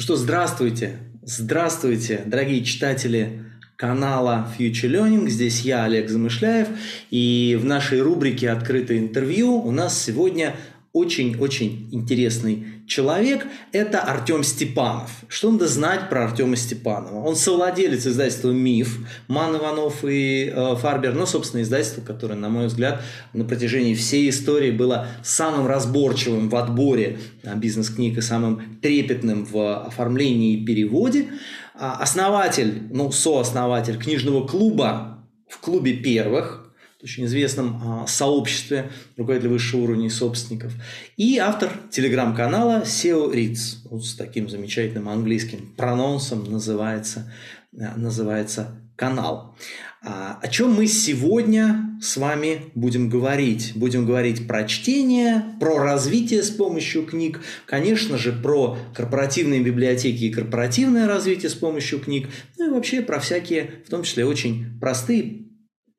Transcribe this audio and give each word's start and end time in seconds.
Ну 0.00 0.02
что, 0.02 0.16
здравствуйте, 0.16 0.96
здравствуйте, 1.20 2.22
дорогие 2.24 2.64
читатели 2.64 3.44
канала 3.76 4.50
Future 4.58 4.88
Learning. 4.90 5.28
Здесь 5.28 5.60
я, 5.60 5.84
Олег 5.84 6.08
Замышляев, 6.08 6.68
и 7.10 7.58
в 7.60 7.66
нашей 7.66 8.00
рубрике 8.00 8.48
«Открытое 8.48 8.96
интервью» 8.96 9.56
у 9.56 9.70
нас 9.70 10.02
сегодня 10.02 10.56
очень-очень 10.94 11.90
интересный 11.92 12.64
человек– 12.90 13.46
это 13.72 14.00
Артем 14.00 14.42
Степанов. 14.42 15.10
Что 15.28 15.52
надо 15.52 15.68
знать 15.68 16.10
про 16.10 16.24
Артема 16.24 16.56
Степанова? 16.56 17.24
Он 17.24 17.36
совладелец 17.36 18.04
издательства 18.06 18.50
«Миф», 18.50 18.98
Ман 19.28 19.56
Иванов 19.56 20.04
и 20.04 20.52
э, 20.52 20.74
Фарбер, 20.76 21.14
но, 21.14 21.24
собственно, 21.24 21.62
издательство, 21.62 22.02
которое, 22.02 22.34
на 22.34 22.48
мой 22.48 22.66
взгляд, 22.66 23.02
на 23.32 23.44
протяжении 23.44 23.94
всей 23.94 24.28
истории 24.28 24.72
было 24.72 25.06
самым 25.22 25.68
разборчивым 25.68 26.48
в 26.48 26.56
отборе 26.56 27.20
э, 27.44 27.54
бизнес-книг 27.54 28.18
и 28.18 28.20
самым 28.20 28.80
трепетным 28.82 29.44
в 29.44 29.86
оформлении 29.86 30.54
и 30.54 30.64
переводе. 30.64 31.28
А 31.74 31.96
основатель, 32.02 32.88
ну, 32.90 33.12
сооснователь 33.12 33.98
книжного 33.98 34.46
клуба 34.46 35.24
в 35.48 35.60
клубе 35.60 35.94
первых– 35.94 36.66
очень 37.02 37.24
известном 37.24 37.80
а, 37.82 38.06
сообществе 38.06 38.90
руководителей 39.16 39.50
высшего 39.50 39.82
уровня 39.82 40.10
собственников. 40.10 40.72
И 41.16 41.38
автор 41.38 41.70
телеграм-канала 41.90 42.82
SEO 42.84 43.32
Reads. 43.32 43.88
Вот 43.90 44.04
с 44.04 44.14
таким 44.14 44.48
замечательным 44.48 45.08
английским 45.08 45.72
прононсом 45.76 46.44
называется, 46.50 47.32
а, 47.78 47.96
называется 47.96 48.80
канал. 48.96 49.56
А, 50.02 50.38
о 50.42 50.48
чем 50.48 50.74
мы 50.74 50.86
сегодня 50.86 51.98
с 52.02 52.16
вами 52.18 52.70
будем 52.74 53.08
говорить? 53.08 53.72
Будем 53.74 54.06
говорить 54.06 54.46
про 54.46 54.64
чтение, 54.64 55.44
про 55.58 55.78
развитие 55.78 56.42
с 56.42 56.50
помощью 56.50 57.04
книг, 57.04 57.40
конечно 57.66 58.18
же, 58.18 58.32
про 58.32 58.78
корпоративные 58.94 59.60
библиотеки 59.60 60.24
и 60.24 60.30
корпоративное 60.30 61.06
развитие 61.06 61.50
с 61.50 61.54
помощью 61.54 62.00
книг, 62.00 62.28
ну 62.58 62.68
и 62.68 62.70
вообще 62.70 63.02
про 63.02 63.20
всякие, 63.20 63.82
в 63.86 63.90
том 63.90 64.02
числе 64.02 64.24
очень 64.24 64.66
простые 64.80 65.49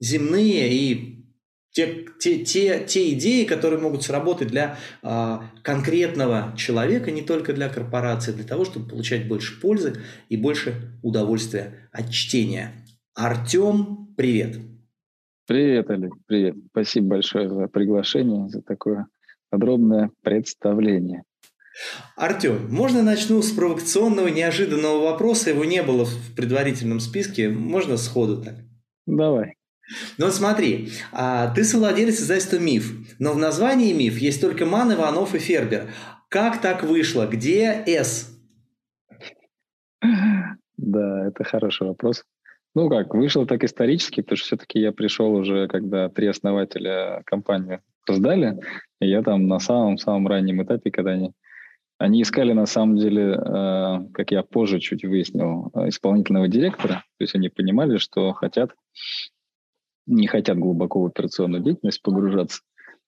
земные 0.01 0.73
и 0.73 1.21
те, 1.71 2.05
те, 2.19 2.43
те, 2.43 2.83
те 2.85 3.13
идеи, 3.13 3.45
которые 3.45 3.79
могут 3.79 4.03
сработать 4.03 4.49
для 4.49 4.77
э, 5.01 5.37
конкретного 5.63 6.53
человека, 6.57 7.11
не 7.11 7.21
только 7.21 7.53
для 7.53 7.69
корпорации, 7.69 8.33
для 8.33 8.43
того, 8.43 8.65
чтобы 8.65 8.89
получать 8.89 9.27
больше 9.27 9.59
пользы 9.61 9.93
и 10.27 10.35
больше 10.35 10.99
удовольствия 11.01 11.89
от 11.93 12.09
чтения. 12.11 12.73
Артем, 13.15 14.13
привет. 14.17 14.57
Привет, 15.47 15.89
Олег, 15.89 16.13
привет. 16.27 16.55
Спасибо 16.71 17.07
большое 17.07 17.49
за 17.49 17.67
приглашение, 17.67 18.49
за 18.49 18.61
такое 18.61 19.07
подробное 19.49 20.11
представление. 20.23 21.23
Артем, 22.17 22.67
можно 22.69 23.01
начну 23.01 23.41
с 23.41 23.51
провокационного, 23.51 24.27
неожиданного 24.27 25.03
вопроса? 25.03 25.51
Его 25.51 25.63
не 25.63 25.81
было 25.83 26.03
в 26.03 26.35
предварительном 26.35 26.99
списке. 26.99 27.49
Можно 27.49 27.95
сходу 27.95 28.43
так? 28.43 28.55
Давай. 29.05 29.55
Ну 30.17 30.25
вот 30.25 30.33
смотри, 30.33 30.89
а, 31.11 31.53
ты 31.53 31.63
совладелец 31.63 32.19
издательства 32.19 32.57
«Миф», 32.57 32.93
но 33.19 33.33
в 33.33 33.37
названии 33.37 33.93
«Миф» 33.93 34.17
есть 34.17 34.41
только 34.41 34.65
Ман, 34.65 34.93
Иванов 34.93 35.35
и 35.35 35.39
Фербер. 35.39 35.89
Как 36.29 36.61
так 36.61 36.83
вышло? 36.83 37.27
Где 37.27 37.83
«С»? 37.85 38.29
Да, 40.77 41.27
это 41.27 41.43
хороший 41.43 41.87
вопрос. 41.87 42.23
Ну 42.73 42.89
как, 42.89 43.13
вышло 43.13 43.45
так 43.45 43.63
исторически, 43.63 44.21
потому 44.21 44.37
что 44.37 44.45
все-таки 44.47 44.79
я 44.79 44.91
пришел 44.91 45.33
уже, 45.33 45.67
когда 45.67 46.09
три 46.09 46.27
основателя 46.27 47.21
компании 47.25 47.81
создали, 48.07 48.59
и 49.01 49.07
я 49.07 49.21
там 49.23 49.47
на 49.47 49.59
самом-самом 49.59 50.27
раннем 50.27 50.63
этапе, 50.63 50.89
когда 50.89 51.11
они 51.11 51.33
они 52.01 52.23
искали, 52.23 52.53
на 52.53 52.65
самом 52.65 52.97
деле, 52.97 53.33
э, 53.33 53.99
как 54.13 54.31
я 54.31 54.41
позже 54.41 54.79
чуть 54.79 55.03
выяснил, 55.03 55.71
исполнительного 55.87 56.47
директора. 56.47 57.03
То 57.19 57.23
есть 57.23 57.35
они 57.35 57.49
понимали, 57.49 57.97
что 57.97 58.33
хотят 58.33 58.71
не 60.07 60.27
хотят 60.27 60.57
глубоко 60.57 61.01
в 61.01 61.05
операционную 61.05 61.63
деятельность 61.63 62.01
погружаться. 62.01 62.61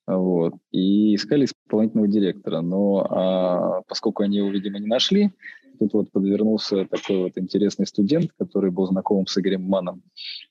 Вот, 0.06 0.56
и 0.72 1.16
искали 1.16 1.46
исполнительного 1.46 2.10
директора. 2.10 2.62
Но 2.62 3.08
а, 3.10 3.82
поскольку 3.88 4.24
они 4.24 4.38
его, 4.38 4.50
видимо, 4.50 4.80
не 4.80 4.88
нашли, 4.88 5.32
тут 5.80 5.94
вот 5.94 6.12
подвернулся 6.12 6.86
такой 6.86 7.24
вот 7.24 7.38
интересный 7.38 7.88
студент, 7.88 8.32
который 8.38 8.72
был 8.72 8.86
знакомым 8.86 9.28
с 9.28 9.38
Игорем 9.38 9.64
Маном. 9.64 10.04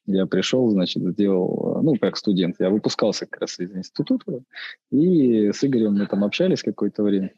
Я 0.07 0.27
пришел, 0.27 0.69
значит, 0.71 1.03
сделал, 1.03 1.81
ну, 1.83 1.97
как 1.97 2.17
студент, 2.17 2.57
я 2.61 2.71
выпускался 2.71 3.27
как 3.27 3.43
раз 3.43 3.59
из 3.61 3.75
института, 3.77 4.43
и 4.91 5.51
с 5.53 5.63
Игорем 5.65 5.95
мы 5.95 6.07
там 6.07 6.25
общались 6.25 6.63
какое-то 6.63 7.03
время. 7.03 7.33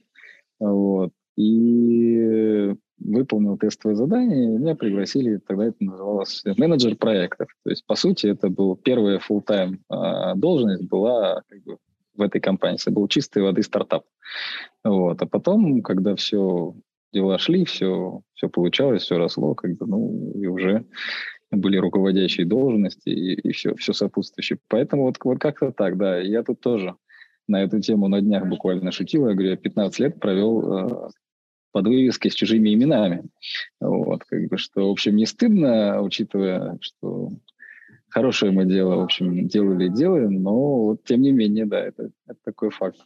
Вот. 0.60 1.12
И 1.36 2.75
выполнил 2.99 3.56
тестовое 3.59 3.97
задание, 3.97 4.44
и 4.44 4.59
меня 4.59 4.75
пригласили, 4.75 5.38
тогда 5.38 5.66
это 5.66 5.77
называлось 5.81 6.43
менеджер 6.56 6.97
проектов. 6.97 7.49
То 7.65 7.71
есть, 7.71 7.84
по 7.87 7.94
сути, 7.94 8.28
это 8.28 8.49
был 8.49 8.77
первая 8.77 9.19
full-time 9.19 9.78
э, 9.91 10.34
должность 10.37 10.84
была 10.84 11.43
как 11.49 11.62
бы, 11.62 11.78
в 12.16 12.22
этой 12.22 12.41
компании. 12.41 12.78
Это 12.81 12.91
был 12.91 13.09
чистой 13.09 13.43
воды 13.43 13.62
стартап. 13.62 14.04
Вот. 14.84 15.21
А 15.21 15.27
потом, 15.27 15.83
когда 15.83 16.15
все 16.15 16.75
дела 17.12 17.38
шли, 17.38 17.65
все, 17.65 18.21
все 18.34 18.49
получалось, 18.49 19.03
все 19.03 19.19
росло, 19.19 19.54
как 19.54 19.77
бы, 19.77 19.87
ну, 19.87 20.33
и 20.34 20.47
уже 20.47 20.84
были 21.50 21.77
руководящие 21.77 22.47
должности 22.47 23.09
и, 23.09 23.34
и 23.34 23.53
все, 23.53 23.75
все 23.77 23.93
сопутствующее. 23.93 24.59
Поэтому 24.69 25.04
вот, 25.04 25.19
вот 25.22 25.38
как-то 25.38 25.72
так, 25.72 25.97
да. 25.97 26.19
Я 26.19 26.43
тут 26.43 26.60
тоже 26.60 26.94
на 27.47 27.62
эту 27.62 27.81
тему 27.81 28.09
на 28.09 28.21
днях 28.21 28.47
буквально 28.47 28.91
шутил. 28.91 29.28
Я 29.28 29.34
говорю, 29.34 29.50
я 29.50 29.56
15 29.56 29.99
лет 30.00 30.21
провел 30.21 31.06
э, 31.06 31.09
под 31.75 31.89
вывеской 31.89 32.31
с 32.31 32.35
чужими 32.35 32.73
именами. 32.73 33.25
Вот, 33.81 34.23
как 34.25 34.47
бы, 34.47 34.59
что, 34.59 34.87
в 34.89 34.93
общем, 34.93 35.17
не 35.17 35.27
стыдно, 35.27 36.01
учитывая, 36.03 36.79
что 36.81 37.33
хорошее 38.09 38.53
мы 38.53 38.65
дело, 38.65 38.95
в 38.95 39.01
общем, 39.01 39.49
делали 39.49 39.87
и 39.87 39.93
делаем, 39.93 40.41
но 40.41 40.84
вот, 40.84 41.03
тем 41.03 41.21
не 41.21 41.33
менее, 41.33 41.67
да, 41.67 41.81
это, 41.81 42.11
это 42.29 42.39
такой 42.45 42.71
факт. 42.71 42.99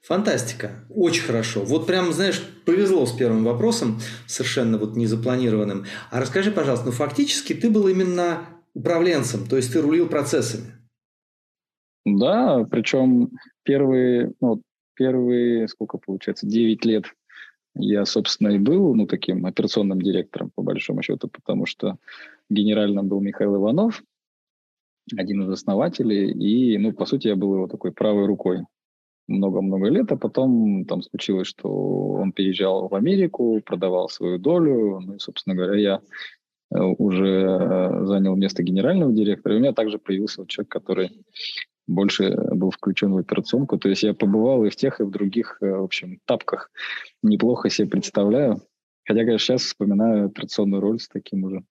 Фантастика. 0.00 0.86
Очень 0.88 1.24
хорошо. 1.24 1.62
Вот 1.62 1.86
прям, 1.86 2.10
знаешь, 2.14 2.42
повезло 2.64 3.04
с 3.04 3.12
первым 3.12 3.44
вопросом, 3.44 4.00
совершенно 4.26 4.78
вот 4.78 4.96
незапланированным. 4.96 5.84
А 6.10 6.20
расскажи, 6.20 6.50
пожалуйста, 6.52 6.86
ну 6.86 6.92
фактически 6.92 7.52
ты 7.52 7.68
был 7.68 7.86
именно 7.86 8.46
управленцем, 8.72 9.46
то 9.46 9.56
есть 9.56 9.74
ты 9.74 9.82
рулил 9.82 10.08
процессами. 10.08 10.72
Да, 12.06 12.64
причем 12.64 13.28
первые, 13.62 14.32
ну, 14.40 14.62
первые, 14.94 15.68
сколько 15.68 15.98
получается, 15.98 16.46
9 16.46 16.82
лет 16.86 17.04
я, 17.74 18.04
собственно, 18.04 18.48
и 18.48 18.58
был 18.58 18.94
ну, 18.94 19.06
таким 19.06 19.46
операционным 19.46 20.00
директором, 20.00 20.50
по 20.54 20.62
большому 20.62 21.02
счету, 21.02 21.28
потому 21.28 21.66
что 21.66 21.96
генеральным 22.48 23.08
был 23.08 23.20
Михаил 23.20 23.56
Иванов, 23.56 24.02
один 25.16 25.42
из 25.42 25.50
основателей, 25.50 26.30
и, 26.30 26.78
ну, 26.78 26.92
по 26.92 27.04
сути, 27.04 27.28
я 27.28 27.36
был 27.36 27.54
его 27.54 27.66
такой 27.66 27.92
правой 27.92 28.26
рукой 28.26 28.64
много-много 29.26 29.88
лет, 29.88 30.12
а 30.12 30.16
потом 30.16 30.84
там 30.84 31.02
случилось, 31.02 31.48
что 31.48 31.68
он 31.68 32.32
переезжал 32.32 32.88
в 32.88 32.94
Америку, 32.94 33.60
продавал 33.64 34.08
свою 34.08 34.38
долю, 34.38 35.00
ну 35.00 35.14
и, 35.14 35.18
собственно 35.18 35.56
говоря, 35.56 35.80
я 35.80 36.00
э, 36.74 36.80
уже 36.80 37.26
э, 37.26 38.04
занял 38.04 38.36
место 38.36 38.62
генерального 38.62 39.12
директора, 39.12 39.54
и 39.54 39.58
у 39.58 39.60
меня 39.60 39.72
также 39.72 39.98
появился 39.98 40.46
человек, 40.46 40.70
который 40.70 41.24
больше 41.86 42.30
был 42.52 42.70
включен 42.70 43.12
в 43.12 43.18
операционку. 43.18 43.78
То 43.78 43.88
есть 43.88 44.02
я 44.02 44.14
побывал 44.14 44.64
и 44.64 44.70
в 44.70 44.76
тех, 44.76 45.00
и 45.00 45.04
в 45.04 45.10
других, 45.10 45.58
э, 45.60 45.70
в 45.70 45.84
общем, 45.84 46.20
тапках. 46.24 46.70
Неплохо 47.22 47.70
себе 47.70 47.88
представляю. 47.88 48.62
Хотя, 49.06 49.20
конечно, 49.20 49.38
сейчас 49.38 49.62
вспоминаю 49.62 50.26
операционную 50.26 50.80
роль 50.80 50.98
с 50.98 51.08
таким 51.08 51.44
уже. 51.44 51.64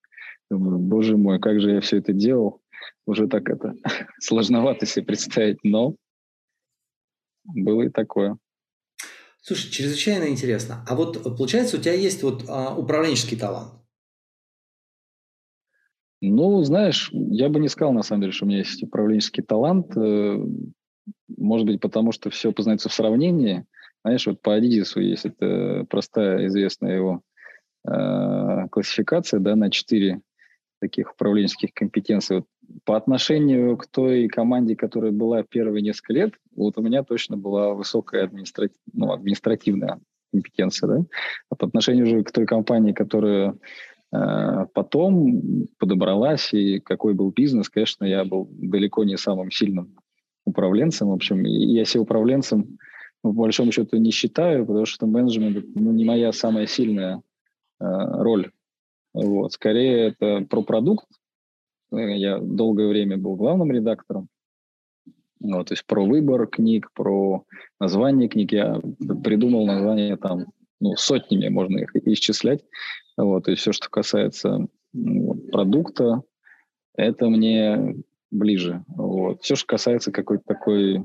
Думаю, 0.52 0.78
боже 0.78 1.18
мой, 1.18 1.40
как 1.40 1.60
же 1.60 1.72
я 1.72 1.82
все 1.82 1.98
это 1.98 2.14
делал. 2.14 2.62
Уже 3.06 3.28
так 3.28 3.50
это 3.50 3.74
сложновато 4.20 4.86
себе 4.86 5.06
представить, 5.06 5.64
но 5.64 5.96
было 7.44 7.84
и 7.84 7.90
такое. 7.90 8.38
Слушай, 9.42 9.72
чрезвычайно 9.72 10.30
интересно. 10.30 10.86
А 10.88 10.96
вот 10.96 11.22
получается, 11.38 11.78
у 11.78 11.80
тебя 11.82 11.94
есть 11.94 12.24
вот 12.24 12.46
а, 12.48 12.76
управленческий 12.76 13.38
талант. 13.38 13.74
Ну, 16.26 16.64
знаешь, 16.64 17.10
я 17.12 17.50
бы 17.50 17.60
не 17.60 17.68
сказал, 17.68 17.92
на 17.92 18.02
самом 18.02 18.22
деле, 18.22 18.32
что 18.32 18.46
у 18.46 18.48
меня 18.48 18.60
есть 18.60 18.82
управленческий 18.82 19.44
талант. 19.44 19.92
Э, 19.98 20.38
может 21.36 21.68
быть, 21.68 21.82
потому 21.82 22.14
что 22.14 22.30
все 22.30 22.54
познается 22.54 22.88
в 22.88 22.94
сравнении. 22.94 23.66
Знаешь, 24.06 24.26
вот 24.26 24.42
по 24.42 24.56
Адидису 24.56 25.02
есть 25.02 25.26
это 25.26 25.86
простая 25.90 26.48
известная 26.48 26.96
его 26.96 27.22
э, 27.86 28.68
классификация 28.72 29.42
да, 29.42 29.58
на 29.58 29.70
четыре 29.70 30.22
таких 30.80 31.12
управленческих 31.12 31.74
компетенций. 31.74 32.38
Вот 32.38 32.48
по 32.86 32.96
отношению 32.96 33.76
к 33.76 33.88
той 33.88 34.30
команде, 34.30 34.78
которая 34.78 35.12
была 35.12 35.44
первые 35.44 35.82
несколько 35.82 36.14
лет, 36.14 36.36
вот 36.56 36.78
у 36.78 36.82
меня 36.82 37.04
точно 37.04 37.36
была 37.36 37.74
высокая 37.74 38.24
административ... 38.24 38.78
ну, 38.94 39.12
административная 39.12 40.00
компетенция. 40.32 40.88
Да? 40.88 41.06
А 41.50 41.56
по 41.56 41.68
отношению 41.68 42.06
уже 42.06 42.24
к 42.24 42.32
той 42.32 42.46
компании, 42.46 42.94
которая 42.94 43.56
потом 44.74 45.68
подобралась, 45.80 46.54
и 46.54 46.80
какой 46.80 47.14
был 47.14 47.32
бизнес, 47.32 47.70
конечно, 47.70 48.06
я 48.06 48.24
был 48.24 48.48
далеко 48.52 49.04
не 49.04 49.18
самым 49.18 49.50
сильным 49.50 49.96
управленцем. 50.46 51.10
В 51.10 51.14
общем, 51.14 51.44
я 51.44 51.86
себя 51.86 52.02
управленцем, 52.02 52.78
по 53.22 53.32
большому 53.32 53.72
счету, 53.72 53.98
не 53.98 54.12
считаю, 54.12 54.66
потому 54.66 54.86
что 54.86 55.08
менеджмент 55.08 55.66
ну, 55.76 55.92
не 55.92 56.06
моя 56.06 56.32
самая 56.32 56.68
сильная 56.68 57.22
роль. 57.80 58.52
Вот. 59.14 59.54
Скорее 59.54 60.10
это 60.10 60.46
про 60.50 60.62
продукт. 60.62 61.06
Я 61.92 62.40
долгое 62.40 62.88
время 62.88 63.18
был 63.18 63.36
главным 63.36 63.72
редактором. 63.72 64.28
Вот, 65.40 65.68
то 65.68 65.74
есть 65.74 65.86
про 65.86 66.06
выбор 66.06 66.48
книг, 66.48 66.90
про 66.94 67.44
название 67.80 68.30
книг. 68.30 68.54
Я 68.54 68.80
придумал 69.24 69.66
название 69.66 70.16
там 70.16 70.46
ну, 70.80 70.96
сотнями, 70.96 71.50
можно 71.50 71.80
их 71.80 71.96
исчислять. 71.96 72.64
Вот, 73.18 73.48
есть 73.48 73.62
все, 73.62 73.72
что 73.72 73.90
касается 73.90 74.68
вот, 74.94 75.52
продукта, 75.52 76.22
это 76.96 77.30
мне 77.30 77.96
ближе. 78.32 78.84
Вот. 78.88 79.42
Все, 79.44 79.56
что 79.56 79.68
касается 79.68 80.12
какой-то 80.12 80.44
такой 80.46 81.04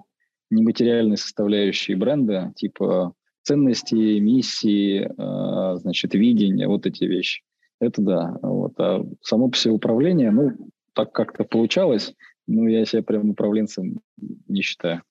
нематериальной 0.50 1.16
составляющей 1.16 1.94
бренда, 1.94 2.52
типа 2.56 3.14
ценности, 3.42 4.18
миссии, 4.18 5.04
э, 5.04 5.76
значит, 5.78 6.14
видения, 6.14 6.68
вот 6.68 6.86
эти 6.86 7.04
вещи. 7.04 7.42
Это 7.80 8.02
да. 8.02 8.36
Вот. 8.42 8.78
А 8.78 9.04
само 9.22 9.48
по 9.48 9.56
себе 9.56 9.72
управление, 9.72 10.30
ну, 10.30 10.52
так 10.94 11.12
как-то 11.12 11.44
получалось, 11.44 12.14
ну, 12.46 12.66
я 12.66 12.84
себя 12.84 13.02
прям 13.02 13.30
управленцем 13.30 14.00
не 14.48 14.62
считаю. 14.62 15.02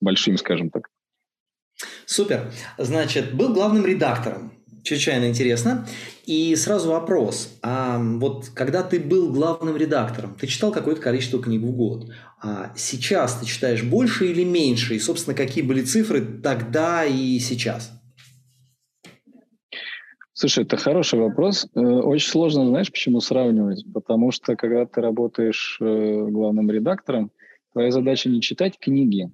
Большим, 0.00 0.36
скажем 0.36 0.70
так. 0.70 0.90
Супер. 2.06 2.50
Значит, 2.76 3.34
был 3.34 3.54
главным 3.54 3.86
редактором. 3.86 4.52
Чрезвычайно 4.82 5.28
интересно. 5.28 5.86
И 6.26 6.54
сразу 6.56 6.90
вопрос. 6.90 7.58
А 7.62 7.98
вот 7.98 8.48
когда 8.54 8.82
ты 8.82 8.98
был 8.98 9.32
главным 9.32 9.76
редактором, 9.76 10.34
ты 10.34 10.46
читал 10.46 10.72
какое-то 10.72 11.00
количество 11.00 11.40
книг 11.40 11.62
в 11.62 11.72
год. 11.72 12.10
А 12.42 12.72
сейчас 12.76 13.38
ты 13.38 13.46
читаешь 13.46 13.84
больше 13.84 14.30
или 14.30 14.44
меньше? 14.44 14.96
И, 14.96 14.98
собственно, 14.98 15.36
какие 15.36 15.62
были 15.62 15.82
цифры 15.82 16.20
тогда 16.42 17.04
и 17.04 17.38
сейчас? 17.38 17.92
Слушай, 20.32 20.64
это 20.64 20.76
хороший 20.76 21.20
вопрос. 21.20 21.68
Э, 21.74 21.80
очень 21.80 22.28
сложно, 22.28 22.66
знаешь, 22.66 22.90
почему 22.90 23.20
сравнивать? 23.20 23.84
Потому 23.94 24.32
что, 24.32 24.56
когда 24.56 24.86
ты 24.86 25.00
работаешь 25.00 25.78
э, 25.80 25.84
главным 25.84 26.68
редактором, 26.68 27.30
твоя 27.72 27.92
задача 27.92 28.28
не 28.28 28.40
читать 28.40 28.78
книги, 28.80 29.30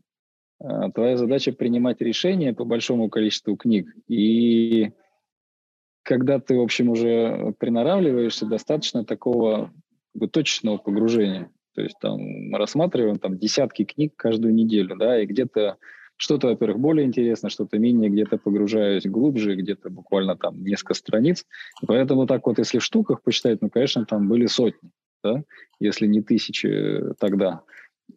а 0.60 0.90
твоя 0.90 1.16
задача 1.16 1.52
принимать 1.52 2.02
решения 2.02 2.52
по 2.52 2.64
большому 2.64 3.08
количеству 3.08 3.56
книг. 3.56 3.88
И 4.08 4.90
когда 6.08 6.40
ты, 6.40 6.56
в 6.56 6.62
общем, 6.62 6.88
уже 6.88 7.54
приноравливаешься, 7.58 8.46
достаточно 8.46 9.04
такого 9.04 9.70
как 10.12 10.20
бы, 10.22 10.26
точечного 10.26 10.78
погружения. 10.78 11.50
То 11.74 11.82
есть 11.82 11.96
там 12.00 12.54
рассматриваем 12.54 13.18
там 13.18 13.36
десятки 13.36 13.84
книг 13.84 14.14
каждую 14.16 14.54
неделю, 14.54 14.96
да, 14.96 15.20
и 15.20 15.26
где-то 15.26 15.76
что-то, 16.16 16.48
во-первых, 16.48 16.80
более 16.80 17.06
интересно, 17.06 17.50
что-то 17.50 17.78
менее, 17.78 18.08
где-то 18.08 18.38
погружаюсь 18.38 19.04
глубже, 19.04 19.54
где-то 19.54 19.90
буквально 19.90 20.34
там 20.34 20.64
несколько 20.64 20.94
страниц. 20.94 21.44
Поэтому 21.86 22.26
так 22.26 22.46
вот, 22.46 22.58
если 22.58 22.78
в 22.78 22.84
штуках 22.84 23.22
посчитать, 23.22 23.60
ну, 23.60 23.68
конечно, 23.68 24.06
там 24.06 24.28
были 24.28 24.46
сотни, 24.46 24.90
да, 25.22 25.42
если 25.78 26.06
не 26.06 26.22
тысячи 26.22 27.02
тогда. 27.20 27.60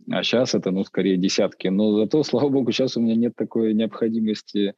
А 0.09 0.23
сейчас 0.23 0.55
это, 0.55 0.71
ну, 0.71 0.83
скорее 0.83 1.17
десятки. 1.17 1.67
Но 1.67 1.97
зато, 1.97 2.23
слава 2.23 2.49
богу, 2.49 2.71
сейчас 2.71 2.97
у 2.97 3.01
меня 3.01 3.15
нет 3.15 3.35
такой 3.35 3.73
необходимости 3.73 4.73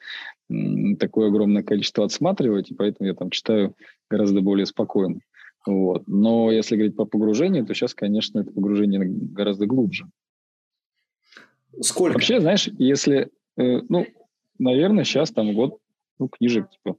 такое 1.00 1.30
огромное 1.30 1.64
количество 1.64 2.06
отсматривать, 2.06 2.72
и 2.72 2.76
поэтому 2.76 3.08
я 3.08 3.16
там 3.16 3.30
читаю 3.30 3.76
гораздо 4.10 4.42
более 4.42 4.66
спокойно. 4.66 5.20
Вот. 5.66 6.04
Но 6.08 6.52
если 6.52 6.76
говорить 6.76 6.96
по 6.96 7.06
погружению, 7.06 7.66
то 7.66 7.74
сейчас, 7.74 7.94
конечно, 7.94 8.40
это 8.40 8.52
погружение 8.52 9.02
гораздо 9.04 9.66
глубже. 9.66 10.06
Сколько? 11.82 12.14
Вообще, 12.14 12.40
знаешь, 12.40 12.70
если, 12.78 13.32
э, 13.58 13.82
ну, 13.90 14.06
наверное, 14.60 15.06
сейчас 15.06 15.32
там 15.32 15.54
год, 15.54 15.80
ну, 16.20 16.28
книжек, 16.28 16.70
типа, 16.70 16.98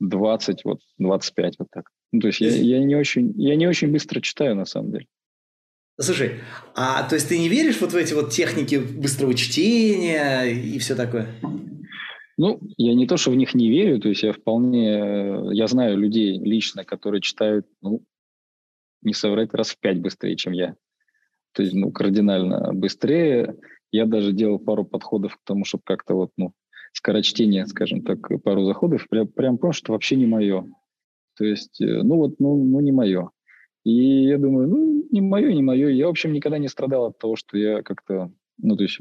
20, 0.00 0.64
вот, 0.64 0.80
25, 0.98 1.54
вот 1.58 1.68
так. 1.70 1.90
Ну, 2.12 2.20
то 2.20 2.26
есть 2.26 2.40
я, 2.40 2.50
я, 2.50 2.84
не 2.84 2.96
очень, 2.96 3.32
я 3.36 3.56
не 3.56 3.66
очень 3.66 3.90
быстро 3.90 4.20
читаю, 4.20 4.56
на 4.56 4.66
самом 4.66 4.92
деле. 4.92 5.06
Слушай, 6.00 6.40
а 6.74 7.08
то 7.08 7.14
есть 7.14 7.28
ты 7.28 7.38
не 7.38 7.48
веришь 7.48 7.80
вот 7.80 7.92
в 7.92 7.96
эти 7.96 8.14
вот 8.14 8.30
техники 8.30 8.76
быстрого 8.76 9.34
чтения 9.34 10.42
и 10.44 10.78
все 10.78 10.96
такое? 10.96 11.28
Ну, 12.36 12.60
я 12.76 12.94
не 12.94 13.06
то, 13.06 13.16
что 13.16 13.30
в 13.30 13.36
них 13.36 13.54
не 13.54 13.70
верю, 13.70 14.00
то 14.00 14.08
есть 14.08 14.24
я 14.24 14.32
вполне, 14.32 15.50
я 15.52 15.66
знаю 15.68 15.96
людей 15.96 16.36
лично, 16.38 16.84
которые 16.84 17.20
читают, 17.20 17.66
ну, 17.80 18.02
не 19.02 19.14
соврать, 19.14 19.54
раз 19.54 19.70
в 19.70 19.78
пять 19.78 20.00
быстрее, 20.00 20.34
чем 20.34 20.52
я. 20.52 20.74
То 21.52 21.62
есть, 21.62 21.74
ну, 21.74 21.92
кардинально 21.92 22.72
быстрее. 22.72 23.56
Я 23.92 24.06
даже 24.06 24.32
делал 24.32 24.58
пару 24.58 24.84
подходов 24.84 25.36
к 25.36 25.44
тому, 25.44 25.64
чтобы 25.64 25.84
как-то 25.86 26.14
вот, 26.14 26.32
ну, 26.36 26.52
скорочтение, 26.92 27.66
скажем 27.66 28.02
так, 28.02 28.18
пару 28.42 28.64
заходов, 28.64 29.06
прям, 29.08 29.28
прям 29.28 29.58
что 29.72 29.92
вообще 29.92 30.16
не 30.16 30.26
мое. 30.26 30.64
То 31.36 31.44
есть, 31.44 31.80
э, 31.80 32.02
ну 32.02 32.16
вот, 32.16 32.40
ну, 32.40 32.56
ну 32.64 32.80
не 32.80 32.90
мое. 32.90 33.30
И 33.84 34.24
я 34.24 34.38
думаю, 34.38 34.68
ну, 34.68 34.93
не 35.14 35.20
мое, 35.20 35.52
не 35.52 35.62
мое. 35.62 35.88
Я, 35.90 36.06
в 36.06 36.10
общем, 36.10 36.32
никогда 36.32 36.58
не 36.58 36.68
страдал 36.68 37.06
от 37.06 37.18
того, 37.18 37.36
что 37.36 37.56
я 37.56 37.82
как-то, 37.82 38.32
ну, 38.58 38.76
то 38.76 38.82
есть 38.82 38.98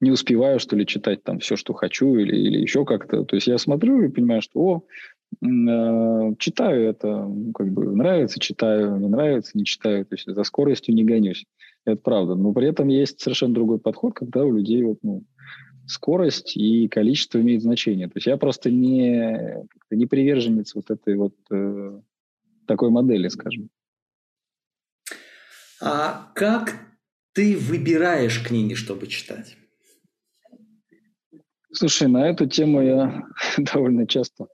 не 0.00 0.10
успеваю, 0.10 0.60
что 0.60 0.76
ли, 0.76 0.86
читать 0.86 1.22
там 1.24 1.38
все, 1.38 1.56
что 1.56 1.72
хочу 1.72 2.16
или, 2.16 2.36
или 2.36 2.58
еще 2.58 2.84
как-то. 2.84 3.24
То 3.24 3.36
есть 3.36 3.46
я 3.46 3.56
смотрю 3.56 4.02
и 4.02 4.10
понимаю, 4.10 4.42
что, 4.42 4.60
о, 4.60 4.82
э, 5.42 6.34
читаю 6.38 6.82
это, 6.84 7.08
ну, 7.08 7.52
как 7.52 7.72
бы 7.72 7.96
нравится, 7.96 8.38
читаю, 8.38 8.98
не 8.98 9.08
нравится, 9.08 9.52
не 9.54 9.64
читаю. 9.64 10.04
То 10.04 10.16
есть 10.16 10.26
за 10.26 10.44
скоростью 10.44 10.94
не 10.94 11.02
гонюсь. 11.02 11.46
Это 11.86 12.00
правда. 12.02 12.34
Но 12.34 12.52
при 12.52 12.68
этом 12.68 12.88
есть 12.88 13.20
совершенно 13.20 13.54
другой 13.54 13.78
подход, 13.78 14.12
когда 14.12 14.44
у 14.44 14.52
людей 14.52 14.82
вот, 14.82 14.98
ну, 15.02 15.24
скорость 15.86 16.58
и 16.58 16.88
количество 16.88 17.40
имеет 17.40 17.62
значение. 17.62 18.08
То 18.08 18.16
есть 18.16 18.26
я 18.26 18.36
просто 18.36 18.70
не, 18.70 19.64
не 19.90 20.04
приверженец 20.04 20.74
вот 20.74 20.90
этой 20.90 21.16
вот 21.16 21.34
э, 21.50 22.00
такой 22.66 22.90
модели, 22.90 23.28
скажем. 23.28 23.70
А 25.80 26.30
как 26.34 26.74
ты 27.32 27.56
выбираешь 27.56 28.42
книги, 28.46 28.74
чтобы 28.74 29.06
читать? 29.06 29.56
Слушай, 31.72 32.08
на 32.08 32.28
эту 32.28 32.46
тему 32.46 32.80
я 32.82 33.24
довольно 33.58 34.06
часто 34.06 34.46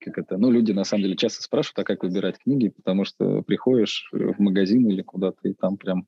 как 0.00 0.18
это, 0.18 0.38
ну, 0.38 0.50
люди 0.50 0.72
на 0.72 0.84
самом 0.84 1.02
деле 1.02 1.16
часто 1.16 1.42
спрашивают, 1.42 1.80
а 1.80 1.84
как 1.84 2.02
выбирать 2.02 2.38
книги, 2.38 2.68
потому 2.68 3.04
что 3.04 3.42
приходишь 3.42 4.08
в 4.12 4.38
магазин 4.38 4.88
или 4.88 5.02
куда-то, 5.02 5.48
и 5.48 5.54
там 5.54 5.76
прям 5.76 6.06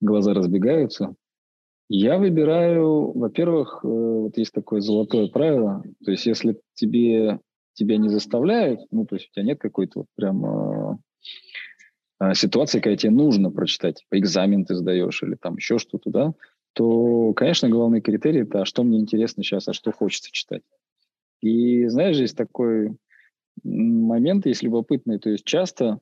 глаза 0.00 0.34
разбегаются. 0.34 1.14
Я 1.88 2.18
выбираю, 2.18 3.12
во-первых, 3.12 3.80
э, 3.82 3.88
вот 3.88 4.36
есть 4.38 4.52
такое 4.52 4.80
золотое 4.80 5.28
правило, 5.28 5.82
то 6.04 6.10
есть 6.10 6.26
если 6.26 6.60
тебе 6.74 7.40
тебя 7.74 7.96
не 7.98 8.08
заставляют, 8.08 8.80
ну, 8.90 9.04
то 9.04 9.16
есть 9.16 9.28
у 9.28 9.32
тебя 9.32 9.44
нет 9.44 9.58
какой-то 9.60 10.00
вот 10.00 10.06
прям 10.14 10.44
э, 10.44 10.92
э, 10.92 10.96
ситуации, 12.34 12.80
когда 12.80 12.96
тебе 12.96 13.12
нужно 13.12 13.50
прочитать, 13.50 14.00
типа 14.00 14.18
экзамен 14.18 14.64
ты 14.64 14.74
сдаешь 14.74 15.22
или 15.22 15.34
там 15.34 15.56
еще 15.56 15.78
что-то, 15.78 16.10
да, 16.10 16.34
то, 16.74 17.32
конечно, 17.34 17.68
главный 17.68 18.00
критерий– 18.00 18.40
это 18.42 18.62
а 18.62 18.64
что 18.64 18.82
мне 18.82 18.98
интересно 18.98 19.42
сейчас, 19.42 19.68
а 19.68 19.72
что 19.72 19.92
хочется 19.92 20.30
читать. 20.32 20.62
И, 21.40 21.86
знаешь, 21.88 22.16
есть 22.16 22.36
такой 22.36 22.96
момент, 23.62 24.46
есть 24.46 24.62
любопытный, 24.62 25.18
то 25.18 25.30
есть 25.30 25.44
часто 25.44 26.00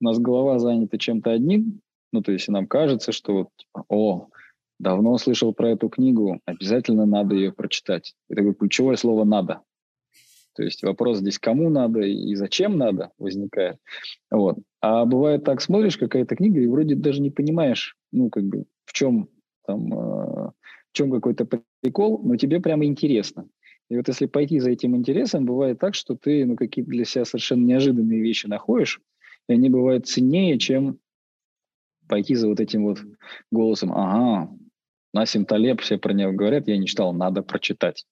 у 0.00 0.04
нас 0.04 0.18
голова 0.18 0.58
занята 0.58 0.98
чем-то 0.98 1.30
одним, 1.30 1.80
ну, 2.12 2.22
то 2.22 2.32
есть 2.32 2.48
нам 2.48 2.66
кажется, 2.66 3.12
что 3.12 3.34
вот, 3.34 3.48
типа, 3.56 3.84
о, 3.88 4.28
давно 4.78 5.16
слышал 5.18 5.52
про 5.54 5.70
эту 5.70 5.88
книгу, 5.88 6.40
обязательно 6.44 7.06
надо 7.06 7.34
ее 7.34 7.52
прочитать. 7.52 8.14
И 8.28 8.34
такое 8.34 8.54
ключевое 8.54 8.96
слово 8.96 9.24
«надо». 9.24 9.60
То 10.60 10.64
есть 10.64 10.82
вопрос 10.82 11.20
здесь 11.20 11.38
кому 11.38 11.70
надо 11.70 12.00
и 12.00 12.34
зачем 12.34 12.76
надо 12.76 13.12
возникает. 13.16 13.78
Вот. 14.30 14.58
А 14.82 15.06
бывает 15.06 15.42
так, 15.42 15.62
смотришь 15.62 15.96
какая-то 15.96 16.36
книга 16.36 16.60
и 16.60 16.66
вроде 16.66 16.96
даже 16.96 17.22
не 17.22 17.30
понимаешь, 17.30 17.96
ну, 18.12 18.28
как 18.28 18.44
бы, 18.44 18.66
в 18.84 18.92
чем 18.92 19.30
там, 19.66 19.90
э, 19.90 19.96
в 20.50 20.92
чем 20.92 21.10
какой-то 21.10 21.48
прикол, 21.80 22.20
но 22.22 22.36
тебе 22.36 22.60
прямо 22.60 22.84
интересно. 22.84 23.48
И 23.88 23.96
вот 23.96 24.08
если 24.08 24.26
пойти 24.26 24.60
за 24.60 24.70
этим 24.70 24.94
интересом, 24.94 25.46
бывает 25.46 25.78
так, 25.78 25.94
что 25.94 26.14
ты 26.14 26.44
ну, 26.44 26.56
какие-то 26.56 26.90
для 26.90 27.06
себя 27.06 27.24
совершенно 27.24 27.64
неожиданные 27.64 28.20
вещи 28.20 28.46
находишь, 28.46 29.00
и 29.48 29.54
они 29.54 29.70
бывают 29.70 30.08
ценнее, 30.08 30.58
чем 30.58 30.98
пойти 32.06 32.34
за 32.34 32.48
вот 32.48 32.60
этим 32.60 32.84
вот 32.84 32.98
голосом, 33.50 33.92
ага, 33.94 34.54
Насим 35.14 35.46
Талеб, 35.46 35.80
все 35.80 35.96
про 35.96 36.12
него 36.12 36.32
говорят, 36.32 36.68
я 36.68 36.76
не 36.76 36.86
читал, 36.86 37.14
надо 37.14 37.42
прочитать. 37.42 38.04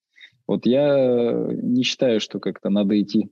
Вот 0.48 0.66
я 0.66 1.46
не 1.52 1.84
считаю, 1.84 2.20
что 2.20 2.40
как-то 2.40 2.70
надо 2.70 3.00
идти 3.00 3.30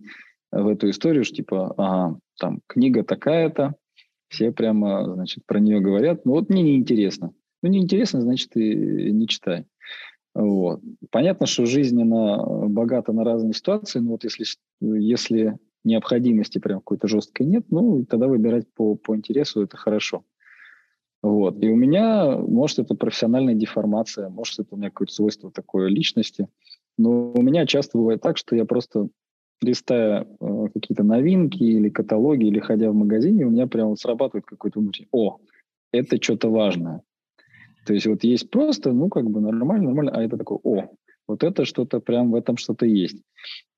в 0.52 0.68
эту 0.68 0.90
историю, 0.90 1.24
что 1.24 1.36
типа, 1.36 1.74
ага, 1.76 2.18
там 2.38 2.60
книга 2.68 3.02
такая-то, 3.02 3.74
все 4.28 4.52
прямо, 4.52 5.14
значит, 5.14 5.44
про 5.46 5.58
нее 5.58 5.80
говорят, 5.80 6.24
ну 6.24 6.32
вот 6.32 6.50
мне 6.50 6.62
неинтересно. 6.62 7.32
Ну, 7.62 7.70
неинтересно, 7.70 8.20
значит, 8.20 8.54
и 8.56 9.10
не 9.10 9.26
читай. 9.26 9.64
Вот. 10.34 10.82
Понятно, 11.10 11.46
что 11.46 11.64
жизнь, 11.64 12.00
она 12.00 12.36
богата 12.68 13.12
на 13.12 13.24
разные 13.24 13.54
ситуации, 13.54 14.00
но 14.00 14.12
вот 14.12 14.24
если, 14.24 14.44
если 14.80 15.58
необходимости 15.82 16.58
прям 16.58 16.80
какой-то 16.80 17.08
жесткой 17.08 17.46
нет, 17.46 17.64
ну, 17.70 18.04
тогда 18.04 18.26
выбирать 18.26 18.66
по, 18.74 18.96
по 18.96 19.16
интересу 19.16 19.62
это 19.62 19.78
хорошо. 19.78 20.24
Вот. 21.22 21.62
И 21.62 21.68
у 21.70 21.76
меня, 21.76 22.36
может, 22.36 22.78
это 22.78 22.94
профессиональная 22.94 23.54
деформация, 23.54 24.28
может, 24.28 24.58
это 24.58 24.74
у 24.74 24.76
меня 24.76 24.90
какое-то 24.90 25.14
свойство 25.14 25.50
такое 25.50 25.88
личности, 25.88 26.48
но 26.98 27.32
у 27.32 27.42
меня 27.42 27.66
часто 27.66 27.98
бывает 27.98 28.20
так, 28.20 28.36
что 28.36 28.56
я 28.56 28.64
просто 28.64 29.08
листая 29.62 30.26
э, 30.40 30.66
какие-то 30.74 31.02
новинки 31.02 31.62
или 31.62 31.88
каталоги, 31.88 32.46
или 32.46 32.60
ходя 32.60 32.90
в 32.90 32.94
магазине, 32.94 33.46
у 33.46 33.50
меня 33.50 33.66
прямо 33.66 33.96
срабатывает 33.96 34.44
какой-то 34.44 34.80
внутренний, 34.80 35.08
о, 35.12 35.38
это 35.92 36.22
что-то 36.22 36.50
важное. 36.50 37.02
То 37.86 37.94
есть 37.94 38.06
вот 38.06 38.24
есть 38.24 38.50
просто, 38.50 38.92
ну, 38.92 39.08
как 39.08 39.30
бы 39.30 39.40
нормально, 39.40 39.86
нормально, 39.86 40.12
а 40.12 40.22
это 40.22 40.36
такое, 40.36 40.58
о, 40.62 40.90
вот 41.28 41.44
это 41.44 41.64
что-то, 41.64 42.00
прям 42.00 42.30
в 42.30 42.34
этом 42.34 42.56
что-то 42.56 42.86
есть. 42.86 43.22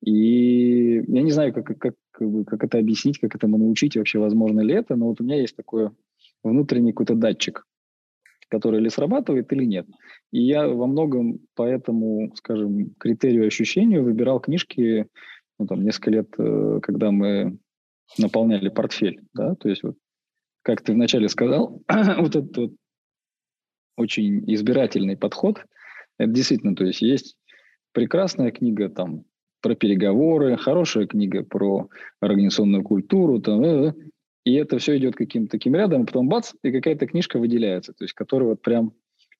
И 0.03 1.03
я 1.07 1.21
не 1.21 1.31
знаю, 1.31 1.53
как, 1.53 1.65
как, 1.65 1.77
как, 1.77 1.95
как 2.45 2.63
это 2.63 2.77
объяснить, 2.77 3.19
как 3.19 3.35
этому 3.35 3.57
научить, 3.57 3.95
вообще 3.95 4.19
возможно 4.19 4.61
ли 4.61 4.73
это, 4.73 4.95
но 4.95 5.07
вот 5.07 5.21
у 5.21 5.23
меня 5.23 5.39
есть 5.39 5.55
такой 5.55 5.89
внутренний 6.43 6.91
какой-то 6.91 7.15
датчик, 7.15 7.65
который 8.49 8.81
или 8.81 8.89
срабатывает, 8.89 9.51
или 9.53 9.63
нет. 9.63 9.87
И 10.31 10.41
я 10.41 10.67
во 10.67 10.87
многом 10.87 11.39
по 11.55 11.63
этому, 11.63 12.33
скажем, 12.35 12.93
критерию 12.99 13.47
ощущению 13.47 14.03
выбирал 14.03 14.39
книжки, 14.39 15.07
ну, 15.57 15.67
там, 15.67 15.83
несколько 15.83 16.11
лет, 16.11 16.27
э, 16.37 16.79
когда 16.81 17.11
мы 17.11 17.57
наполняли 18.17 18.69
портфель, 18.69 19.21
да, 19.33 19.55
то 19.55 19.69
есть 19.69 19.83
вот, 19.83 19.95
как 20.63 20.81
ты 20.81 20.93
вначале 20.93 21.29
сказал, 21.29 21.81
вот 22.17 22.35
этот 22.35 22.57
вот 22.57 22.71
очень 23.97 24.43
избирательный 24.51 25.17
подход, 25.17 25.63
это 26.17 26.31
действительно, 26.31 26.75
то 26.75 26.85
есть 26.85 27.01
есть 27.01 27.35
прекрасная 27.93 28.51
книга 28.51 28.89
там 28.89 29.25
про 29.61 29.75
переговоры, 29.75 30.57
хорошая 30.57 31.05
книга 31.05 31.43
про 31.43 31.89
организационную 32.21 32.83
культуру, 32.83 33.41
там, 33.41 33.63
э, 33.63 33.89
э, 33.89 33.93
и 34.43 34.53
это 34.53 34.77
все 34.79 34.97
идет 34.97 35.15
каким-то 35.15 35.51
таким 35.51 35.75
рядом, 35.75 36.05
потом 36.05 36.29
бац, 36.29 36.53
и 36.63 36.71
какая-то 36.71 37.07
книжка 37.07 37.39
выделяется, 37.39 37.93
то 37.93 38.03
есть 38.03 38.13
которая 38.13 38.49
вот 38.49 38.61
прям... 38.61 38.93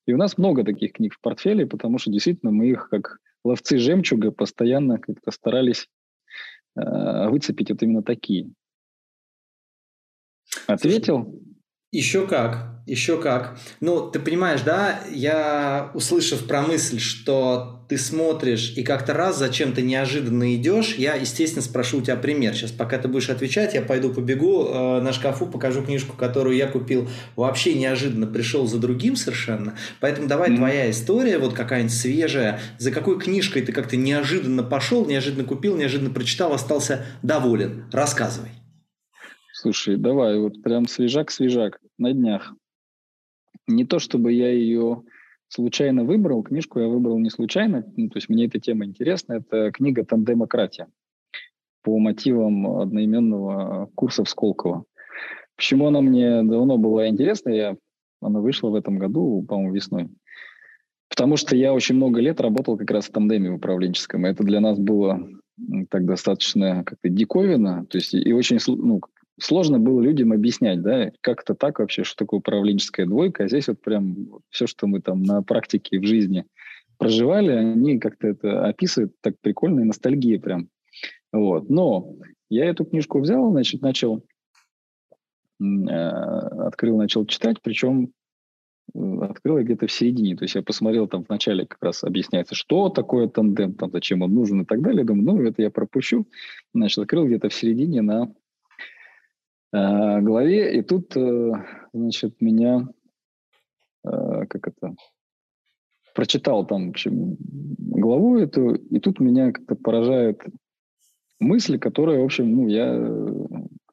И 0.06 0.12
у 0.12 0.16
нас 0.16 0.38
много 0.38 0.64
таких 0.64 0.94
книг 0.94 1.14
в 1.14 1.20
портфеле, 1.20 1.66
потому 1.66 1.98
что 1.98 2.10
действительно 2.10 2.50
мы 2.50 2.68
их 2.68 2.88
как 2.88 3.18
ловцы 3.44 3.78
жемчуга 3.78 4.30
постоянно 4.30 4.98
как-то 4.98 5.30
старались 5.30 5.88
э, 6.76 7.28
выцепить 7.28 7.70
вот 7.70 7.82
именно 7.82 8.02
такие. 8.02 8.50
Ответил? 10.66 11.40
Еще 11.92 12.26
как, 12.26 12.70
еще 12.86 13.20
как. 13.20 13.58
Ну, 13.80 14.08
ты 14.10 14.20
понимаешь, 14.20 14.62
да, 14.62 15.00
я, 15.10 15.90
услышав 15.94 16.46
про 16.46 16.62
мысль, 16.62 17.00
что 17.00 17.84
ты 17.88 17.98
смотришь 17.98 18.74
и 18.76 18.84
как-то 18.84 19.12
раз 19.14 19.36
зачем-то 19.36 19.82
неожиданно 19.82 20.54
идешь, 20.54 20.94
я, 20.94 21.14
естественно, 21.14 21.62
спрошу 21.62 21.98
у 21.98 22.00
тебя 22.00 22.14
пример. 22.14 22.54
Сейчас, 22.54 22.70
пока 22.70 22.98
ты 22.98 23.08
будешь 23.08 23.28
отвечать, 23.28 23.74
я 23.74 23.82
пойду 23.82 24.14
побегу 24.14 24.68
э, 24.68 25.00
на 25.00 25.12
шкафу, 25.12 25.46
покажу 25.46 25.82
книжку, 25.82 26.16
которую 26.16 26.56
я 26.56 26.68
купил 26.68 27.08
вообще 27.34 27.74
неожиданно, 27.74 28.28
пришел 28.28 28.68
за 28.68 28.78
другим 28.78 29.16
совершенно. 29.16 29.74
Поэтому 29.98 30.28
давай 30.28 30.50
mm-hmm. 30.50 30.56
твоя 30.56 30.90
история, 30.90 31.38
вот 31.38 31.54
какая-нибудь 31.54 31.92
свежая, 31.92 32.60
за 32.78 32.92
какой 32.92 33.18
книжкой 33.18 33.62
ты 33.62 33.72
как-то 33.72 33.96
неожиданно 33.96 34.62
пошел, 34.62 35.04
неожиданно 35.04 35.42
купил, 35.42 35.76
неожиданно 35.76 36.10
прочитал, 36.10 36.52
остался 36.52 37.04
доволен. 37.22 37.86
Рассказывай. 37.90 38.59
Слушай, 39.60 39.98
давай, 39.98 40.38
вот 40.38 40.62
прям 40.62 40.86
свежак-свежак, 40.86 41.80
на 41.98 42.14
днях. 42.14 42.54
Не 43.66 43.84
то, 43.84 43.98
чтобы 43.98 44.32
я 44.32 44.50
ее 44.50 45.02
случайно 45.48 46.02
выбрал, 46.02 46.42
книжку 46.42 46.80
я 46.80 46.88
выбрал 46.88 47.18
не 47.18 47.28
случайно, 47.28 47.84
ну, 47.94 48.08
то 48.08 48.16
есть 48.16 48.30
мне 48.30 48.46
эта 48.46 48.58
тема 48.58 48.86
интересна, 48.86 49.34
это 49.34 49.70
книга 49.70 50.02
«Тандемократия» 50.02 50.88
по 51.82 51.98
мотивам 51.98 52.78
одноименного 52.78 53.90
курса 53.94 54.24
в 54.24 54.30
Сколково. 54.30 54.84
Почему 55.56 55.88
она 55.88 56.00
мне 56.00 56.42
давно 56.42 56.78
была 56.78 57.08
интересна, 57.08 57.50
я, 57.50 57.76
она 58.22 58.40
вышла 58.40 58.70
в 58.70 58.74
этом 58.74 58.96
году, 58.96 59.44
по-моему, 59.46 59.74
весной. 59.74 60.08
Потому 61.10 61.36
что 61.36 61.54
я 61.54 61.74
очень 61.74 61.96
много 61.96 62.22
лет 62.22 62.40
работал 62.40 62.78
как 62.78 62.90
раз 62.90 63.08
в 63.08 63.12
тандеме 63.12 63.50
управленческом, 63.50 64.24
это 64.24 64.42
для 64.42 64.60
нас 64.60 64.78
было 64.78 65.20
так 65.90 66.06
достаточно 66.06 66.82
как-то 66.82 67.10
диковина, 67.10 67.84
то 67.84 67.98
есть 67.98 68.14
и 68.14 68.32
очень 68.32 68.58
ну, 68.66 69.02
сложно 69.40 69.78
было 69.78 70.00
людям 70.00 70.32
объяснять, 70.32 70.82
да, 70.82 71.12
как 71.20 71.42
это 71.42 71.54
так 71.54 71.78
вообще, 71.78 72.04
что 72.04 72.16
такое 72.16 72.40
управленческая 72.40 73.06
двойка. 73.06 73.44
А 73.44 73.48
здесь 73.48 73.68
вот 73.68 73.80
прям 73.80 74.40
все, 74.50 74.66
что 74.66 74.86
мы 74.86 75.00
там 75.00 75.22
на 75.22 75.42
практике 75.42 75.98
в 75.98 76.04
жизни 76.04 76.44
проживали, 76.98 77.50
они 77.50 77.98
как-то 77.98 78.28
это 78.28 78.66
описывают 78.66 79.14
так 79.20 79.34
прикольно, 79.40 79.80
и 79.80 79.84
ностальгия 79.84 80.38
прям. 80.38 80.68
Вот. 81.32 81.70
Но 81.70 82.16
я 82.50 82.66
эту 82.66 82.84
книжку 82.84 83.20
взял, 83.20 83.50
значит, 83.50 83.80
начал, 83.80 84.24
э, 85.60 85.64
открыл, 85.64 86.98
начал 86.98 87.24
читать, 87.24 87.58
причем 87.62 88.12
э, 88.94 89.18
открыл 89.22 89.58
я 89.58 89.64
где-то 89.64 89.86
в 89.86 89.92
середине. 89.92 90.36
То 90.36 90.44
есть 90.44 90.56
я 90.56 90.62
посмотрел 90.62 91.08
там 91.08 91.24
в 91.24 91.28
начале 91.28 91.66
как 91.66 91.82
раз 91.82 92.04
объясняется, 92.04 92.54
что 92.54 92.90
такое 92.90 93.28
тандем, 93.28 93.74
там, 93.74 93.90
зачем 93.92 94.22
он 94.22 94.34
нужен 94.34 94.62
и 94.62 94.64
так 94.64 94.82
далее. 94.82 95.04
Думаю, 95.04 95.24
ну, 95.24 95.42
это 95.42 95.62
я 95.62 95.70
пропущу. 95.70 96.26
Значит, 96.74 96.98
открыл 96.98 97.26
где-то 97.26 97.48
в 97.48 97.54
середине 97.54 98.02
на 98.02 98.34
э, 99.72 100.20
главе, 100.20 100.78
и 100.78 100.82
тут, 100.82 101.16
э, 101.16 101.52
значит, 101.92 102.40
меня, 102.40 102.88
э, 104.04 104.46
как 104.46 104.68
это, 104.68 104.94
прочитал 106.14 106.66
там, 106.66 106.92
в 106.92 108.00
главу 108.00 108.38
эту, 108.38 108.74
и 108.74 108.98
тут 109.00 109.20
меня 109.20 109.52
как-то 109.52 109.76
поражает 109.76 110.42
мысль, 111.38 111.78
которая, 111.78 112.20
в 112.20 112.24
общем, 112.24 112.50
ну, 112.52 112.68
я 112.68 112.94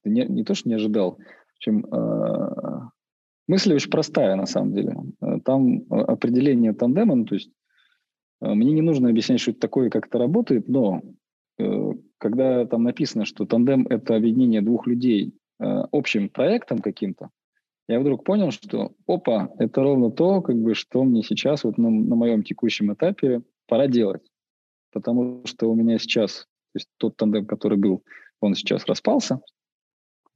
не, 0.03 0.25
не 0.25 0.43
то, 0.43 0.55
что 0.55 0.69
не 0.69 0.75
ожидал, 0.75 1.17
в 1.17 1.57
общем, 1.57 1.85
э, 1.85 2.89
мысль 3.47 3.73
очень 3.73 3.91
простая, 3.91 4.35
на 4.35 4.45
самом 4.45 4.73
деле. 4.73 4.95
Там 5.45 5.83
определение 5.89 6.73
тандема, 6.73 7.15
ну, 7.15 7.25
то 7.25 7.35
есть 7.35 7.51
мне 8.41 8.73
не 8.73 8.81
нужно 8.81 9.09
объяснять, 9.09 9.39
что 9.39 9.51
это 9.51 9.59
такое, 9.59 9.89
как 9.89 10.07
это 10.07 10.19
работает, 10.19 10.67
но 10.67 11.01
когда 12.17 12.65
там 12.65 12.83
написано, 12.83 13.25
что 13.25 13.45
тандем– 13.45 13.87
это 13.89 14.15
объединение 14.15 14.61
двух 14.61 14.85
людей 14.87 15.33
Э, 15.59 15.83
общим 15.91 16.29
проектом 16.29 16.79
каким-то, 16.79 17.29
я 17.87 17.99
вдруг 17.99 18.23
понял, 18.23 18.51
что, 18.51 18.91
опа, 19.07 19.49
это 19.59 19.81
ровно 19.81 20.11
то, 20.11 20.41
как 20.41 20.57
бы, 20.57 20.75
что 20.75 21.03
мне 21.03 21.23
сейчас 21.23 21.63
вот 21.63 21.77
на, 21.77 21.89
на 21.89 22.15
моем 22.15 22.43
текущем 22.43 22.93
этапе 22.93 23.41
пора 23.65 23.87
делать. 23.87 24.23
Потому 24.91 25.41
что 25.45 25.71
у 25.71 25.75
меня 25.75 25.97
сейчас, 25.97 26.47
то 26.73 26.77
есть 26.77 26.89
тот 26.97 27.15
тандем, 27.15 27.45
который 27.45 27.77
был, 27.77 28.03
он 28.41 28.55
сейчас 28.55 28.85
распался. 28.85 29.39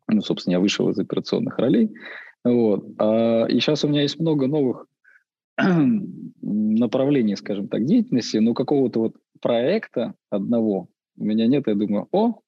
Ну, 0.08 0.22
собственно, 0.22 0.54
я 0.54 0.60
вышел 0.60 0.90
из 0.90 0.98
операционных 0.98 1.58
ролей. 1.58 1.92
Вот. 2.44 2.86
А, 2.98 3.46
и 3.46 3.60
сейчас 3.60 3.84
у 3.84 3.90
меня 3.90 4.01
есть 4.01 4.20
много 4.20 4.48
новых 4.48 4.88
направлений, 6.42 7.36
скажем 7.36 7.68
так, 7.68 7.86
деятельности, 7.86 8.38
но 8.38 8.54
какого-то 8.54 9.00
вот 9.00 9.16
проекта 9.42 10.16
одного 10.30 10.88
у 11.18 11.24
меня 11.24 11.48
нет. 11.48 11.68
Я 11.68 11.75
думаю, 11.75 12.08
о, 12.12 12.40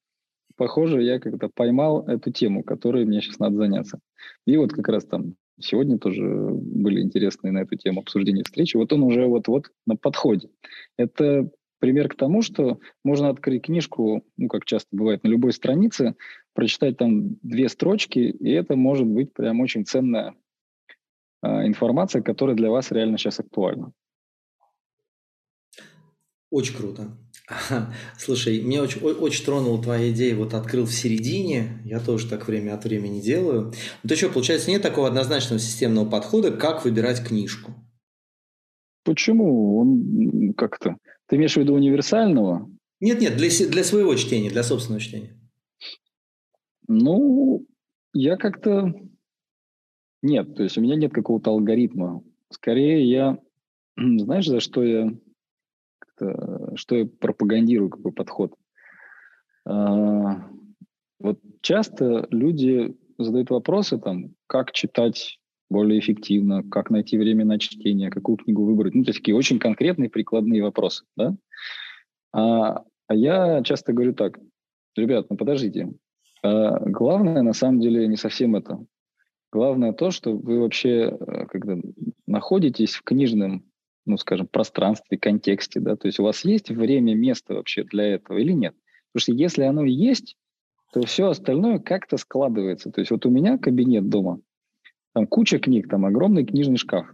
похоже, 0.56 1.02
я 1.02 1.18
как-то 1.18 1.48
поймал 1.48 2.06
эту 2.06 2.30
тему, 2.32 2.62
которой 2.62 3.04
мне 3.04 3.20
сейчас 3.20 3.38
надо 3.38 3.56
заняться. 3.56 4.00
И 4.46 4.56
вот 4.56 4.72
как 4.72 4.88
раз 4.88 5.04
там 5.04 5.34
сегодня 5.60 5.98
тоже 5.98 6.22
были 6.24 7.00
интересные 7.00 7.52
на 7.52 7.58
эту 7.58 7.76
тему 7.76 8.00
обсуждения 8.00 8.42
встречи. 8.44 8.76
Вот 8.76 8.92
он 8.92 9.02
уже 9.02 9.26
вот-вот 9.26 9.70
на 9.86 9.96
подходе. 9.96 10.50
Это 10.96 11.50
пример 11.78 12.08
к 12.08 12.16
тому, 12.16 12.42
что 12.42 12.80
можно 13.04 13.28
открыть 13.28 13.64
книжку, 13.64 14.24
ну, 14.36 14.48
как 14.48 14.64
часто 14.64 14.88
бывает, 14.92 15.22
на 15.22 15.28
любой 15.28 15.52
странице, 15.52 16.14
прочитать 16.54 16.96
там 16.96 17.36
две 17.42 17.68
строчки, 17.68 18.18
и 18.18 18.50
это 18.50 18.74
может 18.76 19.06
быть 19.06 19.32
прям 19.32 19.60
очень 19.60 19.84
ценная 19.84 20.34
э, 21.42 21.66
информация, 21.66 22.22
которая 22.22 22.56
для 22.56 22.70
вас 22.70 22.90
реально 22.90 23.18
сейчас 23.18 23.40
актуальна. 23.40 23.92
Очень 26.50 26.76
круто. 26.76 27.23
Слушай, 28.18 28.62
мне 28.62 28.80
очень, 28.80 29.02
очень 29.02 29.44
тронула 29.44 29.82
твоя 29.82 30.10
идея, 30.10 30.34
вот 30.34 30.54
открыл 30.54 30.86
в 30.86 30.92
середине, 30.92 31.80
я 31.84 32.00
тоже 32.00 32.28
так 32.28 32.48
время 32.48 32.74
от 32.74 32.84
времени 32.84 33.20
делаю. 33.20 33.72
Ну 34.02 34.08
то 34.08 34.16
что, 34.16 34.30
получается, 34.30 34.70
нет 34.70 34.82
такого 34.82 35.08
однозначного 35.08 35.60
системного 35.60 36.08
подхода, 36.08 36.50
как 36.52 36.84
выбирать 36.84 37.26
книжку? 37.26 37.72
Почему? 39.04 39.78
Он 39.78 40.54
как-то... 40.54 40.96
Ты 41.26 41.36
имеешь 41.36 41.54
в 41.54 41.58
виду 41.58 41.74
универсального? 41.74 42.70
Нет-нет, 43.00 43.36
для, 43.36 43.48
для 43.68 43.84
своего 43.84 44.14
чтения, 44.14 44.48
для 44.48 44.62
собственного 44.62 45.00
чтения. 45.00 45.38
Ну, 46.88 47.66
я 48.14 48.36
как-то... 48.36 48.94
Нет, 50.22 50.54
то 50.56 50.62
есть 50.62 50.78
у 50.78 50.80
меня 50.80 50.96
нет 50.96 51.12
какого-то 51.12 51.50
алгоритма. 51.50 52.22
Скорее 52.50 53.06
я... 53.06 53.38
Знаешь, 53.98 54.46
за 54.46 54.60
что 54.60 54.82
я 54.82 55.10
что 56.76 56.96
я 56.96 57.06
пропагандирую, 57.06 57.90
какой 57.90 58.12
подход. 58.12 58.54
А, 59.66 60.48
вот 61.20 61.40
часто 61.60 62.26
люди 62.30 62.96
задают 63.18 63.50
вопросы, 63.50 63.98
там, 63.98 64.34
как 64.46 64.72
читать 64.72 65.38
более 65.70 65.98
эффективно, 65.98 66.62
как 66.62 66.90
найти 66.90 67.16
время 67.16 67.44
на 67.44 67.58
чтение, 67.58 68.10
какую 68.10 68.36
книгу 68.36 68.64
выбрать. 68.64 68.94
Ну, 68.94 69.04
то 69.04 69.10
есть 69.10 69.20
такие 69.20 69.36
очень 69.36 69.58
конкретные 69.58 70.10
прикладные 70.10 70.62
вопросы, 70.62 71.04
да? 71.16 71.34
А, 72.32 72.84
а 73.06 73.14
я 73.14 73.62
часто 73.62 73.92
говорю 73.92 74.14
так, 74.14 74.38
ребят, 74.96 75.26
ну 75.30 75.36
подождите, 75.36 75.92
а 76.42 76.78
главное 76.80 77.42
на 77.42 77.52
самом 77.52 77.80
деле 77.80 78.06
не 78.06 78.16
совсем 78.16 78.56
это. 78.56 78.84
Главное 79.50 79.92
то, 79.92 80.10
что 80.10 80.36
вы 80.36 80.60
вообще, 80.60 81.16
э, 81.18 81.46
когда 81.46 81.76
находитесь 82.26 82.94
в 82.94 83.02
книжном 83.02 83.64
ну, 84.06 84.16
скажем, 84.18 84.46
пространстве, 84.46 85.18
контексте, 85.18 85.80
да, 85.80 85.96
то 85.96 86.06
есть 86.06 86.18
у 86.18 86.24
вас 86.24 86.44
есть 86.44 86.70
время, 86.70 87.14
место 87.14 87.54
вообще 87.54 87.84
для 87.84 88.14
этого 88.14 88.38
или 88.38 88.52
нет? 88.52 88.74
Потому 89.12 89.22
что 89.22 89.32
если 89.32 89.62
оно 89.62 89.84
есть, 89.84 90.36
то 90.92 91.02
все 91.02 91.28
остальное 91.28 91.78
как-то 91.78 92.16
складывается. 92.16 92.90
То 92.90 93.00
есть 93.00 93.10
вот 93.10 93.26
у 93.26 93.30
меня 93.30 93.58
кабинет 93.58 94.08
дома, 94.08 94.40
там 95.12 95.26
куча 95.26 95.58
книг, 95.58 95.88
там 95.88 96.04
огромный 96.06 96.44
книжный 96.44 96.76
шкаф. 96.76 97.06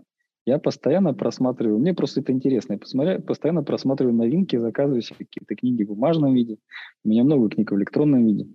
Я 0.46 0.58
постоянно 0.58 1.14
просматриваю, 1.14 1.78
мне 1.78 1.94
просто 1.94 2.20
это 2.20 2.32
интересно, 2.32 2.74
я 2.74 2.78
посмотрю, 2.78 3.22
постоянно 3.22 3.62
просматриваю 3.62 4.14
новинки, 4.14 4.56
заказываю 4.56 5.02
себе 5.02 5.26
какие-то 5.26 5.54
книги 5.54 5.84
в 5.84 5.88
бумажном 5.88 6.34
виде, 6.34 6.58
у 7.04 7.08
меня 7.08 7.24
много 7.24 7.50
книг 7.50 7.70
в 7.70 7.76
электронном 7.76 8.26
виде. 8.26 8.48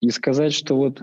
И 0.00 0.10
сказать, 0.10 0.52
что 0.52 0.76
вот, 0.76 1.02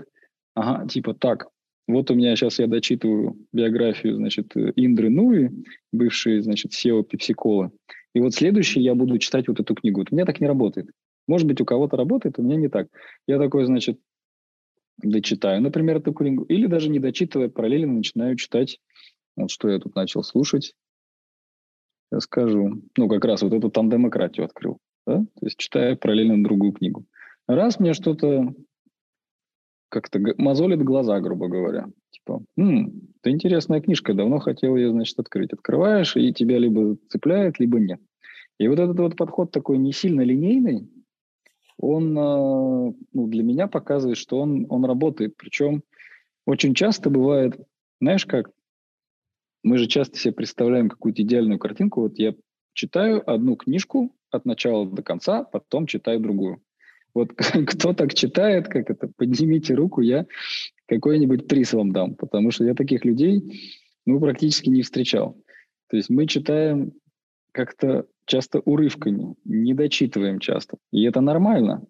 ага, 0.54 0.88
типа 0.88 1.14
так, 1.14 1.48
вот 1.86 2.10
у 2.10 2.14
меня 2.14 2.34
сейчас 2.36 2.58
я 2.58 2.66
дочитываю 2.66 3.36
биографию, 3.52 4.16
значит, 4.16 4.56
Индры 4.56 5.10
Нуи, 5.10 5.50
бывшей, 5.92 6.40
значит, 6.40 6.72
SEO 6.72 7.02
Пепсикола, 7.04 7.70
и 8.14 8.20
вот 8.20 8.34
следующий 8.34 8.80
я 8.80 8.94
буду 8.94 9.18
читать 9.18 9.48
вот 9.48 9.60
эту 9.60 9.74
книгу. 9.74 10.00
Вот 10.00 10.08
у 10.10 10.14
меня 10.14 10.24
так 10.24 10.40
не 10.40 10.46
работает. 10.46 10.90
Может 11.28 11.46
быть, 11.46 11.60
у 11.60 11.64
кого-то 11.64 11.96
работает, 11.96 12.38
у 12.38 12.42
меня 12.42 12.56
не 12.56 12.68
так. 12.68 12.88
Я 13.26 13.38
такой, 13.38 13.66
значит, 13.66 13.98
дочитаю, 15.02 15.60
например, 15.60 15.98
эту 15.98 16.12
книгу, 16.12 16.44
или 16.44 16.66
даже 16.66 16.88
не 16.88 16.98
дочитывая, 16.98 17.48
параллельно 17.48 17.92
начинаю 17.92 18.36
читать 18.36 18.78
вот 19.36 19.50
что 19.50 19.68
я 19.68 19.78
тут 19.78 19.94
начал 19.94 20.22
слушать. 20.22 20.74
Я 22.10 22.20
скажу. 22.20 22.82
Ну, 22.96 23.08
как 23.08 23.24
раз 23.24 23.42
вот 23.42 23.52
эту 23.52 23.70
там 23.70 23.90
демократию 23.90 24.46
открыл. 24.46 24.78
Да? 25.06 25.18
То 25.18 25.46
есть 25.46 25.58
читаю 25.58 25.98
параллельно 25.98 26.42
другую 26.42 26.72
книгу. 26.72 27.04
Раз 27.46 27.78
мне 27.78 27.94
что-то 27.94 28.54
как-то 29.88 30.20
мозолит 30.38 30.82
глаза, 30.82 31.20
грубо 31.20 31.48
говоря. 31.48 31.86
Типа, 32.10 32.42
М, 32.56 33.10
это 33.20 33.30
интересная 33.30 33.80
книжка, 33.80 34.14
давно 34.14 34.38
хотел 34.38 34.76
ее, 34.76 34.90
значит, 34.90 35.18
открыть. 35.18 35.52
Открываешь, 35.52 36.16
и 36.16 36.32
тебя 36.32 36.58
либо 36.58 36.96
цепляет, 37.08 37.58
либо 37.58 37.78
нет. 37.78 38.00
И 38.58 38.68
вот 38.68 38.78
этот 38.78 38.98
вот 38.98 39.16
подход 39.16 39.50
такой 39.50 39.78
не 39.78 39.92
сильно 39.92 40.22
линейный, 40.22 40.88
он 41.78 42.16
э, 42.18 42.94
ну, 43.12 43.26
для 43.26 43.42
меня 43.42 43.66
показывает, 43.66 44.16
что 44.16 44.40
он, 44.40 44.66
он 44.70 44.84
работает. 44.84 45.36
Причем 45.36 45.82
очень 46.46 46.74
часто 46.74 47.10
бывает, 47.10 47.58
знаешь 48.00 48.24
как, 48.24 48.50
мы 49.62 49.78
же 49.78 49.86
часто 49.86 50.16
себе 50.16 50.32
представляем 50.32 50.88
какую-то 50.88 51.22
идеальную 51.22 51.58
картинку. 51.58 52.02
Вот 52.02 52.18
я 52.18 52.34
читаю 52.72 53.28
одну 53.28 53.56
книжку 53.56 54.14
от 54.30 54.44
начала 54.44 54.86
до 54.86 55.02
конца, 55.02 55.44
потом 55.44 55.86
читаю 55.86 56.20
другую. 56.20 56.62
Вот 57.16 57.32
кто 57.66 57.94
так 57.94 58.12
читает, 58.12 58.68
как 58.68 58.90
это, 58.90 59.08
поднимите 59.16 59.74
руку, 59.74 60.02
я 60.02 60.26
какой-нибудь 60.86 61.48
приз 61.48 61.72
вам 61.72 61.90
дам, 61.92 62.14
потому 62.14 62.50
что 62.50 62.64
я 62.64 62.74
таких 62.74 63.06
людей, 63.06 63.42
ну, 64.04 64.20
практически 64.20 64.68
не 64.68 64.82
встречал. 64.82 65.34
То 65.88 65.96
есть 65.96 66.10
мы 66.10 66.26
читаем 66.26 66.92
как-то 67.52 68.04
часто 68.26 68.60
урывками, 68.60 69.34
не 69.44 69.72
дочитываем 69.72 70.40
часто. 70.40 70.76
И 70.92 71.04
это 71.04 71.22
нормально. 71.22 71.86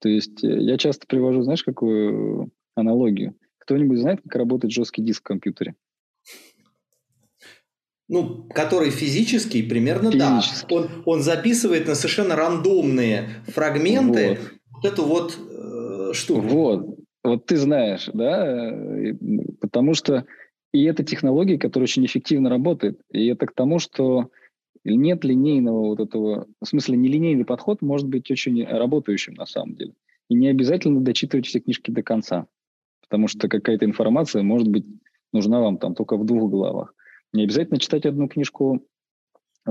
То 0.00 0.08
есть 0.08 0.44
э, 0.44 0.60
я 0.62 0.78
часто 0.78 1.08
привожу, 1.08 1.42
знаешь, 1.42 1.64
какую 1.64 2.52
аналогию? 2.76 3.34
Кто-нибудь 3.58 3.98
знает, 3.98 4.20
как 4.22 4.36
работает 4.36 4.72
жесткий 4.72 5.02
диск 5.02 5.22
в 5.22 5.26
компьютере? 5.26 5.74
Ну, 8.06 8.48
который 8.54 8.90
физический, 8.90 9.62
примерно 9.62 10.12
физический. 10.12 10.66
да. 10.68 10.74
Он, 10.76 10.88
он 11.04 11.22
записывает 11.22 11.88
на 11.88 11.96
совершенно 11.96 12.36
рандомные 12.36 13.28
фрагменты 13.48 14.38
вот, 14.40 14.57
вот 14.82 14.92
эту 14.92 15.04
вот 15.04 15.38
э, 15.38 16.12
штуку. 16.14 16.40
Вот, 16.40 16.98
вот 17.24 17.46
ты 17.46 17.56
знаешь, 17.56 18.08
да, 18.12 18.72
потому 19.60 19.94
что 19.94 20.24
и 20.72 20.84
это 20.84 21.02
технология, 21.02 21.58
которая 21.58 21.84
очень 21.84 22.04
эффективно 22.04 22.50
работает. 22.50 23.00
И 23.10 23.26
это 23.26 23.46
к 23.46 23.54
тому, 23.54 23.78
что 23.78 24.30
нет 24.84 25.24
линейного 25.24 25.88
вот 25.88 26.00
этого, 26.00 26.46
в 26.60 26.66
смысле, 26.66 26.96
нелинейный 26.96 27.44
подход 27.44 27.82
может 27.82 28.08
быть 28.08 28.30
очень 28.30 28.64
работающим 28.64 29.34
на 29.34 29.46
самом 29.46 29.74
деле. 29.74 29.94
И 30.28 30.34
не 30.34 30.48
обязательно 30.48 31.00
дочитывать 31.00 31.46
все 31.46 31.60
книжки 31.60 31.90
до 31.90 32.02
конца, 32.02 32.46
потому 33.02 33.28
что 33.28 33.48
какая-то 33.48 33.86
информация 33.86 34.42
может 34.42 34.68
быть 34.68 34.84
нужна 35.32 35.60
вам 35.60 35.78
там 35.78 35.94
только 35.94 36.16
в 36.16 36.24
двух 36.24 36.50
главах. 36.50 36.94
Не 37.32 37.44
обязательно 37.44 37.78
читать 37.78 38.06
одну 38.06 38.28
книжку 38.28 38.82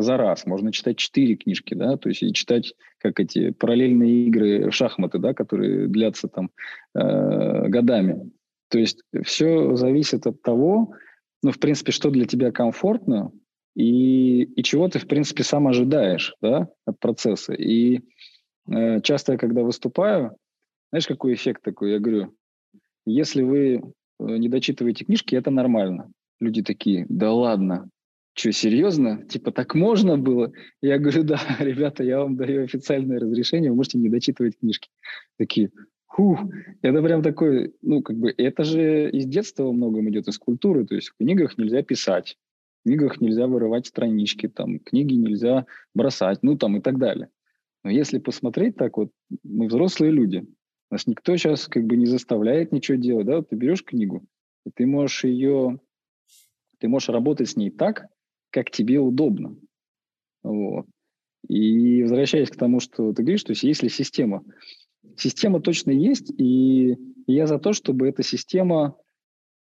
за 0.02 0.18
раз, 0.18 0.46
можно 0.46 0.72
читать 0.72 0.98
четыре 0.98 1.36
книжки, 1.36 1.74
да, 1.74 1.98
то 1.98 2.10
есть 2.10 2.24
и 2.24 2.34
читать 2.34 2.74
как 3.00 3.20
эти 3.20 3.52
параллельные 3.52 4.28
игры 4.28 4.70
в 4.70 4.74
шахматы, 4.74 5.20
да, 5.20 5.34
которые 5.34 5.88
длятся 5.88 6.28
там 6.28 6.52
э, 6.96 7.68
годами. 7.68 8.32
То 8.70 8.80
есть 8.80 9.02
все 9.24 9.76
зависит 9.76 10.28
от 10.28 10.42
того, 10.42 10.94
ну, 11.44 11.52
в 11.52 11.60
принципе, 11.60 11.92
что 11.92 12.10
для 12.10 12.26
тебя 12.26 12.52
комфортно 12.52 13.32
и, 13.76 14.44
и 14.44 14.64
чего 14.64 14.88
ты, 14.90 15.00
в 15.00 15.08
принципе, 15.08 15.44
сам 15.44 15.68
ожидаешь, 15.68 16.36
да, 16.42 16.68
от 16.86 17.00
процесса. 17.00 17.54
И 17.54 18.02
э, 18.70 19.02
часто 19.02 19.34
я, 19.34 19.38
когда 19.38 19.62
выступаю, 19.62 20.36
знаешь, 20.92 21.08
какой 21.08 21.34
эффект 21.34 21.62
такой? 21.64 21.92
Я 21.92 22.00
говорю, 22.00 22.34
если 23.06 23.44
вы 23.44 23.76
э, 23.76 23.82
не 24.20 24.50
дочитываете 24.50 25.06
книжки, 25.06 25.36
это 25.36 25.52
нормально. 25.52 26.12
Люди 26.40 26.64
такие, 26.64 27.06
да 27.10 27.32
ладно, 27.32 27.90
что, 28.38 28.52
серьезно? 28.52 29.26
Типа, 29.26 29.52
так 29.52 29.74
можно 29.74 30.16
было? 30.16 30.52
Я 30.80 31.00
говорю, 31.00 31.24
да, 31.24 31.40
ребята, 31.60 32.04
я 32.04 32.20
вам 32.20 32.36
даю 32.36 32.64
официальное 32.64 33.20
разрешение, 33.20 33.72
вы 33.72 33.78
можете 33.78 33.98
не 33.98 34.10
дочитывать 34.10 34.60
книжки. 34.60 34.90
Такие, 35.38 35.72
фух, 36.06 36.40
это 36.84 37.02
прям 37.02 37.24
такой, 37.24 37.74
ну, 37.82 38.04
как 38.04 38.16
бы, 38.18 38.32
это 38.38 38.64
же 38.64 39.10
из 39.10 39.26
детства 39.26 39.64
во 39.64 39.74
многом 39.74 40.10
идет, 40.10 40.28
из 40.28 40.38
культуры, 40.38 40.86
то 40.86 40.94
есть 40.94 41.10
в 41.10 41.18
книгах 41.18 41.58
нельзя 41.58 41.82
писать, 41.82 42.38
в 42.82 42.84
книгах 42.84 43.20
нельзя 43.22 43.48
вырывать 43.48 43.88
странички, 43.88 44.48
там, 44.48 44.80
книги 44.80 45.16
нельзя 45.16 45.66
бросать, 45.96 46.44
ну, 46.44 46.58
там, 46.58 46.78
и 46.78 46.82
так 46.82 47.00
далее. 47.00 47.30
Но 47.84 47.90
если 47.90 48.20
посмотреть 48.20 48.76
так 48.76 48.98
вот, 48.98 49.10
мы 49.44 49.68
взрослые 49.68 50.12
люди, 50.12 50.46
нас 50.92 51.08
никто 51.08 51.36
сейчас 51.38 51.68
как 51.68 51.86
бы 51.86 51.98
не 51.98 52.06
заставляет 52.06 52.72
ничего 52.72 52.98
делать, 52.98 53.26
да, 53.26 53.38
вот 53.38 53.50
ты 53.50 53.56
берешь 53.56 53.84
книгу, 53.84 54.24
и 54.64 54.70
ты 54.70 54.86
можешь 54.86 55.24
ее 55.24 55.80
ты 56.80 56.88
можешь 56.88 57.10
работать 57.10 57.50
с 57.50 57.56
ней 57.56 57.72
так, 57.72 58.08
как 58.58 58.72
тебе 58.72 58.98
удобно. 58.98 59.56
Вот. 60.42 60.88
И 61.48 62.02
возвращаясь 62.02 62.50
к 62.50 62.56
тому, 62.56 62.80
что 62.80 63.14
ты 63.14 63.22
говоришь, 63.22 63.44
то 63.44 63.52
есть 63.52 63.62
если 63.62 63.88
система, 63.88 64.44
система 65.16 65.62
точно 65.62 65.92
есть, 65.92 66.34
и 66.40 66.98
я 67.28 67.46
за 67.46 67.60
то, 67.60 67.74
чтобы 67.74 68.08
эта 68.08 68.24
система 68.24 68.98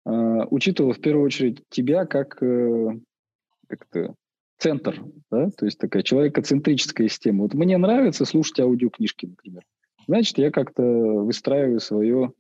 э, 0.07 0.11
учитывала 0.11 0.95
в 0.95 1.03
первую 1.03 1.27
очередь 1.27 1.63
тебя 1.69 2.07
как, 2.07 2.43
э, 2.43 2.99
как-то 3.67 4.15
центр, 4.57 5.05
да? 5.31 5.51
то 5.51 5.67
есть 5.67 5.79
такая 5.79 6.03
человекоцентрическая 6.03 7.09
система. 7.09 7.43
Вот 7.43 7.53
мне 7.53 7.77
нравится 7.77 8.25
слушать 8.25 8.59
аудиокнижки, 8.61 9.27
например. 9.27 9.65
Значит, 10.07 10.39
я 10.39 10.51
как-то 10.51 10.83
выстраиваю 10.83 11.81
свое, 11.81 12.33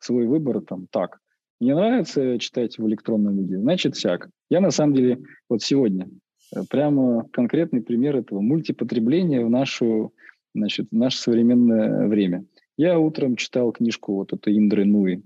свой 0.00 0.26
выбор 0.26 0.60
там 0.60 0.88
так. 0.88 1.20
Мне 1.64 1.74
нравится 1.74 2.38
читать 2.38 2.76
в 2.76 2.86
электронном 2.86 3.38
виде, 3.38 3.56
значит, 3.58 3.96
всяк. 3.96 4.28
Я 4.50 4.60
на 4.60 4.70
самом 4.70 4.92
деле 4.92 5.22
вот 5.48 5.62
сегодня 5.62 6.10
э, 6.54 6.60
прямо 6.68 7.26
конкретный 7.32 7.80
пример 7.80 8.16
этого 8.16 8.42
мультипотребления 8.42 9.42
в 9.42 9.48
нашу, 9.48 10.12
значит, 10.54 10.88
в 10.90 10.94
наше 10.94 11.16
современное 11.16 12.06
время. 12.06 12.44
Я 12.76 12.98
утром 12.98 13.36
читал 13.36 13.72
книжку 13.72 14.16
вот 14.16 14.34
эту 14.34 14.50
Индры 14.50 14.84
Нуи 14.84 15.22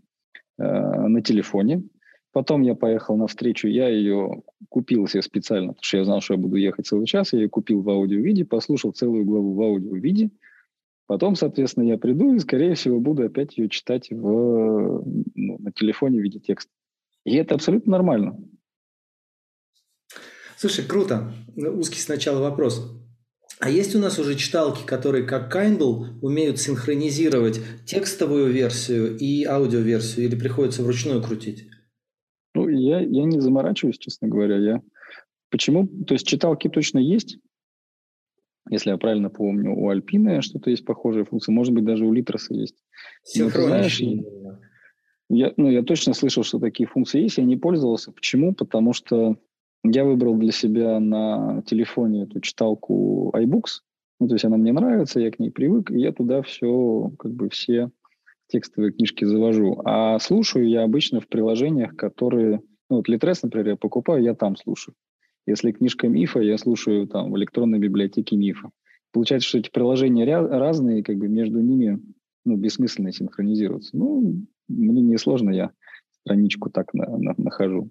э, 0.59 0.63
на 0.63 1.21
телефоне. 1.23 1.83
Потом 2.31 2.63
я 2.63 2.77
поехал 2.77 3.17
на 3.17 3.27
встречу, 3.27 3.67
я 3.67 3.89
ее 3.89 4.43
купил 4.69 5.09
себе 5.09 5.23
специально, 5.23 5.73
потому 5.73 5.83
что 5.83 5.97
я 5.97 6.05
знал, 6.05 6.21
что 6.21 6.35
я 6.35 6.39
буду 6.39 6.55
ехать 6.55 6.87
целый 6.87 7.07
час. 7.07 7.33
Я 7.33 7.41
ее 7.41 7.49
купил 7.49 7.83
в 7.83 7.91
аудио-виде, 7.91 8.45
послушал 8.45 8.93
целую 8.93 9.25
главу 9.25 9.55
в 9.55 9.61
аудио-виде. 9.61 10.31
Потом, 11.09 11.37
соответственно, 11.37 11.85
я 11.85 11.97
приду 11.97 12.35
и, 12.35 12.39
скорее 12.39 12.75
всего, 12.75 13.01
буду 13.01 13.25
опять 13.25 13.57
ее 13.57 13.71
читать 13.71 14.11
в, 14.11 15.03
ну, 15.35 15.59
на 15.59 15.73
телефоне 15.73 16.21
в 16.21 16.23
виде 16.23 16.39
текста. 16.39 16.71
И 17.25 17.35
это 17.35 17.55
абсолютно 17.55 17.93
нормально. 17.93 18.39
Слушай, 20.59 20.85
круто. 20.87 21.33
Узкий 21.57 22.01
сначала 22.01 22.41
вопрос. 22.43 22.95
А 23.59 23.71
есть 23.71 23.97
у 23.97 23.99
нас 23.99 24.19
уже 24.19 24.35
читалки, 24.35 24.85
которые 24.85 25.25
как 25.25 25.55
Kindle 25.55 26.19
умеют 26.21 26.61
синхронизировать 26.61 27.59
текстовую 27.87 28.53
версию 28.53 29.17
и 29.17 29.45
аудиоверсию, 29.45 30.27
или 30.27 30.37
приходится 30.37 30.83
вручную 30.83 31.23
крутить? 31.23 31.71
Ну, 32.55 32.69
я, 32.69 33.01
я 33.01 33.25
не 33.25 33.41
заморачиваюсь, 33.41 33.97
честно 33.99 34.29
говоря. 34.29 34.59
Я... 34.59 34.83
Почему? 35.49 35.89
То 36.05 36.13
есть 36.13 36.27
читалки 36.27 36.69
точно 36.69 36.99
есть, 36.99 37.39
если 38.71 38.91
я 38.91 38.97
правильно 38.97 39.31
помню, 39.31 39.75
у 39.75 39.89
Альпины 39.89 40.43
что-то 40.43 40.71
есть 40.71 40.85
похожая 40.85 41.25
функция, 41.25 41.53
может 41.53 41.75
быть, 41.75 41.85
даже 41.85 42.05
у 42.05 42.13
Литроса 42.13 42.55
есть. 42.55 42.77
Знаешь, 43.25 44.01
я, 45.31 45.53
ну, 45.57 45.71
я 45.71 45.83
точно 45.83 46.15
слышал, 46.15 46.43
что 46.43 46.59
такие 46.59 46.89
функции 46.89 47.23
есть, 47.23 47.39
я 47.39 47.45
не 47.45 47.57
пользовался. 47.57 48.13
Почему? 48.13 48.55
Потому 48.55 48.93
что 48.93 49.37
я 49.85 50.05
выбрал 50.05 50.37
для 50.37 50.53
себя 50.53 50.99
на 51.01 51.63
телефоне 51.67 52.25
эту 52.25 52.41
читалку 52.41 53.33
iBooks, 53.37 53.83
ну, 54.21 54.29
то 54.29 54.35
есть 54.35 54.45
она 54.45 54.57
мне 54.57 54.73
нравится, 54.73 55.21
я 55.21 55.31
к 55.31 55.39
ней 55.39 55.51
привык, 55.51 55.91
и 55.91 56.01
я 56.01 56.13
туда 56.13 56.43
все, 56.43 57.13
как 57.19 57.33
бы 57.33 57.49
все 57.51 57.91
текстовые 58.49 58.93
книжки 58.93 59.25
завожу. 59.25 59.81
А 59.85 60.19
слушаю 60.19 60.69
я 60.69 60.83
обычно 60.83 61.21
в 61.21 61.29
приложениях, 61.29 61.95
которые... 61.95 62.63
Ну, 62.91 62.97
вот 62.97 63.09
Litres, 63.09 63.41
например, 63.43 63.69
я 63.69 63.77
покупаю, 63.77 64.23
я 64.23 64.35
там 64.35 64.57
слушаю. 64.57 64.95
Если 65.49 65.73
книжка 65.73 66.09
мифа, 66.09 66.41
я 66.41 66.59
слушаю 66.59 67.07
там 67.07 67.33
в 67.33 67.39
электронной 67.39 67.79
библиотеке 67.79 68.37
мифа. 68.37 68.69
получается, 69.13 69.49
что 69.49 69.57
эти 69.57 69.71
приложения 69.71 70.27
разные, 70.27 71.03
как 71.03 71.17
бы 71.17 71.27
между 71.27 71.61
ними 71.61 72.03
ну, 72.45 72.57
бессмысленно 72.57 73.13
синхронизироваться. 73.13 73.97
Ну, 73.97 74.45
мне 74.69 75.01
не 75.01 75.17
сложно, 75.17 75.49
я 75.49 75.71
страничку 76.21 76.69
так 76.69 76.93
на, 76.93 77.17
на, 77.17 77.33
нахожу. 77.39 77.91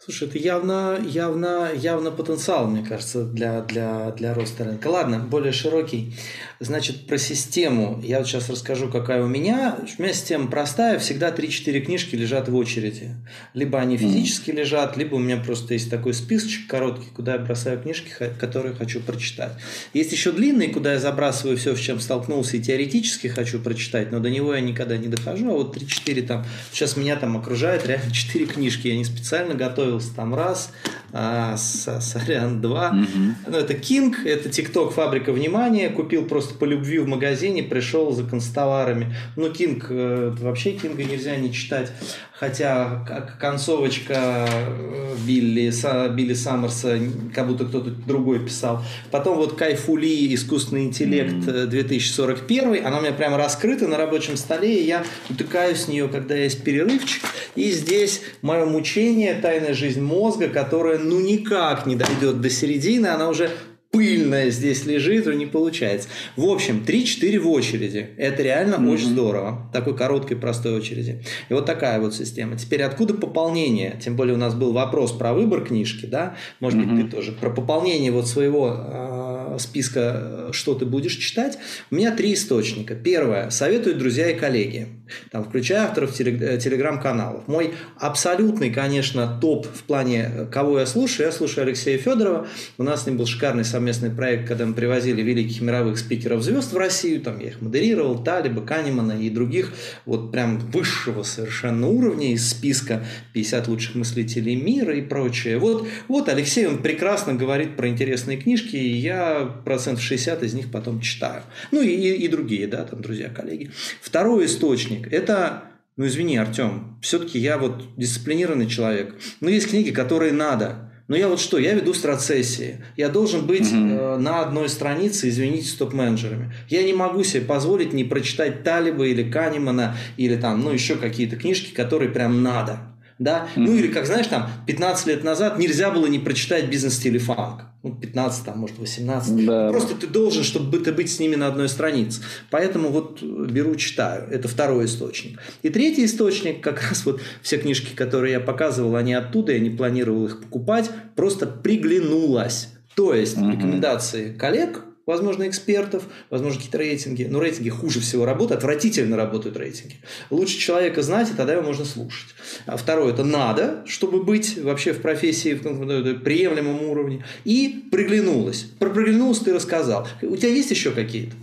Слушай, 0.00 0.28
это 0.28 0.38
явно, 0.38 0.98
явно, 1.04 1.70
явно 1.74 2.10
потенциал, 2.10 2.66
мне 2.66 2.82
кажется, 2.82 3.24
для, 3.24 3.60
для, 3.62 4.10
для 4.12 4.32
роста 4.32 4.64
рынка. 4.64 4.88
Ладно, 4.88 5.18
более 5.18 5.52
широкий. 5.52 6.14
Значит, 6.60 7.06
про 7.06 7.18
систему. 7.18 8.00
Я 8.02 8.18
вот 8.18 8.26
сейчас 8.26 8.48
расскажу, 8.48 8.88
какая 8.88 9.22
у 9.22 9.28
меня. 9.28 9.76
У 9.98 10.02
меня 10.02 10.12
система 10.12 10.48
простая. 10.48 10.98
Всегда 10.98 11.30
3-4 11.30 11.80
книжки 11.80 12.16
лежат 12.16 12.48
в 12.48 12.56
очереди. 12.56 13.10
Либо 13.54 13.78
они 13.80 13.96
физически 13.96 14.50
лежат, 14.50 14.96
либо 14.96 15.16
у 15.16 15.18
меня 15.18 15.36
просто 15.36 15.74
есть 15.74 15.90
такой 15.90 16.14
списочек 16.14 16.68
короткий, 16.68 17.10
куда 17.14 17.34
я 17.34 17.38
бросаю 17.38 17.80
книжки, 17.80 18.10
которые 18.40 18.74
хочу 18.74 19.00
прочитать. 19.00 19.52
Есть 19.94 20.12
еще 20.12 20.32
длинный, 20.32 20.68
куда 20.68 20.94
я 20.94 20.98
забрасываю 20.98 21.56
все, 21.56 21.76
с 21.76 21.78
чем 21.78 22.00
столкнулся, 22.00 22.56
и 22.56 22.60
теоретически 22.60 23.26
хочу 23.26 23.60
прочитать, 23.60 24.10
но 24.10 24.20
до 24.20 24.30
него 24.30 24.54
я 24.54 24.60
никогда 24.60 24.96
не 24.96 25.08
дохожу. 25.08 25.50
А 25.50 25.54
вот 25.54 25.76
3-4 25.76 26.22
там... 26.22 26.46
Сейчас 26.72 26.96
меня 26.96 27.16
там 27.16 27.36
окружает 27.36 27.86
реально 27.86 28.10
4 28.12 28.46
книжки. 28.46 28.88
Я 28.88 28.96
не 28.96 29.04
специально 29.04 29.54
готовился 29.78 30.14
там 30.14 30.34
раз, 30.34 30.72
а, 31.12 31.56
сорян, 31.56 32.60
два. 32.60 32.92
Mm-hmm. 32.92 33.32
Ну, 33.46 33.56
это 33.56 33.74
King, 33.74 34.14
это 34.24 34.48
TikTok, 34.48 34.90
фабрика 34.90 35.32
внимания. 35.32 35.88
Купил 35.88 36.26
просто 36.26 36.54
по 36.54 36.64
любви 36.64 36.98
в 36.98 37.06
магазине, 37.06 37.62
пришел 37.62 38.12
за 38.12 38.24
констоварами. 38.24 39.14
Ну, 39.36 39.48
King, 39.48 39.84
э, 39.88 40.34
вообще 40.40 40.72
Кинга 40.72 41.04
нельзя 41.04 41.36
не 41.36 41.52
читать. 41.52 41.92
Хотя 42.38 43.04
концовочка 43.40 44.46
э, 44.48 45.16
Билли, 45.26 45.72
Билли 46.14 46.34
Саммерса, 46.34 46.96
как 47.34 47.48
будто 47.48 47.64
кто-то 47.64 47.90
другой 47.90 48.38
писал. 48.38 48.84
Потом 49.10 49.38
вот 49.38 49.56
Кайфули, 49.56 50.32
искусственный 50.34 50.84
интеллект 50.84 51.34
2041, 51.40 52.74
э, 52.74 52.82
она 52.84 52.98
у 52.98 53.00
меня 53.00 53.12
прямо 53.12 53.38
раскрыта 53.38 53.88
на 53.88 53.96
рабочем 53.96 54.36
столе, 54.36 54.82
и 54.82 54.86
я 54.86 55.04
утыкаюсь 55.28 55.86
в 55.86 55.88
нее, 55.88 56.06
когда 56.06 56.36
есть 56.36 56.62
перерывчик. 56.62 57.24
И 57.56 57.72
здесь 57.72 58.22
мое 58.42 58.66
мучение, 58.66 59.34
тайная 59.34 59.74
жизнь 59.74 60.00
мозга, 60.00 60.48
которая 60.48 60.98
ну 60.98 61.18
никак 61.18 61.86
не 61.86 61.96
дойдет 61.96 62.40
до 62.40 62.50
середины, 62.50 63.08
она 63.08 63.28
уже 63.28 63.50
пыльная 63.90 64.50
здесь 64.50 64.84
лежит, 64.84 65.24
то 65.24 65.34
не 65.34 65.46
получается. 65.46 66.08
В 66.36 66.44
общем, 66.44 66.84
3-4 66.86 67.38
в 67.38 67.48
очереди. 67.48 68.10
Это 68.16 68.42
реально 68.42 68.76
mm-hmm. 68.76 68.92
очень 68.92 69.06
здорово. 69.06 69.70
Такой 69.72 69.96
короткой, 69.96 70.36
простой 70.36 70.76
очереди. 70.76 71.22
И 71.48 71.54
вот 71.54 71.66
такая 71.66 72.00
вот 72.00 72.14
система. 72.14 72.56
Теперь 72.56 72.82
откуда 72.82 73.14
пополнение? 73.14 73.98
Тем 74.02 74.16
более 74.16 74.34
у 74.34 74.38
нас 74.38 74.54
был 74.54 74.72
вопрос 74.72 75.12
про 75.12 75.32
выбор 75.32 75.64
книжки, 75.64 76.06
да? 76.06 76.36
Может 76.60 76.78
mm-hmm. 76.78 76.94
быть, 76.94 77.10
ты 77.10 77.16
тоже. 77.16 77.32
Про 77.32 77.50
пополнение 77.50 78.12
вот 78.12 78.28
своего 78.28 78.74
э, 78.76 79.17
списка, 79.58 80.48
что 80.52 80.74
ты 80.74 80.84
будешь 80.84 81.16
читать. 81.16 81.58
У 81.90 81.94
меня 81.96 82.14
три 82.14 82.34
источника. 82.34 82.94
Первое. 82.94 83.50
Советуют 83.50 83.98
друзья 83.98 84.30
и 84.30 84.38
коллеги. 84.38 84.88
Там, 85.30 85.44
включая 85.44 85.84
авторов 85.84 86.18
э, 86.20 86.58
телеграм-каналов. 86.58 87.48
Мой 87.48 87.74
абсолютный, 87.98 88.70
конечно, 88.70 89.38
топ 89.40 89.66
в 89.66 89.84
плане, 89.84 90.30
э, 90.32 90.46
кого 90.46 90.80
я 90.80 90.86
слушаю. 90.86 91.26
Я 91.26 91.32
слушаю 91.32 91.66
Алексея 91.66 91.98
Федорова. 91.98 92.46
У 92.76 92.82
нас 92.82 93.04
с 93.04 93.06
ним 93.06 93.16
был 93.16 93.26
шикарный 93.26 93.64
совместный 93.64 94.10
проект, 94.10 94.48
когда 94.48 94.66
мы 94.66 94.74
привозили 94.74 95.22
великих 95.22 95.60
мировых 95.60 95.98
спикеров 95.98 96.42
звезд 96.42 96.72
в 96.72 96.76
Россию, 96.76 97.20
там 97.20 97.38
я 97.40 97.48
их 97.48 97.60
модерировал, 97.60 98.22
Талиба, 98.22 98.62
Канемана 98.62 99.12
и 99.12 99.30
других, 99.30 99.72
вот 100.06 100.32
прям 100.32 100.58
высшего 100.58 101.22
совершенно 101.22 101.88
уровня 101.88 102.32
из 102.32 102.48
списка 102.50 103.04
50 103.32 103.68
лучших 103.68 103.94
мыслителей 103.94 104.56
мира 104.56 104.94
и 104.94 105.02
прочее. 105.02 105.58
Вот, 105.58 105.86
вот 106.08 106.28
Алексей, 106.28 106.66
он 106.66 106.78
прекрасно 106.78 107.34
говорит 107.34 107.76
про 107.76 107.88
интересные 107.88 108.38
книжки, 108.38 108.76
и 108.76 108.96
я 108.96 109.47
процентов 109.48 110.02
60 110.04 110.42
из 110.42 110.54
них 110.54 110.70
потом 110.70 111.00
читаю. 111.00 111.42
Ну 111.70 111.82
и, 111.82 111.88
и, 111.88 112.24
и 112.24 112.28
другие, 112.28 112.66
да, 112.66 112.84
там 112.84 113.02
друзья, 113.02 113.28
коллеги. 113.28 113.70
Второй 114.00 114.46
источник– 114.46 115.06
это 115.12 115.64
ну, 115.98 116.06
извини, 116.06 116.36
Артем, 116.36 116.96
все-таки 117.02 117.40
я 117.40 117.58
вот 117.58 117.82
дисциплинированный 117.96 118.68
человек. 118.68 119.16
Но 119.40 119.50
есть 119.50 119.68
книги, 119.68 119.90
которые 119.90 120.32
надо. 120.32 120.92
Но 121.08 121.16
я 121.16 121.26
вот 121.26 121.40
что, 121.40 121.58
я 121.58 121.74
веду 121.74 121.92
страцессии. 121.92 122.84
Я 122.96 123.08
должен 123.08 123.46
быть 123.46 123.66
угу. 123.72 123.80
э, 123.80 124.16
на 124.18 124.42
одной 124.42 124.68
странице, 124.68 125.28
извините, 125.28 125.66
с 125.66 125.74
топ-менеджерами. 125.74 126.54
Я 126.68 126.84
не 126.84 126.92
могу 126.92 127.24
себе 127.24 127.44
позволить 127.44 127.92
не 127.94 128.04
прочитать 128.04 128.62
Талиба 128.62 129.08
или 129.08 129.28
Канемана 129.28 129.96
или 130.16 130.36
там, 130.36 130.60
ну, 130.60 130.70
еще 130.70 130.94
какие-то 130.94 131.34
книжки, 131.34 131.74
которые 131.74 132.10
прям 132.10 132.44
надо 132.44 132.80
да, 133.18 133.48
mm-hmm. 133.54 133.60
ну 133.60 133.74
или, 133.74 133.88
как 133.88 134.06
знаешь, 134.06 134.26
там, 134.28 134.48
15 134.66 135.06
лет 135.06 135.24
назад 135.24 135.58
нельзя 135.58 135.90
было 135.90 136.06
не 136.06 136.18
прочитать 136.18 136.70
бизнес-стиле 136.70 137.18
фанк, 137.18 137.62
ну, 137.82 137.94
15, 137.94 138.44
там, 138.44 138.58
может, 138.58 138.78
18, 138.78 139.46
да. 139.46 139.68
просто 139.70 139.94
ты 139.94 140.06
должен, 140.06 140.44
чтобы 140.44 140.78
ты 140.78 140.92
быть 140.92 141.10
с 141.10 141.18
ними 141.18 141.34
на 141.34 141.48
одной 141.48 141.68
странице, 141.68 142.22
поэтому 142.50 142.90
вот 142.90 143.22
беру, 143.22 143.74
читаю, 143.74 144.28
это 144.30 144.46
второй 144.46 144.86
источник. 144.86 145.40
И 145.62 145.70
третий 145.70 146.04
источник, 146.04 146.62
как 146.62 146.80
раз 146.82 147.04
вот 147.04 147.20
все 147.42 147.58
книжки, 147.58 147.94
которые 147.94 148.32
я 148.32 148.40
показывал, 148.40 148.96
они 148.96 149.14
оттуда, 149.14 149.52
я 149.52 149.58
не 149.58 149.70
планировал 149.70 150.26
их 150.26 150.40
покупать, 150.40 150.90
просто 151.16 151.46
приглянулась, 151.46 152.68
то 152.94 153.14
есть 153.14 153.36
mm-hmm. 153.36 153.52
рекомендации 153.52 154.32
коллег, 154.32 154.84
возможно, 155.08 155.48
экспертов, 155.48 156.06
возможно, 156.28 156.58
какие-то 156.58 156.78
рейтинги. 156.78 157.24
Но 157.24 157.40
рейтинги 157.40 157.70
хуже 157.70 157.98
всего 158.00 158.26
работают, 158.26 158.58
отвратительно 158.58 159.16
работают 159.16 159.56
рейтинги. 159.56 159.94
Лучше 160.30 160.58
человека 160.58 161.02
знать, 161.02 161.30
и 161.30 161.34
тогда 161.34 161.54
его 161.54 161.62
можно 161.62 161.86
слушать. 161.86 162.34
А 162.66 162.76
второе, 162.76 163.14
это 163.14 163.24
надо, 163.24 163.82
чтобы 163.86 164.22
быть 164.22 164.58
вообще 164.58 164.92
в 164.92 165.00
профессии 165.00 165.54
в 165.54 166.20
приемлемом 166.20 166.82
уровне. 166.82 167.24
И 167.44 167.88
приглянулось. 167.90 168.64
Про 168.78 168.90
приглянулось 168.90 169.38
ты 169.38 169.54
рассказал. 169.54 170.06
У 170.20 170.36
тебя 170.36 170.50
есть 170.50 170.70
еще 170.70 170.90
какие-то? 170.90 171.34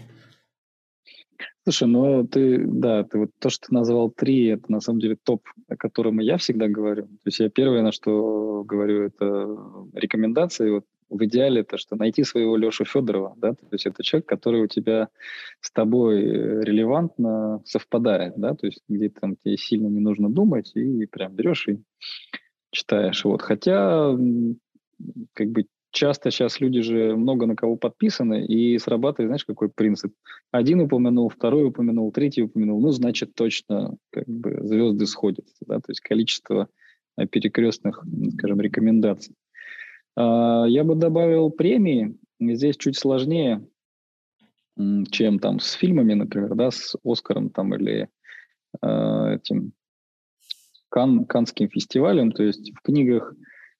Слушай, 1.63 1.87
ну 1.87 2.27
ты, 2.27 2.63
да, 2.63 3.03
ты 3.03 3.17
вот 3.17 3.31
то, 3.39 3.49
что 3.49 3.69
ты 3.69 3.73
назвал 3.73 4.11
три, 4.11 4.49
это 4.49 4.71
на 4.71 4.79
самом 4.79 4.99
деле 4.99 5.17
топ, 5.23 5.41
о 5.67 5.75
котором 5.75 6.19
я 6.19 6.37
всегда 6.37 6.67
говорю. 6.67 7.05
То 7.05 7.25
есть 7.25 7.39
я 7.39 7.49
первое, 7.49 7.81
на 7.81 7.91
что 7.91 8.63
говорю, 8.63 9.07
это 9.07 9.57
рекомендации. 9.95 10.69
Вот 10.69 10.85
в 11.09 11.23
идеале 11.25 11.61
это 11.61 11.77
что 11.77 11.95
найти 11.95 12.23
своего 12.23 12.57
Лешу 12.57 12.85
Федорова, 12.85 13.33
да, 13.37 13.53
то 13.53 13.67
есть 13.71 13.85
это 13.85 14.03
человек, 14.03 14.27
который 14.27 14.61
у 14.61 14.67
тебя 14.67 15.09
с 15.61 15.71
тобой 15.71 16.23
э, 16.23 16.61
релевантно 16.63 17.61
совпадает, 17.65 18.33
да, 18.37 18.55
то 18.55 18.65
есть 18.65 18.81
где 18.87 19.09
там 19.09 19.35
тебе 19.35 19.57
сильно 19.57 19.87
не 19.87 19.99
нужно 19.99 20.29
думать 20.29 20.71
и 20.75 21.05
прям 21.05 21.33
берешь 21.33 21.67
и 21.67 21.79
читаешь. 22.71 23.23
Вот, 23.23 23.41
хотя 23.41 24.17
как 25.33 25.49
бы 25.49 25.65
часто 25.95 26.29
сейчас 26.29 26.59
люди 26.59 26.81
же 26.81 27.15
много 27.15 27.45
на 27.45 27.55
кого 27.55 27.77
подписаны, 27.77 28.45
и 28.45 28.77
срабатывает, 28.77 29.29
знаешь, 29.29 29.45
какой 29.45 29.69
принцип? 29.69 30.13
Один 30.51 30.81
упомянул, 30.81 31.29
второй 31.29 31.65
упомянул, 31.65 32.11
третий 32.11 32.43
упомянул, 32.43 32.81
ну, 32.81 32.91
значит, 32.91 33.33
точно 33.33 33.95
как 34.11 34.27
бы 34.27 34.59
звезды 34.61 35.07
сходятся, 35.07 35.55
да, 35.65 35.77
то 35.77 35.89
есть 35.89 36.01
количество 36.01 36.67
э, 37.17 37.25
перекрестных, 37.25 38.03
скажем, 38.33 38.59
рекомендаций. 38.59 39.35
А, 40.15 40.65
я 40.67 40.83
бы 40.83 40.95
добавил 40.95 41.49
премии. 41.49 42.17
Здесь 42.39 42.77
чуть 42.77 42.97
сложнее, 42.97 43.65
чем 45.11 45.39
там 45.39 45.59
с 45.59 45.71
фильмами, 45.73 46.13
например, 46.13 46.55
да, 46.55 46.71
с 46.71 46.95
Оскаром 47.03 47.49
там 47.49 47.73
или 47.75 48.09
э, 48.81 49.35
этим 49.35 49.71
Кан, 50.89 51.25
Канским 51.25 51.69
фестивалем. 51.69 52.31
То 52.31 52.43
есть 52.43 52.71
в 52.75 52.81
книгах 52.81 53.33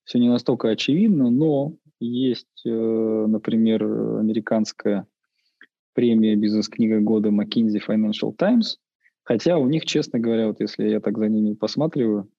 все 0.06 0.20
не 0.20 0.30
настолько 0.30 0.70
очевидно, 0.70 1.30
но 1.30 1.74
есть, 2.00 2.62
э, 2.66 2.70
например, 2.70 3.84
американская 3.84 5.06
премия 5.94 6.36
«Бизнес-книга 6.36 7.00
года» 7.00 7.30
McKinsey 7.30 7.82
Financial 7.86 8.34
Times, 8.36 8.78
хотя 9.24 9.58
у 9.58 9.68
них, 9.68 9.86
честно 9.86 10.20
говоря, 10.20 10.48
вот 10.48 10.60
если 10.60 10.88
я 10.90 11.00
так 11.00 11.18
за 11.18 11.28
ними 11.28 11.54
посматриваю, 11.56 12.30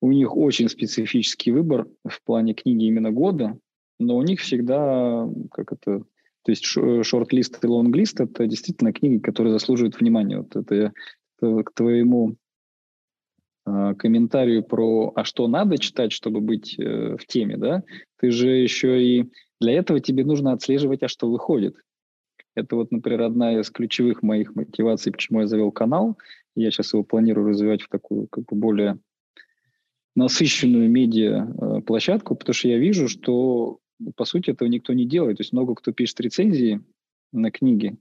у 0.00 0.12
них 0.12 0.36
очень 0.36 0.68
специфический 0.68 1.50
выбор 1.50 1.86
в 2.06 2.22
плане 2.24 2.54
книги 2.54 2.84
именно 2.84 3.10
года, 3.10 3.58
но 3.98 4.16
у 4.16 4.22
них 4.22 4.40
всегда, 4.40 5.28
как 5.50 5.72
это, 5.72 6.00
то 6.42 6.50
есть 6.50 6.64
шорт-лист 6.64 7.62
и 7.62 7.66
лонг-лист– 7.66 8.20
это 8.20 8.46
действительно 8.46 8.92
книги, 8.92 9.18
которые 9.18 9.52
заслуживают 9.52 10.00
внимания. 10.00 10.38
Вот 10.38 10.56
это, 10.56 10.92
это 11.38 11.62
к 11.62 11.74
твоему 11.74 12.36
э, 13.66 13.94
комментарию 13.98 14.64
про 14.64 15.12
«а 15.14 15.24
что 15.24 15.46
надо 15.48 15.76
читать, 15.76 16.12
чтобы 16.12 16.40
быть 16.40 16.78
э, 16.78 17.16
в 17.18 17.26
теме», 17.26 17.58
да? 17.58 17.82
Ты 18.18 18.30
же 18.30 18.48
еще 18.48 19.04
и 19.04 19.30
для 19.60 19.72
этого 19.74 20.00
тебе 20.00 20.24
нужно 20.24 20.52
отслеживать, 20.52 21.02
а 21.02 21.08
что 21.08 21.30
выходит. 21.30 21.76
Это 22.54 22.76
вот, 22.76 22.90
например, 22.90 23.22
одна 23.22 23.60
из 23.60 23.70
ключевых 23.70 24.22
моих 24.22 24.54
мотиваций, 24.56 25.12
почему 25.12 25.40
я 25.40 25.46
завел 25.46 25.70
канал. 25.70 26.18
Я 26.56 26.70
сейчас 26.70 26.94
его 26.94 27.04
планирую 27.04 27.48
развивать 27.48 27.82
в 27.82 27.88
такую 27.88 28.26
как 28.28 28.44
бы 28.46 28.56
более 28.56 28.98
насыщенную 30.16 30.90
медиа-площадку, 30.90 32.34
потому 32.34 32.54
что 32.54 32.68
я 32.68 32.78
вижу, 32.78 33.08
что, 33.08 33.78
по 34.16 34.24
сути, 34.24 34.50
этого 34.50 34.68
никто 34.68 34.92
не 34.92 35.06
делает. 35.06 35.38
То 35.38 35.42
есть 35.42 35.52
много 35.52 35.74
кто 35.74 35.92
пишет 35.92 36.20
рецензии 36.20 36.80
на 37.32 37.50
книги, 37.50 37.96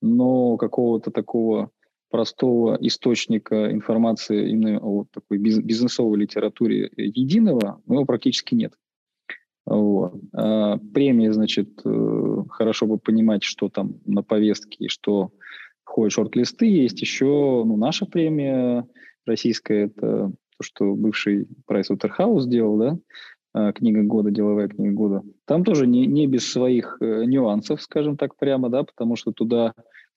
но 0.00 0.56
какого-то 0.56 1.10
такого 1.10 1.70
простого 2.10 2.76
источника 2.80 3.72
информации 3.72 4.50
именно 4.50 4.78
о 4.80 5.06
такой 5.10 5.38
бизнесовой 5.38 6.18
литературе 6.18 6.90
единого, 6.96 7.80
его 7.88 8.04
практически 8.04 8.54
нет. 8.54 8.74
Вот. 9.64 10.14
А 10.34 10.76
премии, 10.92 11.28
значит, 11.28 11.80
э, 11.84 12.36
хорошо 12.50 12.86
бы 12.86 12.98
понимать, 12.98 13.44
что 13.44 13.68
там 13.68 14.00
на 14.04 14.22
повестке 14.22 14.88
что 14.88 15.30
входит 15.84 16.12
шорт-листы. 16.12 16.66
Есть 16.66 17.00
еще 17.00 17.62
ну, 17.64 17.76
наша 17.76 18.04
премия 18.06 18.86
российская, 19.24 19.86
это 19.86 20.32
то, 20.62 20.66
что 20.66 20.94
бывший 20.94 21.48
Прайс 21.66 21.90
Уотерхаус 21.90 22.44
сделал, 22.44 22.78
да, 22.78 22.98
а, 23.52 23.72
книга 23.72 24.02
года, 24.02 24.30
деловая 24.30 24.68
книга 24.68 24.94
года. 24.94 25.22
Там 25.44 25.64
тоже 25.64 25.86
не, 25.86 26.06
не 26.06 26.26
без 26.26 26.50
своих 26.50 26.98
э, 27.00 27.24
нюансов, 27.24 27.82
скажем 27.82 28.16
так 28.16 28.36
прямо, 28.36 28.70
да, 28.70 28.84
потому 28.84 29.16
что 29.16 29.32
туда 29.32 29.74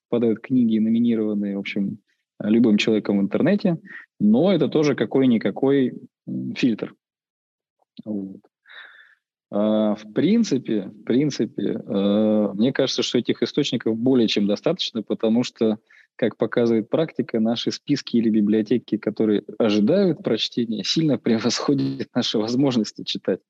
попадают 0.08 0.40
книги, 0.40 0.78
номинированные, 0.78 1.56
в 1.56 1.60
общем, 1.60 1.98
любым 2.40 2.76
человеком 2.76 3.18
в 3.18 3.22
интернете, 3.22 3.78
но 4.20 4.52
это 4.52 4.68
тоже 4.68 4.94
какой-никакой 4.94 5.94
фильтр. 6.54 6.94
Вот. 8.04 8.40
А, 9.50 9.96
в 9.96 10.12
принципе, 10.12 10.82
в 10.82 11.02
принципе, 11.04 11.80
э, 11.84 12.50
мне 12.54 12.72
кажется, 12.72 13.02
что 13.02 13.18
этих 13.18 13.42
источников 13.42 13.98
более 13.98 14.28
чем 14.28 14.46
достаточно, 14.46 15.02
потому 15.02 15.42
что, 15.42 15.78
как 16.16 16.36
показывает 16.36 16.88
практика, 16.88 17.40
наши 17.40 17.70
списки 17.70 18.16
или 18.16 18.30
библиотеки, 18.30 18.96
которые 18.96 19.44
ожидают 19.58 20.22
прочтения, 20.22 20.82
сильно 20.84 21.18
превосходят 21.18 22.08
наши 22.14 22.38
возможности 22.38 23.04
читать 23.04 23.40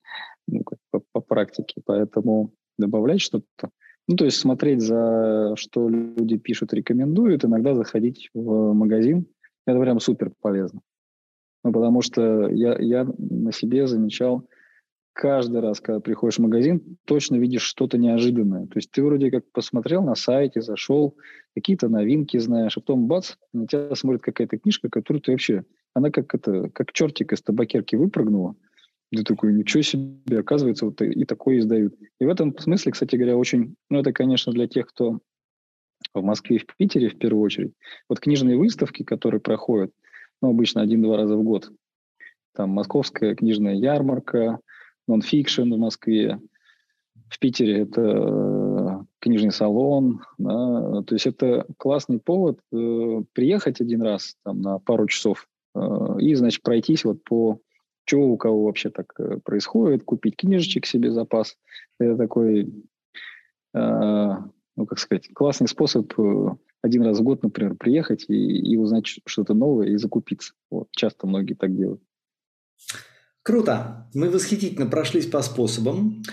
ну, 0.46 0.62
по, 0.90 1.02
по 1.12 1.20
практике. 1.20 1.80
Поэтому 1.84 2.52
добавлять 2.78 3.20
что-то, 3.20 3.70
ну, 4.08 4.16
то 4.16 4.24
есть 4.24 4.38
смотреть 4.38 4.82
за 4.82 5.54
что 5.56 5.88
люди 5.88 6.36
пишут, 6.36 6.72
рекомендуют, 6.74 7.44
иногда 7.44 7.74
заходить 7.74 8.30
в 8.34 8.72
магазин, 8.72 9.26
это 9.66 9.80
прям 9.80 9.98
супер 9.98 10.32
полезно. 10.40 10.80
Ну, 11.64 11.72
потому 11.72 12.02
что 12.02 12.48
я, 12.48 12.78
я 12.78 13.04
на 13.18 13.52
себе 13.52 13.88
замечал, 13.88 14.48
каждый 15.16 15.62
раз, 15.62 15.80
когда 15.80 15.98
приходишь 15.98 16.36
в 16.36 16.42
магазин, 16.42 16.98
точно 17.06 17.36
видишь 17.36 17.62
что-то 17.62 17.96
неожиданное. 17.96 18.66
То 18.66 18.76
есть 18.76 18.90
ты 18.90 19.02
вроде 19.02 19.30
как 19.30 19.50
посмотрел 19.50 20.02
на 20.02 20.14
сайте, 20.14 20.60
зашел, 20.60 21.16
какие-то 21.54 21.88
новинки 21.88 22.36
знаешь, 22.36 22.76
а 22.76 22.80
потом 22.80 23.06
бац, 23.06 23.32
на 23.54 23.66
тебя 23.66 23.94
смотрит 23.94 24.20
какая-то 24.20 24.58
книжка, 24.58 24.90
которую 24.90 25.22
ты 25.22 25.32
вообще... 25.32 25.64
Она 25.94 26.10
как 26.10 26.34
это, 26.34 26.68
как 26.68 26.92
чертик 26.92 27.32
из 27.32 27.40
табакерки 27.40 27.96
выпрыгнула. 27.96 28.54
Ты 29.10 29.24
такой, 29.24 29.54
ничего 29.54 29.82
себе, 29.82 30.38
оказывается, 30.38 30.84
вот 30.84 31.00
и 31.00 31.24
такое 31.24 31.60
издают. 31.60 31.94
И 32.20 32.24
в 32.26 32.28
этом 32.28 32.56
смысле, 32.58 32.92
кстати 32.92 33.16
говоря, 33.16 33.38
очень... 33.38 33.76
Ну, 33.88 34.00
это, 34.00 34.12
конечно, 34.12 34.52
для 34.52 34.68
тех, 34.68 34.86
кто 34.86 35.20
в 36.12 36.22
Москве 36.22 36.56
и 36.56 36.58
в 36.58 36.66
Питере 36.76 37.08
в 37.08 37.16
первую 37.16 37.42
очередь. 37.42 37.72
Вот 38.10 38.20
книжные 38.20 38.58
выставки, 38.58 39.02
которые 39.02 39.40
проходят, 39.40 39.92
ну, 40.42 40.50
обычно 40.50 40.82
один-два 40.82 41.16
раза 41.16 41.38
в 41.38 41.42
год. 41.42 41.70
Там 42.54 42.68
московская 42.70 43.34
книжная 43.34 43.76
ярмарка, 43.76 44.60
нонфикшн 45.06 45.72
в 45.72 45.78
Москве. 45.78 46.40
В 47.28 47.38
Питере 47.40 47.80
это 47.80 48.02
э, 48.02 49.04
книжный 49.20 49.52
салон. 49.52 50.20
Да, 50.38 51.02
то 51.02 51.14
есть 51.14 51.26
это 51.26 51.66
классный 51.76 52.20
повод 52.20 52.60
э, 52.72 53.22
приехать 53.32 53.80
один 53.80 54.02
раз 54.02 54.36
там, 54.44 54.60
на 54.60 54.78
пару 54.78 55.06
часов 55.06 55.48
э, 55.74 55.80
и, 56.20 56.34
значит, 56.34 56.62
пройтись 56.62 57.04
вот 57.04 57.24
по 57.24 57.60
что 58.06 58.20
у 58.20 58.36
кого 58.36 58.64
вообще 58.64 58.90
так 58.90 59.12
э, 59.18 59.38
происходит, 59.44 60.04
купить 60.04 60.36
книжечек 60.36 60.86
себе 60.86 61.10
запас. 61.10 61.56
Это 61.98 62.16
такой, 62.16 62.72
э, 63.74 64.34
ну, 64.76 64.86
как 64.86 64.98
сказать, 64.98 65.28
классный 65.34 65.66
способ 65.66 66.12
э, 66.18 66.56
один 66.82 67.02
раз 67.02 67.18
в 67.18 67.22
год, 67.22 67.42
например, 67.42 67.74
приехать 67.74 68.26
и, 68.28 68.34
и 68.34 68.76
узнать 68.76 69.06
что-то 69.06 69.54
новое 69.54 69.88
и 69.88 69.96
закупиться. 69.96 70.54
Вот, 70.70 70.88
часто 70.92 71.26
многие 71.26 71.54
так 71.54 71.76
делают. 71.76 72.00
Круто. 73.46 74.08
Мы 74.12 74.28
восхитительно 74.28 74.86
прошлись 74.86 75.26
по 75.26 75.40
способам. 75.40 76.24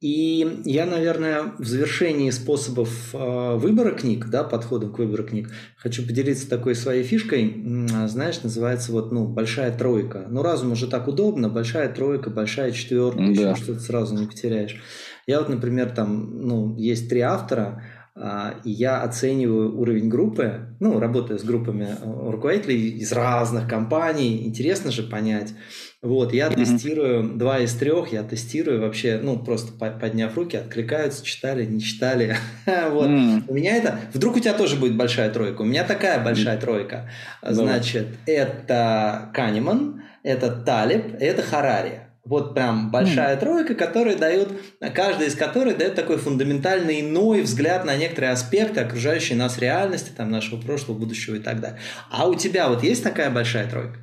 И 0.00 0.62
я, 0.64 0.86
наверное, 0.86 1.54
в 1.58 1.64
завершении 1.64 2.30
способов 2.30 3.12
э, 3.12 3.56
выбора 3.56 3.90
книг, 3.92 4.28
да, 4.30 4.44
подходом 4.44 4.92
к 4.92 4.98
выбору 4.98 5.24
книг, 5.24 5.50
хочу 5.76 6.06
поделиться 6.06 6.48
такой 6.48 6.76
своей 6.76 7.02
фишкой. 7.02 7.64
Знаешь, 8.06 8.42
называется 8.44 8.92
вот, 8.92 9.10
ну, 9.10 9.26
большая 9.26 9.76
тройка. 9.76 10.26
Ну, 10.28 10.42
разум 10.42 10.72
уже 10.72 10.86
так 10.86 11.08
удобно, 11.08 11.48
большая 11.48 11.92
тройка, 11.92 12.30
большая 12.30 12.70
четверка, 12.70 13.18
да. 13.18 13.50
еще 13.50 13.56
что-то 13.56 13.80
сразу 13.80 14.14
не 14.16 14.26
потеряешь. 14.26 14.80
Я 15.26 15.40
вот, 15.40 15.48
например, 15.48 15.90
там, 15.90 16.46
ну, 16.46 16.76
есть 16.76 17.08
три 17.08 17.20
автора, 17.20 17.82
а, 18.14 18.54
и 18.64 18.70
я 18.70 19.02
оцениваю 19.02 19.78
уровень 19.80 20.08
группы, 20.08 20.76
ну, 20.80 21.00
работая 21.00 21.38
с 21.38 21.44
группами 21.44 21.88
э, 21.90 22.30
руководителей 22.30 22.90
из 22.90 23.10
разных 23.12 23.68
компаний, 23.68 24.46
интересно 24.46 24.90
же 24.90 25.02
понять. 25.02 25.54
Вот, 26.02 26.32
я 26.32 26.48
mm-hmm. 26.48 26.54
тестирую 26.56 27.22
два 27.34 27.60
из 27.60 27.74
трех, 27.74 28.12
я 28.12 28.24
тестирую 28.24 28.80
вообще, 28.80 29.20
ну, 29.22 29.38
просто 29.38 29.72
подняв 29.72 30.36
руки, 30.36 30.56
откликаются, 30.56 31.24
читали, 31.24 31.64
не 31.64 31.80
читали. 31.80 32.36
вот. 32.90 33.08
Mm-hmm. 33.08 33.44
У 33.46 33.54
меня 33.54 33.76
это... 33.76 34.00
Вдруг 34.12 34.36
у 34.36 34.40
тебя 34.40 34.54
тоже 34.54 34.74
будет 34.74 34.96
большая 34.96 35.30
тройка? 35.30 35.62
У 35.62 35.64
меня 35.64 35.84
такая 35.84 36.22
большая 36.22 36.56
mm-hmm. 36.56 36.60
тройка. 36.60 37.10
Значит, 37.40 38.08
это 38.26 39.30
Канеман, 39.32 40.02
это 40.24 40.50
Талиб, 40.50 41.14
это 41.20 41.40
Харари. 41.40 42.00
Вот 42.24 42.54
прям 42.54 42.92
большая 42.92 43.36
mm. 43.36 43.40
тройка, 43.40 43.74
которые 43.74 44.14
дают, 44.14 44.48
каждая 44.94 45.26
из 45.26 45.34
которых 45.34 45.76
дает 45.76 45.96
такой 45.96 46.18
фундаментальный 46.18 47.00
иной 47.00 47.42
взгляд 47.42 47.84
на 47.84 47.96
некоторые 47.96 48.30
аспекты 48.30 48.78
окружающей 48.78 49.34
нас 49.34 49.58
реальности, 49.58 50.12
там, 50.16 50.30
нашего 50.30 50.60
прошлого, 50.60 50.96
будущего 50.96 51.34
и 51.34 51.40
так 51.40 51.60
далее. 51.60 51.80
А 52.10 52.28
у 52.28 52.36
тебя 52.36 52.68
вот 52.68 52.84
есть 52.84 53.02
такая 53.02 53.28
большая 53.28 53.68
тройка? 53.68 53.98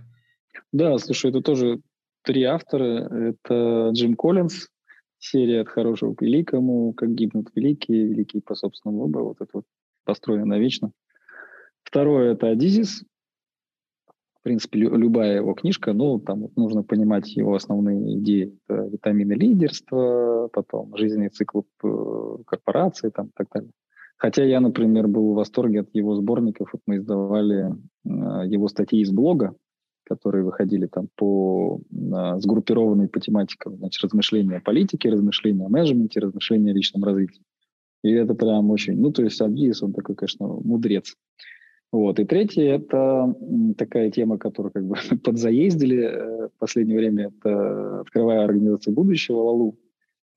Да, 0.73 0.97
слушай, 0.97 1.29
это 1.29 1.39
тоже 1.39 1.79
три 2.23 2.43
автора. 2.43 3.08
Это 3.12 3.89
Джим 3.93 4.15
Коллинз, 4.15 4.67
серия 5.17 5.62
«От 5.62 5.69
хорошего 5.69 6.13
к 6.13 6.21
великому», 6.21 6.93
«Как 6.93 7.13
гибнут 7.13 7.49
великие», 7.55 8.05
«Великие 8.08 8.41
по 8.41 8.55
собственному 8.55 9.03
выбору», 9.03 9.25
вот 9.27 9.41
это 9.41 9.49
вот 9.53 9.65
построено 10.05 10.45
навечно. 10.45 10.91
Второе– 11.84 12.32
это 12.34 12.49
Адизис, 12.49 13.03
в 14.39 14.43
принципе, 14.43 14.79
любая 14.79 15.38
его 15.38 15.53
книжка, 15.53 15.91
ну, 15.91 16.17
там 16.19 16.47
нужно 16.55 16.82
понимать 16.82 17.36
его 17.36 17.55
основные 17.55 18.17
идеи. 18.19 18.58
Это 18.67 18.84
витамины 18.84 19.34
лидерства, 19.34 20.49
потом 20.53 20.95
жизненный 20.95 21.27
цикл 21.27 21.63
э, 21.84 22.38
корпорации, 22.45 23.10
там, 23.10 23.27
и 23.27 23.32
так 23.36 23.47
далее. 23.53 23.71
Хотя 24.15 24.45
я, 24.45 24.62
например, 24.62 25.08
был 25.08 25.34
в 25.34 25.36
восторге 25.36 25.82
от 25.82 25.89
его 25.93 26.15
сборников. 26.15 26.69
Вот 26.71 26.82
мы 26.86 26.97
издавали 26.97 27.75
э, 28.05 28.47
его 28.47 28.69
статьи 28.69 29.01
из 29.01 29.12
блога, 29.12 29.55
которые 30.10 30.43
выходили 30.43 30.88
там 30.88 31.08
по 31.15 31.80
э, 31.91 32.39
по 32.41 33.19
тематикам, 33.19 33.78
значит, 33.78 34.04
размышления 34.04 34.58
о 34.58 34.62
политике, 34.62 35.10
размышления 35.10 35.65
о 35.65 35.69
менеджменте, 35.69 36.19
размышления 36.19 36.72
о 36.72 36.74
личном 36.74 37.04
развитии. 37.04 37.43
И 38.04 38.12
это 38.12 38.34
прям 38.34 38.72
очень, 38.72 39.00
ну, 39.00 39.12
то 39.12 39.24
есть 39.24 39.39
Абдиес, 39.41 39.84
он 39.84 39.93
такой, 39.93 40.15
конечно, 40.15 40.48
мудрец. 40.48 41.15
Вот. 41.91 42.19
И 42.19 42.26
третье– 42.26 42.63
это 42.76 43.34
такая 43.78 44.12
тема, 44.12 44.38
которую 44.38 44.72
как 44.72 44.86
бы 44.86 44.95
подзаездили 45.24 46.04
э, 46.04 46.48
в 46.48 46.60
последнее 46.60 46.98
время. 46.98 47.28
Это 47.28 48.02
открывая 48.02 48.43
организацию 48.43 48.93
будущего 48.93 49.38
ЛАЛУ, 49.38 49.78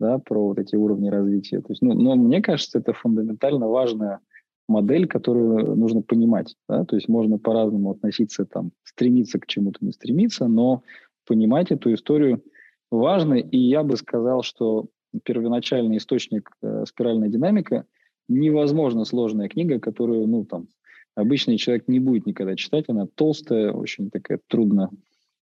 да, 0.01 0.19
про 0.19 0.49
вот 0.49 0.59
эти 0.59 0.77
уровни 0.77 1.09
развития. 1.09 1.61
То 1.61 1.71
есть, 1.71 1.83
ну, 1.83 1.95
но 1.95 2.17
мне 2.17 2.43
кажется, 2.43 2.79
это 2.79 2.93
фундаментально 2.93 3.69
важная 3.69 4.21
модель, 4.68 5.07
которую 5.07 5.77
нужно 5.77 6.03
понимать. 6.03 6.57
Да? 6.68 6.85
То 6.85 6.96
есть 6.96 7.09
можно 7.09 7.38
по-разному 7.38 7.90
относиться, 7.90 8.44
там, 8.44 8.72
стремиться 8.85 9.38
к 9.38 9.46
чему-то, 9.46 9.85
не 9.85 9.92
стремиться, 9.92 10.48
но 10.48 10.83
понимать 11.27 11.70
эту 11.70 11.92
историю 11.94 12.42
важно. 12.90 13.35
И 13.35 13.59
я 13.59 13.83
бы 13.83 13.96
сказал, 13.96 14.42
что 14.42 14.87
первоначальный 15.25 15.98
источник 15.98 16.51
э, 16.62 16.85
«Спиральная 16.87 17.29
динамика» 17.29 17.87
невозможно 18.29 19.05
сложная 19.05 19.48
книга, 19.48 19.79
которую, 19.81 20.27
ну, 20.27 20.44
там, 20.44 20.68
обычный 21.14 21.59
человек 21.59 21.88
не 21.88 21.98
будет 21.98 22.27
никогда 22.27 22.57
читать. 22.57 22.87
Она 22.88 23.07
толстая, 23.14 23.72
очень 23.72 24.11
такая 24.11 24.40
трудно, 24.48 24.90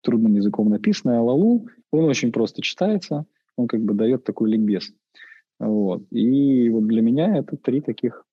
трудным 0.03 0.35
языком 0.35 0.69
написанная. 0.71 1.19
А 1.19 1.23
Лалу, 1.23 1.67
он 1.91 2.05
очень 2.05 2.33
просто 2.33 2.63
читается, 2.63 3.27
он 3.57 3.67
как 3.67 3.83
бы 3.83 3.95
дает 3.95 4.25
такой 4.25 4.51
ликбез. 4.51 4.93
Вот. 5.59 6.05
И 6.13 6.69
вот 6.71 6.87
для 6.87 7.03
меня 7.03 7.37
это 7.37 7.57
три 7.57 7.81
таких 7.81 8.25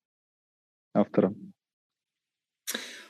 автора. 0.96 1.32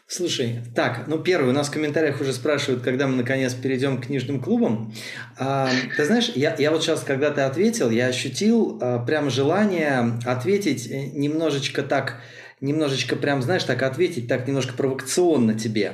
Слушай, 0.09 0.61
так, 0.77 1.09
ну 1.09 1.19
первый, 1.19 1.51
у 1.51 1.53
нас 1.53 1.67
в 1.67 1.73
комментариях 1.73 2.21
уже 2.21 2.33
спрашивают, 2.33 2.85
когда 2.85 3.09
мы 3.09 3.17
наконец 3.17 3.55
перейдем 3.55 4.01
к 4.01 4.07
книжным 4.07 4.41
клубам. 4.41 4.95
А, 5.37 5.69
ты 5.97 6.05
знаешь, 6.05 6.31
я, 6.37 6.55
я 6.59 6.71
вот 6.71 6.85
сейчас, 6.85 7.03
когда 7.03 7.33
ты 7.33 7.41
ответил, 7.41 7.91
я 7.91 8.07
ощутил 8.07 8.79
а, 8.81 9.05
прям 9.05 9.31
желание 9.31 10.21
ответить 10.25 10.89
э, 10.89 11.07
немножечко 11.07 11.83
так 11.83 12.21
немножечко 12.61 13.17
прям, 13.17 13.43
знаешь, 13.43 13.65
так 13.65 13.83
ответить, 13.83 14.29
так 14.29 14.47
немножко 14.47 14.73
провокационно 14.75 15.55
тебе. 15.55 15.93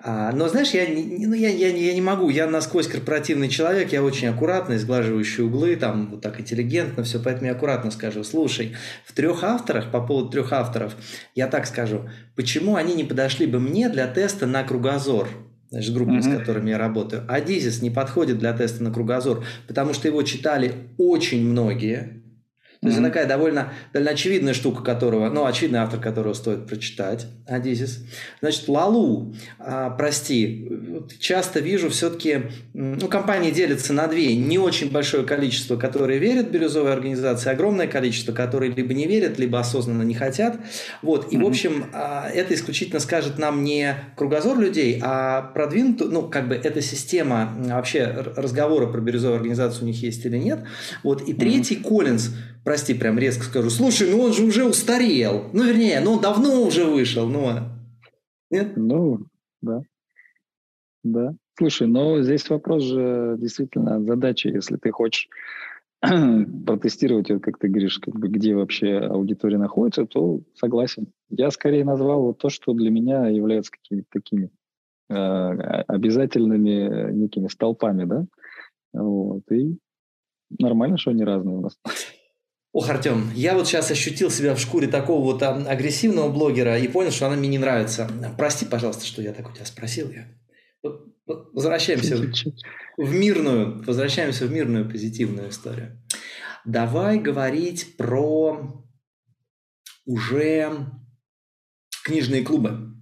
А, 0.00 0.32
но, 0.32 0.48
знаешь, 0.48 0.70
я, 0.70 0.86
ну, 0.88 1.34
я, 1.34 1.50
я, 1.50 1.68
я 1.68 1.94
не 1.94 2.00
могу, 2.00 2.30
я 2.30 2.46
насквозь 2.46 2.86
корпоративный 2.86 3.48
человек, 3.48 3.92
я 3.92 4.02
очень 4.02 4.28
аккуратно, 4.28 4.78
сглаживающий 4.78 5.44
углы, 5.44 5.76
там, 5.76 6.10
вот 6.12 6.22
так 6.22 6.40
интеллигентно 6.40 7.02
все, 7.02 7.18
поэтому 7.18 7.46
я 7.46 7.52
аккуратно 7.52 7.90
скажу. 7.90 8.24
Слушай, 8.24 8.76
в 9.04 9.12
трех 9.12 9.44
авторах, 9.44 9.90
по 9.90 10.00
поводу 10.00 10.30
трех 10.30 10.52
авторов, 10.52 10.94
я 11.34 11.46
так 11.46 11.66
скажу, 11.66 12.08
почему 12.36 12.76
они 12.76 12.94
не 12.94 13.04
подошли 13.04 13.46
бы 13.46 13.60
мне 13.60 13.88
для 13.88 14.06
теста 14.06 14.46
на 14.46 14.62
кругозор? 14.64 15.28
значит, 15.70 15.92
группами, 15.92 16.18
mm-hmm. 16.18 16.36
с 16.36 16.38
которыми 16.38 16.70
я 16.70 16.78
работаю. 16.78 17.24
Адизис 17.28 17.82
не 17.82 17.90
подходит 17.90 18.38
для 18.38 18.52
теста 18.54 18.82
на 18.82 18.90
кругозор, 18.90 19.44
потому 19.66 19.92
что 19.92 20.08
его 20.08 20.22
читали 20.22 20.72
очень 20.96 21.46
многие, 21.46 22.17
то 22.80 22.86
есть 22.86 23.00
mm-hmm. 23.00 23.02
такая 23.02 23.26
довольно, 23.26 23.72
довольно 23.92 24.12
очевидная 24.12 24.54
штука, 24.54 24.84
которого, 24.84 25.28
ну, 25.30 25.46
очевидный 25.46 25.80
автор, 25.80 25.98
которого 25.98 26.32
стоит 26.32 26.66
прочитать, 26.66 27.26
Адизис. 27.46 28.04
Значит, 28.40 28.68
Лалу, 28.68 29.34
а, 29.58 29.90
прости, 29.90 30.68
часто 31.18 31.60
вижу 31.60 31.90
все-таки, 31.90 32.42
ну, 32.74 33.08
компании 33.08 33.50
делятся 33.50 33.92
на 33.92 34.06
две. 34.06 34.34
Не 34.36 34.58
очень 34.58 34.90
большое 34.90 35.24
количество, 35.24 35.76
которые 35.76 36.18
верят 36.18 36.48
в 36.48 36.50
бирюзовые 36.50 36.92
организации, 36.92 37.50
огромное 37.50 37.86
количество, 37.86 38.32
которые 38.32 38.72
либо 38.72 38.94
не 38.94 39.06
верят, 39.06 39.38
либо 39.38 39.58
осознанно 39.58 40.02
не 40.02 40.14
хотят. 40.14 40.58
Вот, 41.02 41.32
и, 41.32 41.36
mm-hmm. 41.36 41.42
в 41.42 41.46
общем, 41.46 41.86
а, 41.92 42.28
это 42.28 42.54
исключительно 42.54 43.00
скажет 43.00 43.38
нам 43.38 43.64
не 43.64 43.94
кругозор 44.16 44.58
людей, 44.58 45.00
а 45.02 45.42
продвинутую, 45.42 46.10
ну, 46.10 46.28
как 46.28 46.48
бы 46.48 46.54
эта 46.54 46.80
система 46.80 47.54
вообще 47.56 48.04
разговора 48.36 48.86
про 48.86 49.00
бирюзовую 49.00 49.36
организацию 49.36 49.84
у 49.84 49.86
них 49.86 50.02
есть 50.02 50.24
или 50.24 50.38
нет. 50.38 50.60
Вот, 51.02 51.22
и 51.28 51.34
третий, 51.34 51.76
mm-hmm. 51.76 51.88
Коллинз, 51.88 52.30
прости, 52.64 52.94
прям 52.94 53.18
резко 53.18 53.44
скажу, 53.44 53.70
слушай, 53.70 54.10
ну 54.10 54.20
он 54.20 54.32
же 54.32 54.44
уже 54.44 54.64
устарел. 54.64 55.50
Ну, 55.52 55.64
вернее, 55.64 56.00
ну 56.00 56.14
он 56.14 56.20
давно 56.20 56.62
уже 56.62 56.84
вышел, 56.84 57.28
ну. 57.28 57.48
А? 57.48 57.78
Нет? 58.50 58.76
Ну, 58.76 59.20
да. 59.60 59.82
Да. 61.04 61.34
Слушай, 61.56 61.88
но 61.88 62.22
здесь 62.22 62.48
вопрос 62.50 62.82
же 62.84 63.36
действительно 63.38 64.02
задачи, 64.02 64.48
если 64.48 64.76
ты 64.76 64.90
хочешь 64.90 65.28
протестировать, 66.00 67.28
как 67.42 67.58
ты 67.58 67.68
говоришь, 67.68 67.98
как 67.98 68.14
бы, 68.14 68.28
где 68.28 68.54
вообще 68.54 68.98
аудитория 68.98 69.58
находится, 69.58 70.06
то 70.06 70.40
согласен. 70.54 71.08
Я 71.28 71.50
скорее 71.50 71.84
назвал 71.84 72.22
вот 72.22 72.38
то, 72.38 72.48
что 72.48 72.72
для 72.72 72.90
меня 72.90 73.26
является 73.28 73.72
какими-то 73.72 74.06
такими 74.12 74.50
э, 75.08 75.14
обязательными 75.14 77.12
некими 77.12 77.48
столпами, 77.48 78.04
да, 78.04 78.26
вот, 78.92 79.42
и 79.50 79.78
нормально, 80.58 80.98
что 80.98 81.10
они 81.10 81.24
разные 81.24 81.56
у 81.56 81.60
нас. 81.60 81.78
Ох, 82.72 82.88
Артем, 82.90 83.30
я 83.34 83.54
вот 83.54 83.66
сейчас 83.66 83.90
ощутил 83.90 84.30
себя 84.30 84.54
в 84.54 84.60
шкуре 84.60 84.88
такого 84.88 85.24
вот 85.24 85.42
а, 85.42 85.54
агрессивного 85.54 86.30
блогера 86.30 86.78
и 86.78 86.86
понял, 86.86 87.10
что 87.10 87.26
она 87.26 87.36
мне 87.36 87.48
не 87.48 87.58
нравится. 87.58 88.08
Прости, 88.36 88.66
пожалуйста, 88.66 89.06
что 89.06 89.22
я 89.22 89.32
так 89.32 89.48
у 89.48 89.52
тебя 89.52 89.64
спросил. 89.64 90.10
Я... 90.10 90.28
Возвращаемся 91.26 92.16
в 92.96 93.14
мирную, 93.14 93.82
возвращаемся 93.84 94.46
в 94.46 94.52
мирную 94.52 94.88
позитивную 94.88 95.50
историю. 95.50 96.00
Давай 96.64 97.18
говорить 97.18 97.96
про 97.96 98.84
уже 100.06 100.86
книжные 102.04 102.42
клубы. 102.42 102.94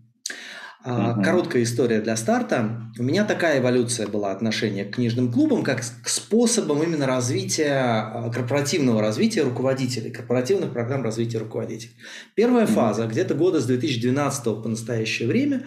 Uh-huh. 0.85 1.21
Короткая 1.25 1.65
история 1.65 2.01
для 2.01 2.17
старта. 2.17 2.93
У 2.97 3.03
меня 3.03 3.25
такая 3.25 3.59
эволюция 3.59 4.07
была 4.07 4.31
отношения 4.31 4.85
к 4.85 4.95
книжным 4.95 5.33
клубам, 5.33 5.65
как 5.65 5.81
к 5.81 6.09
способам 6.09 6.81
именно 6.81 7.09
развития, 7.09 7.75
а, 7.75 8.31
корпоративного 8.33 9.01
развития 9.01 9.43
руководителей, 9.43 10.13
корпоративных 10.13 10.73
программ 10.73 11.03
развития 11.03 11.39
руководителей. 11.39 11.95
Первая 12.37 12.67
uh-huh. 12.67 12.73
фаза, 12.73 13.07
где-то 13.09 13.35
года 13.35 13.61
с 13.61 13.67
2012 13.67 14.45
по 14.45 14.69
настоящее 14.69 15.27
время, 15.27 15.67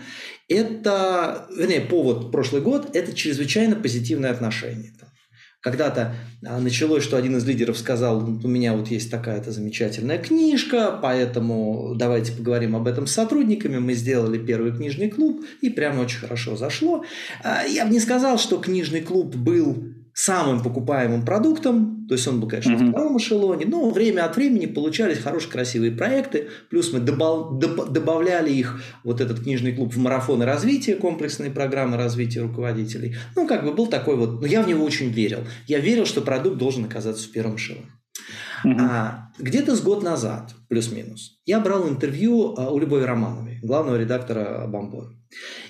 это, 0.50 1.48
вернее, 1.56 1.82
повод 1.82 2.32
прошлый 2.32 2.62
год, 2.62 2.90
это 2.96 3.14
чрезвычайно 3.14 3.76
позитивное 3.76 4.32
отношение. 4.32 4.92
Когда-то 5.62 6.16
а, 6.46 6.60
началось, 6.62 7.04
что 7.04 7.18
один 7.18 7.36
из 7.36 7.46
лидеров 7.46 7.78
сказал, 7.78 8.20
у 8.20 8.48
меня 8.48 8.74
вот 8.74 8.88
есть 8.88 9.12
такая-то 9.12 9.52
замечательная 9.52 10.18
книжка, 10.18 10.98
поэтому 11.02 11.96
давайте 11.96 12.32
поговорим 12.32 12.78
об 12.78 12.88
этом 12.88 13.08
с 13.08 13.12
сотрудниками. 13.12 13.78
Мы 13.78 13.94
сделали 13.94 14.38
первый 14.38 14.72
книжный 14.72 15.10
клуб, 15.10 15.44
и 15.60 15.70
прямо 15.70 16.02
очень 16.02 16.20
хорошо 16.20 16.56
зашло. 16.56 17.04
А, 17.44 17.66
я 17.66 17.86
бы 17.86 17.92
не 17.92 18.00
сказал, 18.00 18.38
что 18.38 18.58
книжный 18.58 19.02
клуб 19.02 19.36
был 19.36 19.84
самым 20.20 20.62
покупаемым 20.62 21.24
продуктом, 21.24 22.06
то 22.10 22.14
есть 22.14 22.28
он 22.28 22.42
был, 22.42 22.50
конечно, 22.50 22.74
mm-hmm. 22.74 22.88
в 22.88 22.90
втором 22.90 23.18
эшелоне, 23.18 23.66
но 23.66 23.90
время 23.90 24.26
от 24.26 24.36
времени 24.36 24.66
получались 24.66 25.20
хорошие, 25.20 25.50
красивые 25.50 25.94
проекты, 25.94 26.50
плюс 26.70 26.92
мы 26.92 27.00
добав, 27.00 27.58
доб, 27.58 27.90
добавляли 27.90 28.52
их, 28.52 28.82
вот 29.06 29.22
этот 29.22 29.40
книжный 29.40 29.72
клуб, 29.72 29.94
в 29.94 29.98
марафоны 29.98 30.44
развития, 30.44 30.96
комплексные 30.96 31.52
программы 31.52 31.96
развития 31.96 32.42
руководителей. 32.42 33.16
Ну, 33.38 33.48
как 33.48 33.64
бы 33.64 33.72
был 33.72 33.88
такой 33.88 34.18
вот, 34.18 34.42
но 34.42 34.46
я 34.46 34.62
в 34.62 34.68
него 34.68 34.84
очень 34.84 35.10
верил. 35.10 35.40
Я 35.68 35.80
верил, 35.80 36.06
что 36.06 36.20
продукт 36.20 36.58
должен 36.58 36.84
оказаться 36.84 37.26
в 37.26 37.32
первом 37.32 37.56
эшелоне. 37.56 37.86
Mm-hmm. 38.66 38.76
А, 38.78 39.32
где-то 39.40 39.74
с 39.74 39.82
год 39.82 40.04
назад, 40.04 40.54
плюс-минус, 40.68 41.40
я 41.46 41.62
брал 41.62 41.88
интервью 41.88 42.56
а, 42.58 42.72
у 42.72 42.78
Любови 42.78 43.06
Романовой, 43.06 43.49
главного 43.62 43.98
редактора 43.98 44.66
Бомбора. 44.68 45.14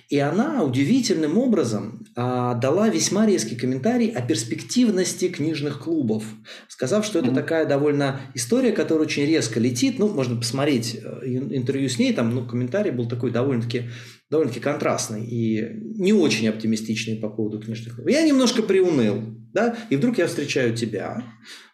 И 0.09 0.17
она 0.17 0.63
удивительным 0.63 1.37
образом 1.37 2.05
а, 2.15 2.55
дала 2.55 2.89
весьма 2.89 3.25
резкий 3.27 3.55
комментарий 3.55 4.09
о 4.09 4.21
перспективности 4.21 5.27
книжных 5.27 5.83
клубов, 5.83 6.23
сказав, 6.67 7.05
что 7.05 7.19
это 7.19 7.31
такая 7.31 7.65
довольно 7.65 8.21
история, 8.33 8.71
которая 8.71 9.05
очень 9.05 9.25
резко 9.25 9.59
летит. 9.59 9.99
Ну, 9.99 10.07
можно 10.07 10.35
посмотреть 10.37 10.95
э, 10.95 11.27
интервью 11.27 11.89
с 11.89 11.99
ней, 11.99 12.13
там 12.13 12.33
ну, 12.33 12.47
комментарий 12.47 12.91
был 12.91 13.07
такой 13.07 13.31
довольно-таки 13.31 13.89
довольно-таки 14.29 14.61
контрастный 14.63 15.25
и 15.25 15.67
не 15.97 16.13
очень 16.13 16.47
оптимистичный 16.47 17.17
по 17.17 17.29
поводу 17.29 17.59
книжных 17.59 17.95
клубов. 17.95 18.11
Я 18.11 18.23
немножко 18.23 18.63
приуныл, 18.63 19.23
да, 19.53 19.75
и 19.89 19.95
вдруг 19.95 20.17
я 20.17 20.27
встречаю 20.27 20.75
тебя, 20.75 21.23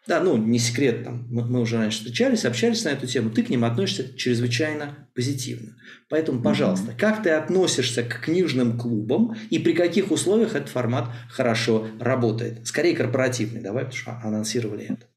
да, 0.07 0.21
ну, 0.21 0.37
не 0.37 0.59
секрет, 0.59 1.03
там, 1.03 1.25
мы, 1.29 1.45
мы 1.45 1.61
уже 1.61 1.77
раньше 1.77 1.97
встречались, 1.97 2.45
общались 2.45 2.85
на 2.85 2.89
эту 2.89 3.07
тему, 3.07 3.31
ты 3.31 3.41
к 3.43 3.49
ним 3.49 3.63
относишься 3.63 4.15
чрезвычайно 4.15 5.09
позитивно. 5.15 5.75
Поэтому, 6.09 6.41
пожалуйста, 6.41 6.93
как 6.97 7.23
ты 7.23 7.31
относишься 7.31 8.03
к 8.03 8.21
книжным 8.21 8.77
клубам 8.77 9.35
и 9.49 9.57
при 9.57 9.73
каких 9.73 10.11
условиях 10.11 10.55
этот 10.55 10.69
формат 10.69 11.09
хорошо 11.29 11.87
работает? 11.99 12.67
Скорее 12.67 12.95
корпоративный, 12.95 13.61
давай, 13.61 13.85
потому 13.85 13.99
что 13.99 14.19
анонсировали 14.23 14.85
это. 14.85 15.07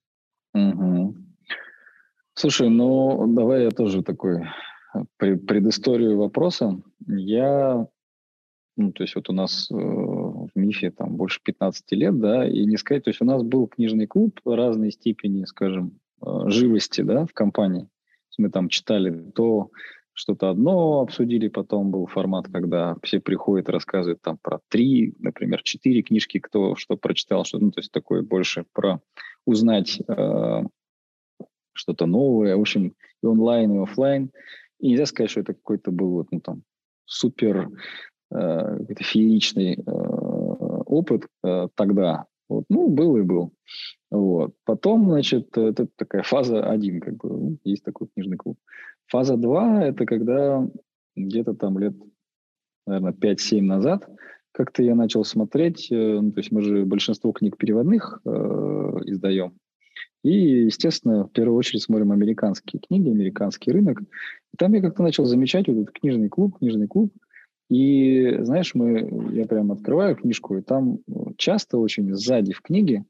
Mm-hmm. 0.56 1.14
Слушай, 2.34 2.70
ну, 2.70 3.26
давай 3.34 3.64
я 3.64 3.70
тоже 3.70 4.02
такой 4.02 4.42
предысторию 5.18 6.16
вопроса. 6.16 6.80
Я 7.06 7.86
ну, 8.78 8.92
то 8.92 9.02
есть 9.02 9.16
вот 9.16 9.28
у 9.28 9.32
нас 9.32 9.68
э, 9.70 9.74
в 9.74 10.50
МИФе 10.54 10.90
там 10.92 11.16
больше 11.16 11.40
15 11.42 11.92
лет, 11.92 12.18
да, 12.18 12.48
и 12.48 12.64
не 12.64 12.76
сказать, 12.76 13.04
то 13.04 13.10
есть 13.10 13.20
у 13.20 13.24
нас 13.24 13.42
был 13.42 13.66
книжный 13.66 14.06
клуб 14.06 14.40
разной 14.44 14.92
степени, 14.92 15.44
скажем, 15.44 15.98
э, 16.24 16.26
живости, 16.46 17.00
да, 17.00 17.26
в 17.26 17.32
компании. 17.32 17.88
Мы 18.38 18.50
там 18.50 18.68
читали 18.68 19.10
то, 19.34 19.70
что-то 20.12 20.50
одно 20.50 21.00
обсудили, 21.00 21.48
потом 21.48 21.90
был 21.90 22.06
формат, 22.06 22.46
когда 22.52 22.96
все 23.02 23.20
приходят 23.20 23.68
рассказывают 23.68 24.22
там 24.22 24.38
про 24.40 24.60
три, 24.68 25.14
например, 25.18 25.62
четыре 25.64 26.02
книжки, 26.02 26.38
кто 26.38 26.76
что 26.76 26.96
прочитал, 26.96 27.44
что, 27.44 27.58
ну, 27.58 27.72
то 27.72 27.80
есть 27.80 27.90
такое 27.90 28.22
больше 28.22 28.64
про 28.72 29.00
узнать 29.44 30.00
э, 30.06 30.62
что-то 31.72 32.06
новое, 32.06 32.56
в 32.56 32.60
общем, 32.60 32.94
и 33.22 33.26
онлайн, 33.26 33.72
и 33.72 33.82
офлайн. 33.82 34.30
И 34.78 34.90
нельзя 34.90 35.06
сказать, 35.06 35.30
что 35.30 35.40
это 35.40 35.54
какой-то 35.54 35.90
был 35.90 36.10
вот, 36.10 36.28
ну, 36.30 36.40
там, 36.40 36.62
супер 37.04 37.70
э, 38.30 38.78
фееричный 38.98 39.74
э, 39.74 39.80
опыт 39.86 41.26
э, 41.44 41.68
тогда. 41.74 42.26
Вот, 42.48 42.64
ну, 42.68 42.88
был 42.88 43.16
и 43.16 43.22
был. 43.22 43.52
Вот. 44.10 44.54
Потом, 44.64 45.10
значит, 45.10 45.56
это 45.56 45.86
такая 45.96 46.22
фаза 46.22 46.64
один, 46.64 47.00
как 47.00 47.16
бы, 47.16 47.28
ну, 47.28 47.58
есть 47.64 47.84
такой 47.84 48.08
книжный 48.14 48.36
клуб. 48.36 48.58
Фаза 49.06 49.36
два– 49.36 49.84
это 49.84 50.06
когда 50.06 50.66
где-то 51.14 51.54
там 51.54 51.78
лет, 51.78 51.94
наверное, 52.86 53.12
5-7 53.12 53.62
назад 53.62 54.08
как-то 54.52 54.82
я 54.82 54.94
начал 54.94 55.24
смотреть, 55.24 55.88
ну, 55.90 56.32
то 56.32 56.40
есть 56.40 56.50
мы 56.50 56.62
же 56.62 56.84
большинство 56.84 57.30
книг 57.32 57.56
переводных 57.58 58.20
э, 58.24 58.30
издаем, 59.04 59.54
и, 60.24 60.64
естественно, 60.64 61.24
в 61.24 61.32
первую 61.32 61.56
очередь 61.56 61.82
смотрим 61.82 62.10
американские 62.12 62.80
книги, 62.80 63.08
американский 63.08 63.70
рынок. 63.70 64.00
И 64.00 64.56
там 64.56 64.72
я 64.74 64.80
как-то 64.80 65.02
начал 65.02 65.26
замечать 65.26 65.68
вот 65.68 65.76
этот 65.76 65.92
книжный 65.92 66.28
клуб, 66.28 66.58
книжный 66.58 66.88
клуб– 66.88 67.12
и 67.68 68.36
знаешь, 68.40 68.74
мы, 68.74 69.32
я 69.32 69.46
прям 69.46 69.72
открываю 69.72 70.16
книжку, 70.16 70.56
и 70.56 70.62
там 70.62 71.00
часто 71.36 71.78
очень 71.78 72.14
сзади 72.14 72.52
в 72.52 72.62
книге, 72.62 73.04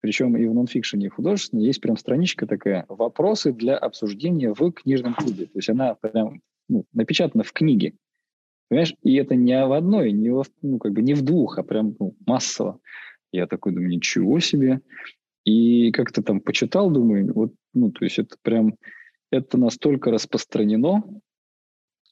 причем 0.00 0.36
и 0.36 0.46
в 0.46 0.54
нонфикшене, 0.54 1.06
и 1.06 1.08
в 1.08 1.14
художественной, 1.14 1.64
есть 1.64 1.80
прям 1.80 1.96
страничка 1.96 2.46
такая 2.46 2.84
«Вопросы 2.88 3.52
для 3.52 3.76
обсуждения 3.76 4.54
в 4.54 4.70
книжном 4.70 5.14
клубе». 5.14 5.46
То 5.46 5.58
есть 5.58 5.68
она 5.70 5.94
прям 5.94 6.42
ну, 6.68 6.84
напечатана 6.92 7.42
в 7.42 7.52
книге. 7.52 7.94
Понимаешь? 8.68 8.94
И 9.02 9.14
это 9.14 9.34
не 9.34 9.66
в 9.66 9.72
одной, 9.72 10.12
не 10.12 10.30
в, 10.30 10.44
ну, 10.62 10.78
как 10.78 10.92
бы 10.92 11.02
не 11.02 11.14
в 11.14 11.22
двух, 11.22 11.58
а 11.58 11.62
прям 11.62 11.96
ну, 11.98 12.14
массово. 12.26 12.80
Я 13.32 13.46
такой 13.46 13.72
думаю, 13.72 13.88
ничего 13.88 14.38
себе. 14.40 14.80
И 15.44 15.92
как-то 15.92 16.22
там 16.22 16.40
почитал, 16.40 16.90
думаю, 16.90 17.32
вот, 17.32 17.54
ну, 17.72 17.90
то 17.92 18.04
есть 18.04 18.18
это 18.18 18.36
прям, 18.42 18.76
это 19.30 19.58
настолько 19.58 20.10
распространено, 20.10 21.04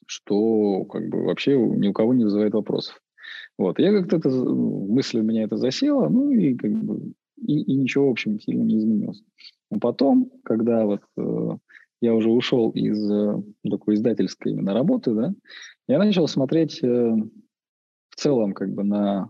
что 0.05 0.85
как 0.85 1.09
бы 1.09 1.23
вообще 1.23 1.57
ни 1.57 1.87
у 1.87 1.93
кого 1.93 2.13
не 2.13 2.23
вызывает 2.23 2.53
вопросов. 2.53 3.01
Вот. 3.57 3.79
Я 3.79 3.91
как-то 3.91 4.17
это, 4.17 4.29
мысль 4.29 5.19
у 5.19 5.23
меня 5.23 5.43
это 5.43 5.57
засела, 5.57 6.09
ну 6.09 6.31
и 6.31 6.55
как 6.55 6.71
бы 6.71 7.13
и, 7.37 7.61
и 7.61 7.75
ничего, 7.75 8.07
в 8.07 8.11
общем, 8.11 8.39
сильно 8.39 8.63
не 8.63 8.77
изменилось. 8.77 9.23
А 9.71 9.79
потом, 9.79 10.31
когда 10.43 10.85
вот 10.85 11.01
э, 11.17 11.57
я 12.01 12.13
уже 12.13 12.29
ушел 12.29 12.71
из 12.71 13.09
э, 13.09 13.41
такой 13.69 13.95
издательской 13.95 14.51
именно 14.51 14.73
работы, 14.73 15.13
да, 15.13 15.33
я 15.87 15.97
начал 15.97 16.27
смотреть 16.27 16.83
э, 16.83 16.87
в 18.09 18.15
целом 18.15 18.53
как 18.53 18.73
бы 18.73 18.83
на 18.83 19.29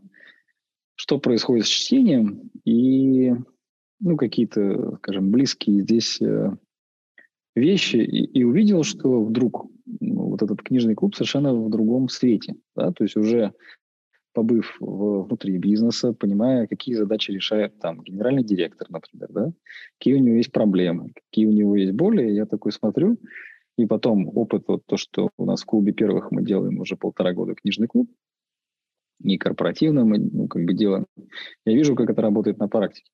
что 0.95 1.19
происходит 1.19 1.65
с 1.65 1.69
чтением 1.69 2.51
и 2.63 3.33
ну, 3.99 4.17
какие-то, 4.17 4.97
скажем, 4.97 5.31
близкие 5.31 5.81
здесь 5.81 6.21
э, 6.21 6.51
вещи 7.55 7.97
и, 7.97 8.25
и 8.25 8.43
увидел, 8.43 8.83
что 8.83 9.23
вдруг 9.23 9.67
ну, 9.99 10.24
вот 10.35 10.43
этот 10.43 10.61
книжный 10.61 10.95
клуб 10.95 11.15
совершенно 11.15 11.53
в 11.53 11.69
другом 11.69 12.09
свете, 12.09 12.55
да, 12.75 12.91
то 12.91 13.03
есть 13.03 13.15
уже 13.15 13.53
побыв 14.33 14.75
в, 14.81 15.23
внутри 15.23 15.57
бизнеса, 15.57 16.13
понимая, 16.13 16.67
какие 16.67 16.95
задачи 16.95 17.31
решает 17.31 17.79
там 17.79 18.01
генеральный 18.01 18.43
директор, 18.43 18.87
например, 18.89 19.29
да, 19.31 19.53
какие 19.97 20.15
у 20.15 20.19
него 20.19 20.35
есть 20.35 20.51
проблемы, 20.51 21.13
какие 21.13 21.45
у 21.45 21.51
него 21.51 21.75
есть 21.77 21.93
боли, 21.93 22.29
я 22.31 22.45
такой 22.45 22.73
смотрю, 22.73 23.17
и 23.77 23.85
потом 23.85 24.29
опыт, 24.37 24.65
вот 24.67 24.85
то, 24.85 24.97
что 24.97 25.29
у 25.37 25.45
нас 25.45 25.61
в 25.61 25.65
клубе 25.65 25.93
первых 25.93 26.31
мы 26.31 26.43
делаем 26.43 26.79
уже 26.79 26.97
полтора 26.97 27.33
года 27.33 27.55
книжный 27.55 27.87
клуб, 27.87 28.11
не 29.19 29.37
корпоративно 29.37 30.03
мы 30.03 30.17
ну, 30.17 30.47
как 30.49 30.65
бы 30.65 30.73
делаем, 30.73 31.05
я 31.65 31.73
вижу, 31.73 31.95
как 31.95 32.09
это 32.09 32.21
работает 32.21 32.59
на 32.59 32.67
практике. 32.67 33.09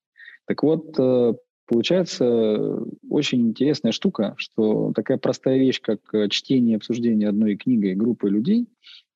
Так 0.46 0.64
вот, 0.64 0.98
э, 0.98 1.34
получается 1.66 2.78
очень 3.08 3.48
интересная 3.48 3.92
штука, 3.92 4.34
что 4.36 4.92
такая 4.94 5.18
простая 5.18 5.58
вещь, 5.58 5.80
как 5.80 6.00
э, 6.14 6.28
чтение 6.28 6.74
и 6.74 6.76
обсуждение 6.76 7.28
одной 7.28 7.56
книги 7.56 7.92
группы 7.92 8.28
людей, 8.28 8.68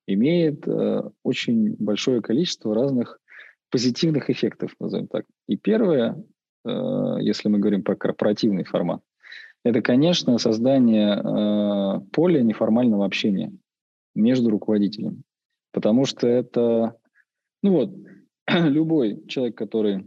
имеет 0.07 0.67
э, 0.67 1.03
очень 1.23 1.75
большое 1.77 2.21
количество 2.21 2.73
разных 2.73 3.19
позитивных 3.69 4.29
эффектов, 4.29 4.73
назовем 4.79 5.07
так. 5.07 5.25
И 5.47 5.57
первое, 5.57 6.23
э, 6.65 7.17
если 7.21 7.49
мы 7.49 7.59
говорим 7.59 7.83
про 7.83 7.95
корпоративный 7.95 8.63
формат, 8.63 9.01
это, 9.63 9.81
конечно, 9.81 10.37
создание 10.37 11.15
э, 11.15 11.99
поля 12.11 12.41
неформального 12.41 13.05
общения 13.05 13.51
между 14.15 14.49
руководителями. 14.49 15.23
Потому 15.73 16.05
что 16.05 16.27
это, 16.27 16.95
ну 17.61 17.71
вот, 17.71 17.95
любой 18.47 19.25
человек, 19.27 19.57
который 19.57 20.05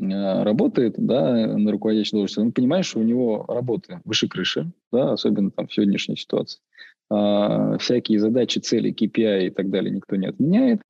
работает 0.00 0.94
да, 0.96 1.46
на 1.56 1.70
руководящей 1.70 2.12
должности, 2.12 2.40
он 2.40 2.52
понимает, 2.52 2.84
что 2.84 3.00
у 3.00 3.02
него 3.02 3.44
работы 3.48 4.00
выше 4.04 4.28
крыши, 4.28 4.70
да, 4.92 5.12
особенно 5.12 5.50
там 5.50 5.66
в 5.66 5.72
сегодняшней 5.72 6.16
ситуации. 6.16 6.60
А, 7.10 7.76
всякие 7.78 8.18
задачи, 8.18 8.58
цели, 8.58 8.94
KPI 8.94 9.48
и 9.48 9.50
так 9.50 9.70
далее 9.70 9.94
никто 9.94 10.16
не 10.16 10.26
отменяет. 10.26 10.80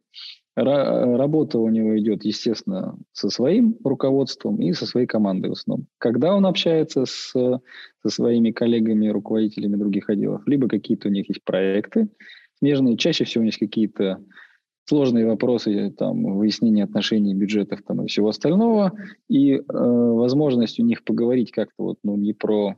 Работа 0.56 1.58
у 1.58 1.68
него 1.68 1.98
идет, 1.98 2.24
естественно, 2.24 2.98
со 3.12 3.30
своим 3.30 3.76
руководством 3.84 4.60
и 4.60 4.72
со 4.72 4.84
своей 4.84 5.06
командой 5.06 5.48
в 5.48 5.52
основном. 5.52 5.86
Когда 5.98 6.34
он 6.34 6.44
общается 6.44 7.06
с, 7.06 7.30
со 7.30 8.08
своими 8.08 8.50
коллегами, 8.50 9.08
руководителями 9.08 9.76
других 9.76 10.10
отделов, 10.10 10.42
либо 10.46 10.68
какие-то 10.68 11.08
у 11.08 11.12
них 11.12 11.28
есть 11.28 11.42
проекты 11.44 12.08
смежные, 12.58 12.96
чаще 12.96 13.24
всего 13.24 13.42
у 13.42 13.44
них 13.44 13.58
какие-то 13.58 14.22
сложные 14.86 15.26
вопросы, 15.26 15.90
там, 15.90 16.36
выяснение 16.36 16.84
отношений, 16.84 17.34
бюджетов 17.34 17.82
там, 17.86 18.04
и 18.04 18.08
всего 18.08 18.28
остального, 18.28 18.92
и 19.28 19.54
э, 19.54 19.62
возможность 19.62 20.80
у 20.80 20.82
них 20.82 21.04
поговорить 21.04 21.52
как-то 21.52 21.84
вот, 21.84 21.98
ну, 22.02 22.16
не 22.16 22.32
про 22.32 22.76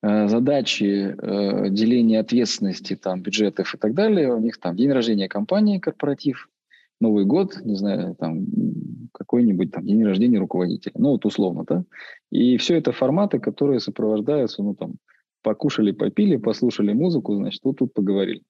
Э, 0.00 0.28
задачи 0.28 1.16
э, 1.18 1.70
деления 1.70 2.20
ответственности, 2.20 2.94
там, 2.94 3.20
бюджетов 3.20 3.74
и 3.74 3.78
так 3.78 3.94
далее. 3.94 4.32
У 4.32 4.38
них 4.38 4.58
там 4.58 4.76
день 4.76 4.92
рождения 4.92 5.28
компании, 5.28 5.78
корпоратив, 5.78 6.48
Новый 7.00 7.24
год, 7.24 7.60
не 7.64 7.76
знаю, 7.76 8.16
там 8.16 8.46
какой-нибудь 9.12 9.70
там 9.70 9.86
день 9.86 10.04
рождения 10.04 10.38
руководителя. 10.38 10.94
Ну, 10.96 11.10
вот 11.10 11.24
условно, 11.24 11.64
да. 11.66 11.84
И 12.30 12.56
все 12.56 12.76
это 12.76 12.92
форматы, 12.92 13.38
которые 13.38 13.80
сопровождаются, 13.80 14.62
ну, 14.62 14.74
там, 14.74 14.94
покушали, 15.42 15.92
попили, 15.92 16.36
послушали 16.36 16.92
музыку, 16.92 17.34
значит, 17.36 17.60
вот 17.64 17.78
тут 17.78 17.94
поговорили. 17.94 18.42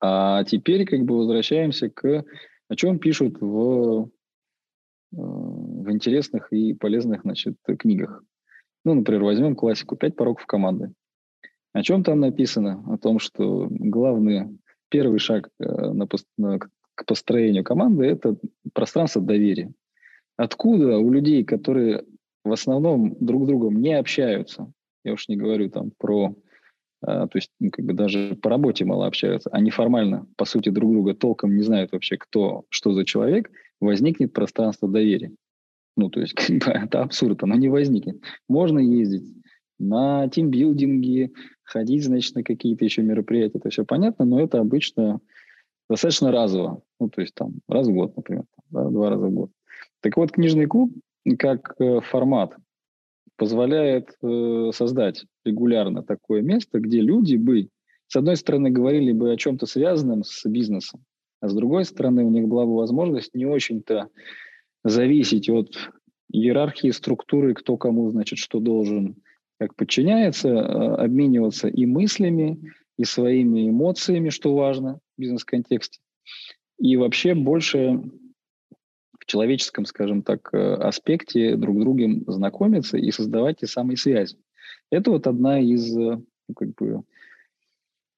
А 0.00 0.44
теперь 0.44 0.84
как 0.86 1.00
бы 1.02 1.16
возвращаемся 1.16 1.90
к 1.90 2.24
о 2.68 2.76
чем 2.76 2.98
пишут 2.98 3.40
в, 3.40 4.04
э, 4.04 5.16
в 5.16 5.90
интересных 5.90 6.52
и 6.52 6.74
полезных 6.74 7.22
значит, 7.22 7.56
книгах. 7.78 8.22
Ну, 8.84 8.94
например, 8.94 9.24
возьмем 9.24 9.56
классику 9.56 9.96
«Пять 9.96 10.16
пороков 10.16 10.46
команды». 10.46 10.92
О 11.72 11.82
чем 11.82 12.02
там 12.02 12.20
написано? 12.20 12.84
О 12.86 12.98
том, 12.98 13.18
что 13.18 13.68
главный, 13.70 14.58
первый 14.88 15.18
шаг 15.18 15.48
э, 15.58 15.64
на, 15.64 16.06
на, 16.36 16.58
к 16.58 17.04
построению 17.06 17.64
команды– 17.64 18.04
это 18.06 18.36
пространство 18.72 19.22
доверия. 19.22 19.72
Откуда 20.36 20.98
у 20.98 21.10
людей, 21.10 21.44
которые 21.44 22.04
в 22.44 22.52
основном 22.52 23.16
друг 23.18 23.44
с 23.44 23.46
другом 23.48 23.80
не 23.80 23.94
общаются, 23.94 24.70
я 25.04 25.12
уж 25.12 25.28
не 25.28 25.36
говорю 25.36 25.70
там 25.70 25.90
про, 25.98 26.34
то 27.04 27.30
есть 27.34 27.50
ну, 27.60 27.70
как 27.70 27.84
бы 27.84 27.92
даже 27.92 28.36
по 28.42 28.50
работе 28.50 28.84
мало 28.84 29.06
общаются, 29.06 29.50
они 29.50 29.70
формально, 29.70 30.26
по 30.36 30.44
сути, 30.44 30.68
друг 30.68 30.92
друга 30.92 31.14
толком 31.14 31.56
не 31.56 31.62
знают 31.62 31.92
вообще, 31.92 32.16
кто, 32.16 32.64
что 32.70 32.92
за 32.92 33.04
человек, 33.04 33.50
возникнет 33.80 34.32
пространство 34.32 34.88
доверия. 34.88 35.32
Ну, 35.96 36.10
то 36.10 36.20
есть, 36.20 36.34
как 36.34 36.48
бы, 36.48 36.70
это 36.70 37.02
абсурд, 37.02 37.42
оно 37.42 37.54
не 37.54 37.68
возникнет. 37.68 38.20
Можно 38.48 38.78
ездить 38.78 39.24
на 39.78 40.28
тимбилдинги, 40.28 41.32
ходить, 41.62 42.04
значит, 42.04 42.34
на 42.34 42.42
какие-то 42.42 42.84
еще 42.84 43.02
мероприятия, 43.02 43.58
это 43.58 43.70
все 43.70 43.84
понятно, 43.84 44.24
но 44.24 44.40
это 44.40 44.58
обычно 44.58 45.20
достаточно 45.88 46.32
разово. 46.32 46.82
Ну, 46.98 47.08
то 47.08 47.20
есть 47.20 47.34
там 47.34 47.60
раз 47.68 47.86
в 47.86 47.92
год, 47.92 48.16
например, 48.16 48.44
да, 48.70 48.88
два 48.88 49.10
раза 49.10 49.26
в 49.26 49.30
год. 49.30 49.50
Так 50.00 50.16
вот, 50.16 50.32
книжный 50.32 50.66
клуб 50.66 50.92
как 51.38 51.74
э, 51.78 52.00
формат 52.00 52.56
позволяет 53.38 54.10
э, 54.20 54.70
создать 54.74 55.24
регулярно 55.44 56.02
такое 56.02 56.42
место, 56.42 56.80
где 56.80 57.00
люди 57.00 57.36
бы, 57.36 57.68
с 58.08 58.16
одной 58.16 58.36
стороны, 58.36 58.70
говорили 58.70 59.12
бы 59.12 59.32
о 59.32 59.36
чем-то 59.36 59.64
связанном 59.64 60.24
с 60.24 60.44
бизнесом, 60.44 61.04
а 61.40 61.48
с 61.48 61.54
другой 61.54 61.84
стороны, 61.84 62.24
у 62.24 62.30
них 62.30 62.48
была 62.48 62.66
бы 62.66 62.76
возможность 62.76 63.34
не 63.34 63.46
очень-то 63.46 64.08
зависеть 64.84 65.48
от 65.48 65.68
иерархии, 66.30 66.90
структуры, 66.90 67.54
кто 67.54 67.76
кому, 67.76 68.10
значит, 68.10 68.38
что 68.38 68.58
должен, 68.58 69.16
как 69.58 69.74
подчиняется, 69.76 70.48
э, 70.48 70.94
обмениваться 70.96 71.68
и 71.68 71.86
мыслями, 71.86 72.74
и 72.98 73.04
своими 73.04 73.70
эмоциями, 73.70 74.30
что 74.30 74.54
важно 74.54 74.98
в 75.16 75.20
бизнес-контексте, 75.20 76.00
и 76.80 76.96
вообще 76.96 77.34
больше 77.34 78.02
человеческом, 79.28 79.84
скажем 79.84 80.22
так, 80.22 80.48
э, 80.52 80.74
аспекте 80.74 81.54
друг 81.56 81.76
с 81.76 81.80
другом 81.80 82.24
знакомиться 82.26 82.96
и 82.96 83.10
создавать 83.12 83.58
те 83.58 83.66
самые 83.66 83.96
связи. 83.96 84.36
Это 84.90 85.10
вот 85.10 85.26
одна 85.26 85.60
из 85.60 85.96
э, 85.96 86.20
ну, 86.48 86.54
как 86.56 86.74
бы, 86.74 87.04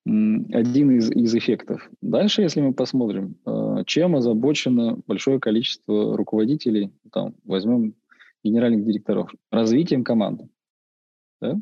один 0.06 0.90
из, 0.92 1.11
из 1.11 1.34
эффектов. 1.34 1.90
Дальше, 2.00 2.42
если 2.42 2.61
мы 2.61 2.72
посмотрим, 2.72 3.36
э, 3.44 3.84
чем 3.86 4.16
озабочено 4.16 4.98
большое 5.06 5.38
количество 5.40 6.16
руководителей, 6.16 6.90
там, 7.12 7.34
возьмем 7.44 7.94
генеральных 8.42 8.86
директоров, 8.86 9.34
развитием 9.50 10.04
команды. 10.04 10.48
Да? 11.40 11.61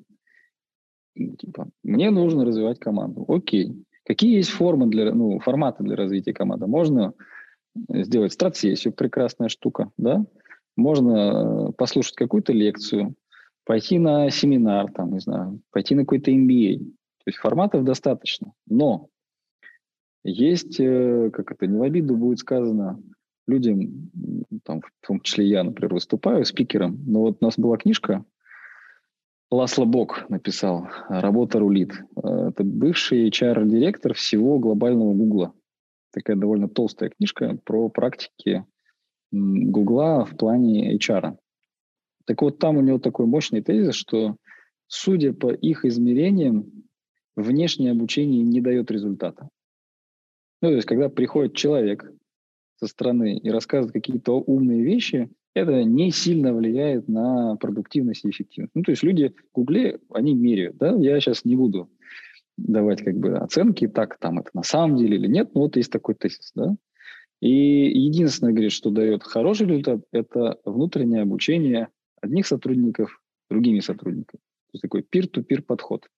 Типа, 1.16 1.68
мне 1.82 2.10
нужно 2.10 2.44
развивать 2.44 2.78
команду. 2.78 3.24
Окей. 3.26 3.84
Какие 4.04 4.36
есть 4.36 4.50
формы 4.50 4.86
для, 4.86 5.12
ну, 5.12 5.40
форматы 5.40 5.82
для 5.82 5.96
развития 5.96 6.32
команды? 6.32 6.66
Можно 6.66 7.14
сделать 7.88 8.32
стратсессию, 8.32 8.92
прекрасная 8.92 9.48
штука, 9.48 9.90
да? 9.96 10.24
Можно 10.76 11.68
э, 11.68 11.72
послушать 11.72 12.14
какую-то 12.14 12.52
лекцию, 12.52 13.14
пойти 13.64 13.98
на 13.98 14.30
семинар, 14.30 14.90
там, 14.92 15.12
не 15.12 15.20
знаю, 15.20 15.60
пойти 15.70 15.94
на 15.94 16.02
какой-то 16.02 16.30
MBA. 16.30 16.78
То 16.78 17.24
есть 17.26 17.38
форматов 17.38 17.84
достаточно. 17.84 18.52
Но 18.66 19.08
есть, 20.24 20.78
э, 20.80 21.30
как 21.32 21.52
это 21.52 21.66
не 21.66 21.76
в 21.76 21.82
обиду 21.82 22.16
будет 22.16 22.38
сказано, 22.38 23.00
людям, 23.46 24.10
там, 24.64 24.82
в 24.82 25.06
том 25.06 25.20
числе 25.20 25.46
я, 25.46 25.64
например, 25.64 25.94
выступаю 25.94 26.44
спикером, 26.44 27.02
но 27.06 27.20
вот 27.20 27.38
у 27.40 27.44
нас 27.44 27.58
была 27.58 27.76
книжка, 27.76 28.24
Ласло 29.50 29.86
Бок 29.86 30.26
написал 30.28 30.88
«Работа 31.08 31.58
рулит». 31.58 32.04
Э, 32.22 32.48
это 32.50 32.64
бывший 32.64 33.28
HR-директор 33.28 34.12
всего 34.12 34.58
глобального 34.58 35.14
Гугла. 35.14 35.54
Такая 36.12 36.36
довольно 36.36 36.68
толстая 36.68 37.10
книжка 37.10 37.58
про 37.64 37.88
практики 37.88 38.64
Гугла 39.30 40.24
в 40.24 40.36
плане 40.36 40.96
HR. 40.96 41.36
Так 42.24 42.42
вот, 42.42 42.58
там 42.58 42.76
у 42.76 42.80
него 42.80 42.98
такой 42.98 43.26
мощный 43.26 43.62
тезис, 43.62 43.94
что, 43.94 44.36
судя 44.86 45.32
по 45.32 45.52
их 45.52 45.84
измерениям, 45.84 46.70
внешнее 47.36 47.92
обучение 47.92 48.42
не 48.42 48.60
дает 48.60 48.90
результата. 48.90 49.48
Ну, 50.60 50.68
то 50.68 50.74
есть, 50.74 50.86
когда 50.86 51.08
приходит 51.08 51.54
человек 51.54 52.10
со 52.76 52.86
стороны 52.86 53.38
и 53.38 53.50
рассказывает 53.50 53.92
какие-то 53.92 54.32
умные 54.32 54.82
вещи, 54.82 55.30
это 55.54 55.84
не 55.84 56.10
сильно 56.10 56.54
влияет 56.54 57.08
на 57.08 57.56
продуктивность 57.56 58.24
и 58.24 58.30
эффективность. 58.30 58.74
Ну, 58.74 58.82
то 58.82 58.90
есть 58.92 59.02
люди 59.02 59.28
в 59.28 59.52
Гугле, 59.54 60.00
они 60.10 60.34
меряют, 60.34 60.76
да, 60.76 60.94
я 60.96 61.18
сейчас 61.20 61.44
не 61.44 61.56
буду 61.56 61.90
давать 62.58 63.02
как 63.02 63.16
бы 63.16 63.36
оценки, 63.36 63.88
так 63.88 64.18
там 64.18 64.40
это 64.40 64.50
на 64.52 64.62
самом 64.62 64.96
деле 64.96 65.16
или 65.16 65.28
нет, 65.28 65.54
но 65.54 65.62
вот 65.62 65.76
есть 65.76 65.92
такой 65.92 66.14
тезис, 66.14 66.52
да. 66.54 66.76
И 67.40 67.50
единственное, 67.50 68.52
говорит, 68.52 68.72
что 68.72 68.90
дает 68.90 69.22
хороший 69.22 69.66
результат, 69.66 70.00
это 70.10 70.58
внутреннее 70.64 71.22
обучение 71.22 71.88
одних 72.20 72.46
сотрудников 72.46 73.22
другими 73.48 73.80
сотрудниками. 73.80 74.40
То 74.40 74.72
есть 74.74 74.82
такой 74.82 75.02
peer-to-peer 75.02 75.62
подход. 75.62 76.08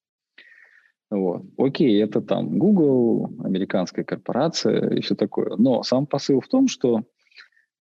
Вот. 1.11 1.45
Окей, 1.59 2.03
это 2.03 2.21
там 2.21 2.59
Google, 2.59 3.31
американская 3.45 4.05
корпорация 4.05 4.91
и 4.91 5.01
все 5.01 5.15
такое. 5.15 5.57
Но 5.57 5.83
сам 5.83 6.07
посыл 6.07 6.41
в 6.41 6.49
том, 6.49 6.69
что 6.69 7.03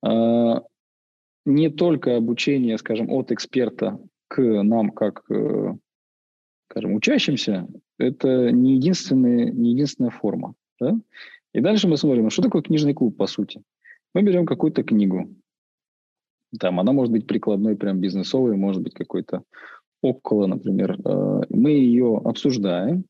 э, 0.06 0.54
не 1.46 1.70
только 1.70 2.16
обучение, 2.16 2.78
скажем, 2.78 3.12
от 3.12 3.32
эксперта 3.32 4.00
к 4.30 4.42
нам 4.42 4.92
как, 4.92 5.24
э, 5.30 5.76
скажем, 6.70 6.96
учащимся, 6.96 7.68
это 8.02 8.52
не, 8.52 8.76
единственная, 8.76 9.52
не 9.52 9.72
единственная 9.72 10.12
форма. 10.12 10.54
Да? 10.80 10.98
И 11.54 11.60
дальше 11.60 11.88
мы 11.88 11.98
смотрим, 11.98 12.30
что 12.30 12.42
такое 12.42 12.62
книжный 12.62 12.94
клуб, 12.94 13.18
по 13.18 13.28
сути. 13.28 13.62
Мы 14.14 14.24
берем 14.24 14.46
какую-то 14.46 14.84
книгу. 14.84 15.30
Там 16.60 16.80
она 16.80 16.92
может 16.92 17.14
быть 17.14 17.28
прикладной, 17.28 17.76
прям 17.76 18.00
бизнесовой, 18.00 18.58
может 18.58 18.82
быть 18.82 18.94
какой-то 18.94 19.44
около, 20.02 20.48
например. 20.48 20.98
Э, 21.06 21.42
мы 21.50 21.72
ее 21.72 22.22
обсуждаем, 22.24 23.06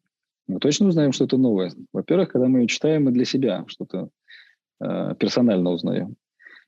мы 0.48 0.60
точно 0.60 0.88
узнаем 0.88 1.12
что-то 1.12 1.38
новое. 1.38 1.72
Во-первых, 1.94 2.30
когда 2.30 2.48
мы 2.48 2.60
ее 2.60 2.68
читаем, 2.68 3.06
мы 3.06 3.12
для 3.12 3.26
себя 3.26 3.64
что-то 3.68 4.10
э, 4.80 5.16
персонально 5.18 5.72
узнаем. 5.72 6.16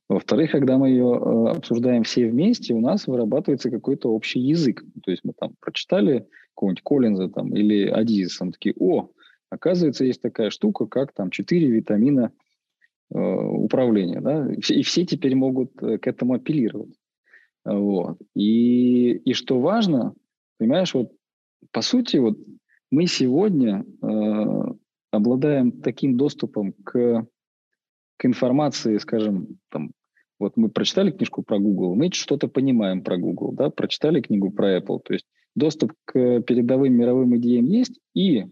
Во-вторых, 0.09 0.51
когда 0.51 0.77
мы 0.77 0.89
ее 0.89 1.13
э, 1.13 1.49
обсуждаем 1.57 2.03
все 2.03 2.27
вместе, 2.27 2.73
у 2.73 2.81
нас 2.81 3.07
вырабатывается 3.07 3.69
какой-то 3.69 4.09
общий 4.09 4.39
язык. 4.39 4.83
То 5.03 5.11
есть 5.11 5.23
мы 5.23 5.33
там 5.33 5.53
прочитали 5.59 6.27
какого-нибудь 6.53 6.83
Коллинза 6.83 7.29
там, 7.29 7.55
или 7.55 7.87
Адизиса, 7.87 8.49
такие, 8.51 8.75
о, 8.79 9.09
оказывается, 9.49 10.05
есть 10.05 10.21
такая 10.21 10.49
штука, 10.49 10.85
как 10.85 11.13
там 11.13 11.29
четыре 11.29 11.67
витамина 11.67 12.31
э, 13.13 13.17
управления. 13.19 14.21
Да? 14.21 14.51
И 14.53 14.83
все 14.83 15.05
теперь 15.05 15.35
могут 15.35 15.71
э, 15.81 15.97
к 15.97 16.07
этому 16.07 16.33
апеллировать. 16.33 16.95
Вот. 17.65 18.17
И, 18.35 19.11
и 19.11 19.33
что 19.33 19.59
важно, 19.59 20.13
понимаешь, 20.57 20.93
вот 20.93 21.11
по 21.71 21.81
сути, 21.81 22.17
вот 22.17 22.37
мы 22.91 23.07
сегодня 23.07 23.85
э, 24.01 24.63
обладаем 25.11 25.71
таким 25.71 26.17
доступом 26.17 26.73
к 26.83 27.25
к 28.17 28.25
информации, 28.25 28.97
скажем, 28.97 29.59
там, 29.69 29.91
вот 30.39 30.55
мы 30.55 30.69
прочитали 30.69 31.11
книжку 31.11 31.43
про 31.43 31.59
Google, 31.59 31.95
мы 31.95 32.09
что-то 32.11 32.47
понимаем 32.47 33.03
про 33.03 33.17
Google, 33.17 33.51
да, 33.51 33.69
прочитали 33.69 34.21
книгу 34.21 34.51
про 34.51 34.77
Apple, 34.77 34.99
то 35.03 35.13
есть 35.13 35.25
доступ 35.55 35.93
к 36.05 36.41
передовым 36.41 36.93
мировым 36.93 37.37
идеям 37.37 37.65
есть, 37.65 37.99
и 38.13 38.45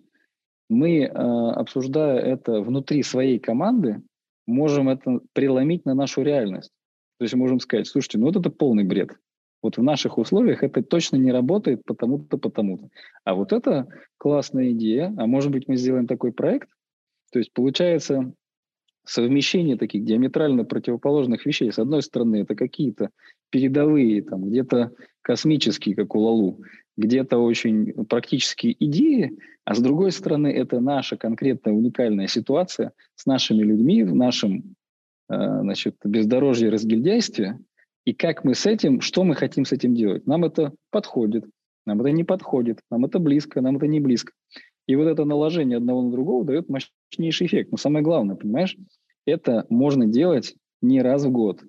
мы, 0.69 0.99
э, 0.99 1.07
обсуждая 1.07 2.19
это 2.19 2.61
внутри 2.61 3.03
своей 3.03 3.39
команды, 3.39 4.01
можем 4.47 4.89
это 4.89 5.19
преломить 5.33 5.85
на 5.85 5.93
нашу 5.93 6.21
реальность. 6.21 6.71
То 7.17 7.23
есть 7.23 7.35
можем 7.35 7.59
сказать, 7.59 7.87
слушайте, 7.87 8.17
ну 8.17 8.25
вот 8.25 8.37
это 8.37 8.49
полный 8.49 8.83
бред. 8.83 9.11
Вот 9.61 9.77
в 9.77 9.83
наших 9.83 10.17
условиях 10.17 10.63
это 10.63 10.81
точно 10.81 11.17
не 11.17 11.31
работает 11.31 11.83
потому-то, 11.85 12.37
потому-то. 12.37 12.89
А 13.23 13.35
вот 13.35 13.53
это 13.53 13.87
классная 14.17 14.71
идея, 14.71 15.13
а 15.17 15.27
может 15.27 15.51
быть 15.51 15.67
мы 15.67 15.75
сделаем 15.75 16.07
такой 16.07 16.31
проект. 16.31 16.69
То 17.31 17.39
есть 17.39 17.53
получается, 17.53 18.33
совмещение 19.05 19.77
таких 19.77 20.03
диаметрально 20.03 20.65
противоположных 20.65 21.45
вещей. 21.45 21.71
С 21.71 21.79
одной 21.79 22.01
стороны, 22.01 22.37
это 22.37 22.55
какие-то 22.55 23.09
передовые, 23.49 24.21
там, 24.21 24.49
где-то 24.49 24.91
космические, 25.21 25.95
как 25.95 26.15
у 26.15 26.19
Лалу, 26.19 26.61
где-то 26.97 27.37
очень 27.37 27.93
практические 28.05 28.75
идеи, 28.79 29.37
а 29.63 29.75
с 29.75 29.79
другой 29.79 30.11
стороны, 30.11 30.47
это 30.47 30.79
наша 30.79 31.17
конкретная 31.17 31.73
уникальная 31.73 32.27
ситуация 32.27 32.93
с 33.15 33.25
нашими 33.25 33.63
людьми 33.63 34.03
в 34.03 34.15
нашем 34.15 34.75
э, 35.29 35.61
значит, 35.61 35.95
бездорожье 36.03 36.69
разгильдяйстве, 36.69 37.59
и 38.05 38.13
как 38.13 38.43
мы 38.43 38.55
с 38.55 38.65
этим, 38.65 39.01
что 39.01 39.23
мы 39.23 39.35
хотим 39.35 39.65
с 39.65 39.71
этим 39.71 39.93
делать. 39.93 40.25
Нам 40.25 40.43
это 40.43 40.73
подходит, 40.89 41.45
нам 41.85 42.01
это 42.01 42.11
не 42.11 42.23
подходит, 42.23 42.79
нам 42.89 43.05
это 43.05 43.19
близко, 43.19 43.61
нам 43.61 43.77
это 43.77 43.87
не 43.87 43.99
близко. 43.99 44.33
И 44.87 44.95
вот 44.95 45.05
это 45.05 45.25
наложение 45.25 45.77
одного 45.77 46.01
на 46.01 46.11
другого 46.11 46.43
дает 46.43 46.67
мощнейший 47.11 47.47
эффект. 47.47 47.71
Но 47.71 47.77
самое 47.77 48.03
главное, 48.03 48.35
понимаешь, 48.35 48.77
это 49.25 49.65
можно 49.69 50.07
делать 50.07 50.55
не 50.81 51.01
раз 51.01 51.25
в 51.25 51.31
год, 51.31 51.63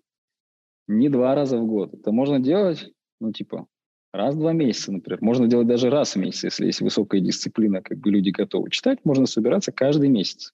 не 0.86 1.08
два 1.08 1.34
раза 1.34 1.58
в 1.58 1.66
год. 1.66 1.94
Это 1.94 2.12
можно 2.12 2.40
делать, 2.40 2.90
ну, 3.20 3.32
типа, 3.32 3.66
раз 4.12 4.34
в 4.34 4.38
два 4.38 4.52
месяца, 4.52 4.92
например. 4.92 5.22
Можно 5.22 5.48
делать 5.48 5.66
даже 5.66 5.90
раз 5.90 6.14
в 6.14 6.18
месяц, 6.18 6.44
если 6.44 6.66
есть 6.66 6.80
высокая 6.80 7.20
дисциплина, 7.20 7.82
как 7.82 7.98
бы 7.98 8.10
люди 8.10 8.30
готовы 8.30 8.70
читать, 8.70 9.00
можно 9.04 9.26
собираться 9.26 9.72
каждый 9.72 10.08
месяц. 10.08 10.52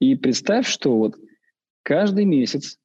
И 0.00 0.14
представь, 0.14 0.66
что 0.66 0.96
вот 0.96 1.16
каждый 1.82 2.24
месяц 2.24 2.78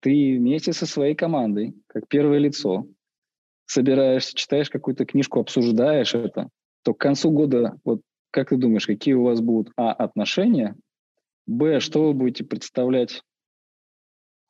ты 0.00 0.36
вместе 0.38 0.72
со 0.72 0.86
своей 0.86 1.14
командой, 1.14 1.74
как 1.86 2.08
первое 2.08 2.38
лицо, 2.38 2.86
собираешься, 3.66 4.34
читаешь 4.34 4.68
какую-то 4.68 5.06
книжку, 5.06 5.40
обсуждаешь 5.40 6.14
это, 6.14 6.48
то 6.82 6.92
к 6.92 6.98
концу 6.98 7.30
года, 7.30 7.78
вот 7.84 8.02
как 8.34 8.48
ты 8.48 8.56
думаешь, 8.56 8.86
какие 8.86 9.14
у 9.14 9.22
вас 9.22 9.40
будут, 9.40 9.72
а, 9.76 9.92
отношения, 9.92 10.76
б, 11.46 11.78
что 11.78 12.08
вы 12.08 12.14
будете 12.14 12.42
представлять 12.42 13.22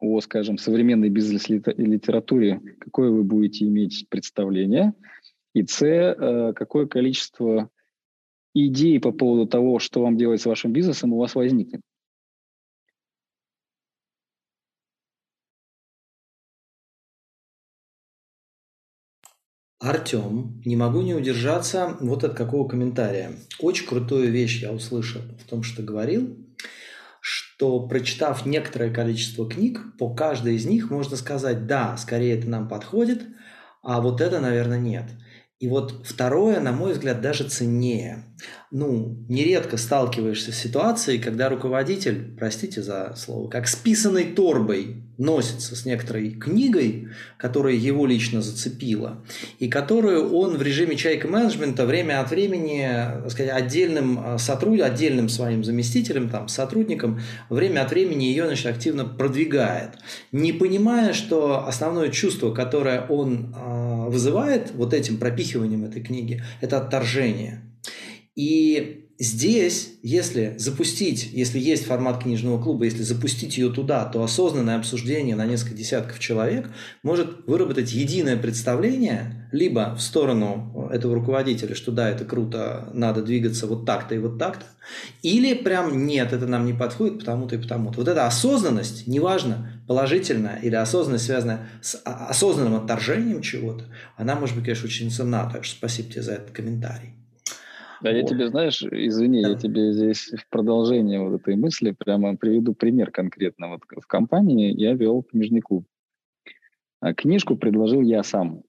о, 0.01 0.21
скажем, 0.23 0.57
современной 0.57 1.11
бизнес-литературе, 1.11 2.61
какое 2.81 3.11
вы 3.11 3.25
будете 3.25 3.67
иметь 3.67 4.07
представление, 4.09 4.95
и 5.55 5.67
с, 5.67 5.83
э, 5.83 6.55
какое 6.55 6.87
количество 6.87 7.69
идей 8.55 8.99
по 9.01 9.13
поводу 9.13 9.47
того, 9.47 9.79
что 9.79 10.03
вам 10.03 10.17
делать 10.17 10.41
с 10.41 10.47
вашим 10.47 10.73
бизнесом, 10.73 11.13
у 11.13 11.19
вас 11.19 11.35
возникнет. 11.35 11.83
Артем, 19.85 20.63
не 20.65 20.77
могу 20.77 21.03
не 21.03 21.15
удержаться 21.15 21.97
вот 22.01 22.25
от 22.25 22.35
какого 22.35 22.67
комментария. 22.67 23.33
Очень 23.61 23.87
крутую 23.87 24.33
вещь 24.33 24.63
я 24.63 24.73
услышал 24.73 25.21
в 25.39 25.49
том, 25.49 25.63
что 25.63 25.83
говорил, 25.83 26.39
что 27.21 27.87
прочитав 27.87 28.47
некоторое 28.47 28.91
количество 28.91 29.47
книг, 29.47 29.83
по 29.99 30.15
каждой 30.15 30.55
из 30.57 30.65
них 30.65 30.91
можно 30.91 31.17
сказать, 31.17 31.67
да, 31.67 31.99
скорее 31.99 32.39
это 32.39 32.49
нам 32.49 32.67
подходит, 32.67 33.25
а 33.83 34.01
вот 34.01 34.23
это, 34.23 34.41
наверное, 34.41 34.79
нет. 34.79 35.05
И 35.61 35.69
вот 35.69 36.07
второе, 36.07 36.61
на 36.61 36.73
мой 36.73 36.95
взгляд, 36.95 37.21
даже 37.21 37.45
ценнее. 37.45 38.25
Ну, 38.77 39.25
нередко 39.29 39.77
сталкиваешься 39.77 40.51
с 40.51 40.57
ситуацией, 40.57 41.21
когда 41.21 41.49
руководитель, 41.49 42.35
простите 42.37 42.83
за 42.83 43.15
слово, 43.15 43.49
как 43.49 43.69
с 43.69 43.77
торбой 44.35 44.97
носится 45.17 45.77
с 45.77 45.87
некоторой 45.87 46.31
книгой, 46.31 47.07
которая 47.37 47.75
его 47.75 48.05
лично 48.05 48.43
зацепила, 48.43 49.25
и 49.61 49.69
которую 49.69 50.35
он 50.35 50.57
в 50.57 50.63
режиме 50.63 50.97
чайка-менеджмента 50.97 51.87
время 51.87 52.21
от 52.21 52.31
времени, 52.31 52.83
так 53.23 53.31
сказать, 53.31 53.53
отдельным 53.53 54.19
а, 54.19 54.39
сотрудником, 54.39 54.93
отдельным 54.93 55.29
своим 55.29 55.63
заместителем, 55.63 56.29
там, 56.29 56.49
сотрудником, 56.49 57.21
время 57.51 57.83
от 57.83 57.93
времени 57.93 58.25
ее 58.25 58.47
значит, 58.47 58.67
активно 58.67 59.05
продвигает, 59.05 59.91
не 60.33 60.53
понимая, 60.53 61.13
что 61.13 61.65
основное 61.65 62.09
чувство, 62.09 62.53
которое 62.53 63.07
он 63.07 63.55
э, 63.55 64.09
вызывает 64.09 64.73
вот 64.75 64.95
этим 64.95 65.19
пропихиванием 65.19 65.85
этой 65.85 66.03
книги, 66.03 66.43
это 66.61 66.79
отторжение. 66.79 67.63
И 68.35 69.05
здесь, 69.19 69.93
если 70.03 70.55
запустить, 70.59 71.31
если 71.33 71.61
есть 71.61 71.87
формат 71.87 72.23
книжного 72.23 72.61
клуба, 72.61 72.85
если 72.85 73.03
запустить 73.03 73.57
ее 73.59 73.73
туда, 73.73 74.05
то 74.07 74.23
осознанное 74.23 74.77
обсуждение 74.77 75.37
на 75.37 75.47
несколько 75.47 75.77
десятков 75.77 76.19
человек 76.19 76.69
может 77.05 77.47
выработать 77.47 77.93
единое 77.93 78.37
представление 78.37 79.49
либо 79.53 79.95
в 79.95 80.01
сторону 80.01 80.89
этого 80.93 81.15
руководителя, 81.15 81.77
что 81.77 81.93
да, 81.93 82.11
это 82.11 82.25
круто, 82.25 82.91
надо 82.93 83.23
двигаться 83.23 83.69
вот 83.69 83.87
так-то 83.87 84.17
и 84.17 84.19
вот 84.19 84.37
так-то, 84.37 84.67
или 85.23 85.55
прям 85.55 86.07
нет, 86.07 86.33
это 86.33 86.49
нам 86.49 86.67
не 86.67 86.73
подходит 86.73 87.21
потому-то 87.21 87.55
и 87.55 87.63
потому-то. 87.63 87.99
Вот 87.99 88.09
эта 88.09 88.27
осознанность, 88.27 89.07
неважно, 89.07 89.81
положительная 89.87 90.57
или 90.57 90.75
осознанность, 90.75 91.27
связанная 91.27 91.69
с 91.83 92.01
осознанным 92.05 92.75
отторжением 92.75 93.43
чего-то, 93.43 93.85
она 94.17 94.35
может 94.35 94.57
быть, 94.57 94.65
конечно, 94.65 94.87
очень 94.87 95.13
ценна. 95.13 95.49
Так 95.53 95.65
что 95.65 95.77
спасибо 95.77 96.11
тебе 96.11 96.23
за 96.23 96.33
этот 96.33 96.51
комментарий. 96.51 97.15
Да, 98.03 98.11
вот. 98.11 98.17
я 98.17 98.23
тебе, 98.25 98.49
знаешь, 98.49 98.83
извини, 98.83 99.43
да. 99.43 99.51
я 99.51 99.55
тебе 99.57 99.93
здесь 99.93 100.33
в 100.33 100.49
продолжение 100.49 101.21
вот 101.21 101.41
этой 101.41 101.57
мысли 101.57 101.93
прямо 101.93 102.37
приведу 102.37 102.75
пример 102.75 103.11
конкретно. 103.11 103.69
Вот 103.69 103.83
в 104.03 104.07
компании 104.07 104.73
я 104.73 104.95
вел 104.95 105.23
книжный 105.23 105.61
клуб. 105.61 105.87
А 107.01 107.15
книжку 107.15 107.57
предложил 107.57 108.01
я 108.01 108.23
сам. 108.23 108.63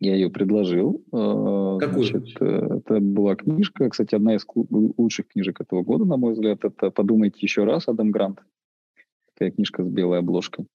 Я 0.00 0.14
ее 0.14 0.30
предложил. 0.30 1.04
Э, 1.12 1.78
Какую? 1.80 2.04
Значит, 2.04 2.40
это 2.40 3.00
была 3.00 3.34
книжка, 3.34 3.90
кстати, 3.90 4.14
одна 4.14 4.36
из 4.36 4.46
лучших 4.70 5.26
книжек 5.28 5.60
этого 5.60 5.82
года, 5.82 6.04
на 6.04 6.16
мой 6.16 6.34
взгляд. 6.34 6.64
Это 6.64 6.90
«Подумайте 6.90 7.38
еще 7.40 7.64
раз» 7.64 7.88
Адам 7.88 8.12
Грант. 8.12 8.40
Такая 9.34 9.50
книжка 9.50 9.82
с 9.82 9.88
белой 9.88 10.20
обложкой. 10.20 10.66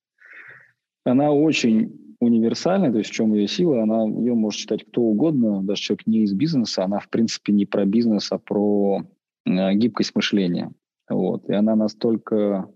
Она 1.04 1.32
очень 1.32 2.03
универсальная, 2.24 2.92
то 2.92 2.98
есть 2.98 3.10
в 3.10 3.12
чем 3.12 3.34
ее 3.34 3.48
сила, 3.48 3.82
она, 3.82 4.04
ее 4.04 4.34
может 4.34 4.60
читать 4.60 4.84
кто 4.84 5.02
угодно, 5.02 5.62
даже 5.62 5.82
человек 5.82 6.06
не 6.06 6.22
из 6.24 6.32
бизнеса, 6.32 6.84
она 6.84 6.98
в 6.98 7.08
принципе 7.08 7.52
не 7.52 7.66
про 7.66 7.84
бизнес, 7.84 8.32
а 8.32 8.38
про 8.38 9.02
э, 9.46 9.74
гибкость 9.74 10.14
мышления. 10.14 10.72
Вот. 11.08 11.48
И 11.48 11.52
она 11.52 11.76
настолько, 11.76 12.68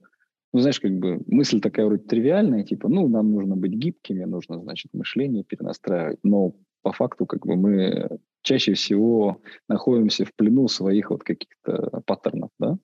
ну 0.53 0.61
знаешь, 0.61 0.80
как 0.80 0.92
бы 0.99 1.22
мысль 1.26 1.61
такая 1.61 1.86
вроде 1.86 2.05
тривиальная, 2.05 2.64
типа, 2.64 2.88
ну 2.88 3.09
нам 3.09 3.32
нужно 3.32 3.57
быть 3.57 3.72
гибкими, 3.72 4.24
нужно, 4.24 4.61
значит, 4.61 4.92
мышление 4.92 5.44
перенастраивать, 5.44 6.20
но 6.22 6.55
по 6.82 6.92
факту 6.92 7.26
как 7.26 7.46
бы 7.46 7.57
мы 7.57 8.18
чаще 8.42 8.74
всего 8.74 9.40
находимся 9.68 10.24
в 10.24 10.34
плену 10.34 10.68
своих 10.68 11.11
вот 11.11 11.22
каких-то 11.22 12.03
паттернов, 12.07 12.51
да. 12.59 12.78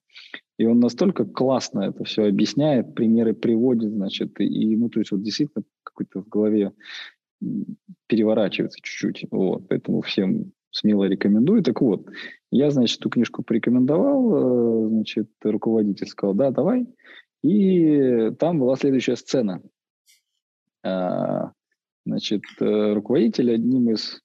И 0.57 0.65
он 0.65 0.79
настолько 0.79 1.25
классно 1.25 1.81
это 1.81 2.03
все 2.05 2.27
объясняет, 2.27 2.95
примеры 2.95 3.33
приводит, 3.33 3.91
значит, 3.91 4.39
и, 4.39 4.75
ну, 4.77 4.89
то 4.89 4.99
есть 4.99 5.11
вот 5.11 5.21
действительно 5.21 5.65
какой-то 5.83 6.21
в 6.21 6.29
голове 6.29 6.71
переворачивается 8.07 8.79
чуть-чуть. 8.81 9.27
Вот, 9.31 9.67
поэтому 9.67 10.01
всем 10.01 10.53
смело 10.71 11.05
рекомендую. 11.05 11.63
Так 11.63 11.81
вот, 11.81 12.07
я, 12.51 12.71
значит, 12.71 12.99
эту 12.99 13.09
книжку 13.09 13.43
порекомендовал, 13.43 14.85
э, 14.85 14.89
значит, 14.89 15.29
руководитель 15.43 16.07
сказал, 16.07 16.35
да, 16.35 16.51
давай. 16.51 16.87
И 17.43 18.31
там 18.39 18.59
была 18.59 18.75
следующая 18.75 19.15
сцена. 19.15 19.61
А, 20.83 21.51
значит, 22.05 22.43
э, 22.59 22.93
руководитель 22.93 23.53
одним 23.53 23.89
из 23.89 24.21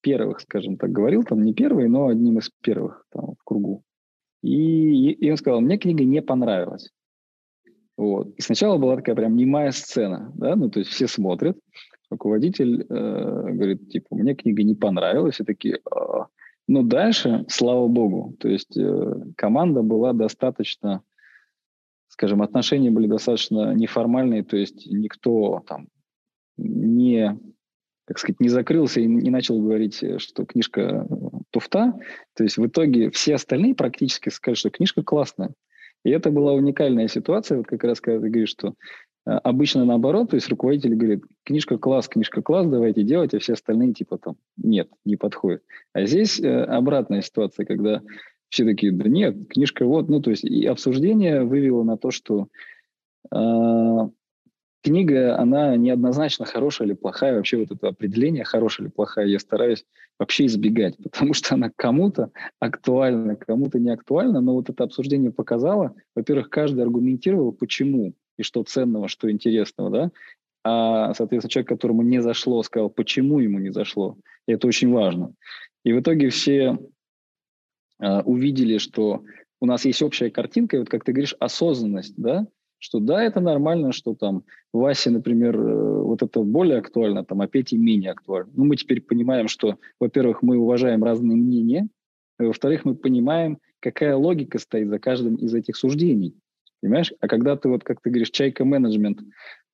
первых, 0.00 0.40
скажем 0.40 0.76
так, 0.76 0.90
говорил, 0.90 1.22
там 1.22 1.42
не 1.42 1.54
первый, 1.54 1.88
но 1.88 2.08
одним 2.08 2.38
из 2.38 2.50
первых 2.62 3.04
там, 3.10 3.34
в 3.34 3.44
кругу. 3.44 3.82
И, 4.46 5.10
и 5.10 5.30
он 5.30 5.36
сказал, 5.36 5.60
мне 5.60 5.76
книга 5.76 6.04
не 6.04 6.22
понравилась. 6.22 6.92
Вот. 7.96 8.28
И 8.36 8.42
сначала 8.42 8.78
была 8.78 8.96
такая 8.96 9.16
прям 9.16 9.36
немая 9.36 9.72
сцена, 9.72 10.32
да, 10.36 10.54
ну, 10.54 10.70
то 10.70 10.78
есть 10.78 10.92
все 10.92 11.08
смотрят, 11.08 11.58
руководитель 12.10 12.82
э, 12.82 12.84
говорит, 12.88 13.88
типа, 13.88 14.14
мне 14.14 14.34
книга 14.34 14.62
не 14.62 14.74
понравилась, 14.74 15.40
и 15.40 15.44
такие, 15.44 15.76
э, 15.76 16.00
ну, 16.68 16.82
дальше, 16.82 17.44
слава 17.48 17.88
богу, 17.88 18.36
то 18.38 18.48
есть 18.48 18.76
э, 18.76 19.14
команда 19.36 19.82
была 19.82 20.12
достаточно, 20.12 21.02
скажем, 22.08 22.42
отношения 22.42 22.90
были 22.90 23.08
достаточно 23.08 23.72
неформальные, 23.74 24.44
то 24.44 24.56
есть 24.56 24.86
никто 24.86 25.64
там 25.66 25.88
не, 26.56 27.36
как 28.04 28.18
сказать, 28.18 28.40
не 28.40 28.48
закрылся 28.50 29.00
и 29.00 29.06
не 29.06 29.30
начал 29.30 29.60
говорить, 29.60 30.04
что 30.18 30.44
книжка 30.44 31.04
туфта, 31.56 31.94
то 32.34 32.44
есть 32.44 32.58
в 32.58 32.66
итоге 32.66 33.10
все 33.10 33.36
остальные 33.36 33.74
практически 33.74 34.28
сказали, 34.28 34.56
что 34.56 34.68
книжка 34.68 35.02
классная. 35.02 35.54
И 36.04 36.10
это 36.10 36.30
была 36.30 36.52
уникальная 36.52 37.08
ситуация, 37.08 37.56
вот 37.56 37.66
как 37.66 37.82
раз 37.82 38.02
когда 38.02 38.20
ты 38.20 38.28
говоришь, 38.28 38.50
что 38.50 38.74
э, 39.26 39.30
обычно 39.30 39.86
наоборот, 39.86 40.30
то 40.30 40.36
есть 40.36 40.50
руководитель 40.50 40.94
говорит, 40.94 41.24
книжка 41.44 41.78
класс, 41.78 42.08
книжка 42.08 42.42
класс, 42.42 42.66
давайте 42.66 43.04
делать, 43.04 43.32
а 43.32 43.38
все 43.38 43.54
остальные 43.54 43.94
типа 43.94 44.18
там 44.18 44.36
нет, 44.58 44.90
не 45.06 45.16
подходит. 45.16 45.62
А 45.94 46.04
здесь 46.04 46.38
э, 46.38 46.64
обратная 46.64 47.22
ситуация, 47.22 47.64
когда 47.64 48.02
все 48.50 48.66
такие, 48.66 48.92
да 48.92 49.08
нет, 49.08 49.48
книжка 49.48 49.86
вот, 49.86 50.10
ну 50.10 50.20
то 50.20 50.30
есть 50.30 50.44
и 50.44 50.66
обсуждение 50.66 51.42
вывело 51.42 51.84
на 51.84 51.96
то, 51.96 52.10
что 52.10 52.48
э, 53.34 54.08
книга, 54.86 55.36
она 55.36 55.74
неоднозначно 55.76 56.44
хорошая 56.44 56.86
или 56.86 56.94
плохая. 56.94 57.34
Вообще 57.34 57.56
вот 57.56 57.72
это 57.72 57.88
определение 57.88 58.44
хорошая 58.44 58.86
или 58.86 58.92
плохая 58.92 59.26
я 59.26 59.40
стараюсь 59.40 59.84
вообще 60.16 60.46
избегать, 60.46 60.96
потому 61.02 61.34
что 61.34 61.56
она 61.56 61.72
кому-то 61.74 62.30
актуальна, 62.60 63.34
кому-то 63.34 63.80
не 63.80 63.90
актуальна. 63.90 64.40
Но 64.40 64.54
вот 64.54 64.70
это 64.70 64.84
обсуждение 64.84 65.32
показало, 65.32 65.96
во-первых, 66.14 66.50
каждый 66.50 66.84
аргументировал, 66.84 67.50
почему 67.50 68.14
и 68.38 68.44
что 68.44 68.62
ценного, 68.62 69.08
что 69.08 69.28
интересного, 69.28 69.90
да, 69.90 70.10
а, 70.62 71.14
соответственно, 71.14 71.50
человек, 71.50 71.68
которому 71.68 72.02
не 72.02 72.22
зашло, 72.22 72.62
сказал, 72.62 72.88
почему 72.88 73.40
ему 73.40 73.58
не 73.58 73.70
зашло. 73.70 74.16
И 74.46 74.52
это 74.52 74.68
очень 74.68 74.92
важно. 74.92 75.32
И 75.84 75.92
в 75.92 76.00
итоге 76.00 76.28
все 76.28 76.78
э, 77.98 78.20
увидели, 78.22 78.78
что 78.78 79.24
у 79.60 79.66
нас 79.66 79.84
есть 79.84 80.02
общая 80.02 80.30
картинка, 80.30 80.76
и 80.76 80.78
вот 80.78 80.88
как 80.88 81.02
ты 81.02 81.12
говоришь, 81.12 81.34
осознанность, 81.40 82.14
да, 82.16 82.46
что 82.86 83.00
да, 83.00 83.20
это 83.24 83.40
нормально, 83.40 83.90
что 83.90 84.14
там 84.14 84.44
Васе, 84.72 85.10
например, 85.10 85.58
э, 85.58 86.02
вот 86.02 86.22
это 86.22 86.44
более 86.44 86.78
актуально, 86.78 87.24
там, 87.24 87.40
а 87.40 87.48
Пете 87.48 87.76
менее 87.76 88.12
актуально. 88.12 88.52
Но 88.54 88.62
ну, 88.62 88.68
мы 88.68 88.76
теперь 88.76 89.00
понимаем, 89.00 89.48
что, 89.48 89.76
во-первых, 89.98 90.42
мы 90.42 90.56
уважаем 90.56 91.02
разные 91.02 91.36
мнения, 91.36 91.88
а 92.38 92.44
во-вторых, 92.44 92.84
мы 92.84 92.94
понимаем, 92.94 93.58
какая 93.80 94.14
логика 94.14 94.60
стоит 94.60 94.88
за 94.88 95.00
каждым 95.00 95.34
из 95.34 95.52
этих 95.52 95.74
суждений. 95.74 96.36
Понимаешь? 96.80 97.12
А 97.18 97.26
когда 97.26 97.56
ты, 97.56 97.68
вот 97.68 97.82
как 97.82 98.00
ты 98.00 98.10
говоришь, 98.10 98.30
чайка-менеджмент, 98.30 99.18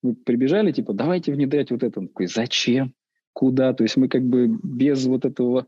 мы 0.02 0.14
прибежали, 0.14 0.72
типа, 0.72 0.94
давайте 0.94 1.32
внедрять 1.32 1.70
вот 1.70 1.82
это. 1.82 2.00
Он 2.00 2.08
такой, 2.08 2.28
зачем? 2.28 2.94
Куда? 3.34 3.74
То 3.74 3.82
есть 3.82 3.98
мы 3.98 4.08
как 4.08 4.22
бы 4.22 4.58
без 4.62 5.04
вот 5.04 5.26
этого 5.26 5.66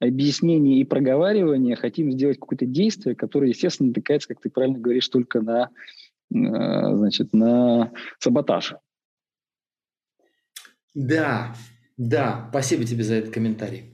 объяснения 0.00 0.80
и 0.80 0.84
проговаривания 0.84 1.76
хотим 1.76 2.10
сделать 2.10 2.40
какое-то 2.40 2.66
действие, 2.66 3.14
которое, 3.14 3.50
естественно, 3.50 3.90
натыкается, 3.90 4.26
как 4.26 4.40
ты 4.40 4.50
правильно 4.50 4.80
говоришь, 4.80 5.08
только 5.08 5.40
на 5.40 5.70
значит, 6.32 7.32
на 7.32 7.92
саботаж. 8.18 8.74
Да, 10.94 11.54
да, 11.96 12.46
спасибо 12.50 12.84
тебе 12.84 13.04
за 13.04 13.14
этот 13.14 13.32
комментарий. 13.32 13.92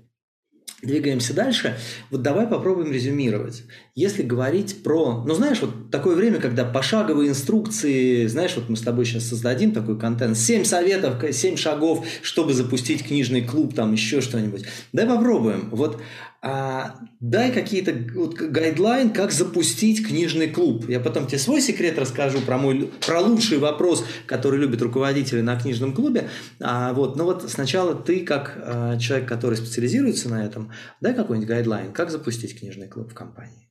Двигаемся 0.82 1.34
дальше. 1.34 1.76
Вот 2.10 2.22
давай 2.22 2.46
попробуем 2.46 2.92
резюмировать. 2.92 3.64
Если 3.98 4.22
говорить 4.22 4.84
про... 4.84 5.24
Ну, 5.26 5.34
знаешь, 5.34 5.60
вот 5.60 5.90
такое 5.90 6.14
время, 6.14 6.38
когда 6.38 6.64
пошаговые 6.64 7.30
инструкции, 7.30 8.28
знаешь, 8.28 8.54
вот 8.54 8.68
мы 8.68 8.76
с 8.76 8.80
тобой 8.80 9.04
сейчас 9.04 9.24
создадим 9.24 9.72
такой 9.72 9.98
контент, 9.98 10.38
7 10.38 10.62
советов, 10.62 11.16
7 11.28 11.56
шагов, 11.56 12.06
чтобы 12.22 12.54
запустить 12.54 13.04
книжный 13.04 13.42
клуб, 13.42 13.74
там 13.74 13.92
еще 13.92 14.20
что-нибудь. 14.20 14.66
Давай 14.92 15.16
попробуем. 15.16 15.70
Вот 15.72 16.00
а, 16.40 16.94
дай 17.18 17.50
какие-то 17.50 17.92
вот, 18.14 18.34
guideline, 18.34 19.10
как 19.10 19.32
запустить 19.32 20.06
книжный 20.06 20.46
клуб. 20.46 20.88
Я 20.88 21.00
потом 21.00 21.26
тебе 21.26 21.40
свой 21.40 21.60
секрет 21.60 21.98
расскажу 21.98 22.40
про 22.42 22.56
мой 22.56 22.92
про 23.04 23.20
лучший 23.20 23.58
вопрос, 23.58 24.04
который 24.26 24.60
любят 24.60 24.80
руководители 24.80 25.40
на 25.40 25.58
книжном 25.58 25.92
клубе. 25.92 26.28
А, 26.60 26.92
вот, 26.92 27.16
но 27.16 27.24
вот 27.24 27.50
сначала 27.50 27.96
ты, 27.96 28.24
как 28.24 28.56
а, 28.58 28.96
человек, 28.96 29.28
который 29.28 29.56
специализируется 29.56 30.28
на 30.28 30.44
этом, 30.44 30.70
дай 31.00 31.14
какой-нибудь 31.14 31.48
guideline, 31.48 31.92
как 31.92 32.12
запустить 32.12 32.56
книжный 32.56 32.86
клуб 32.86 33.10
в 33.10 33.14
компании. 33.14 33.67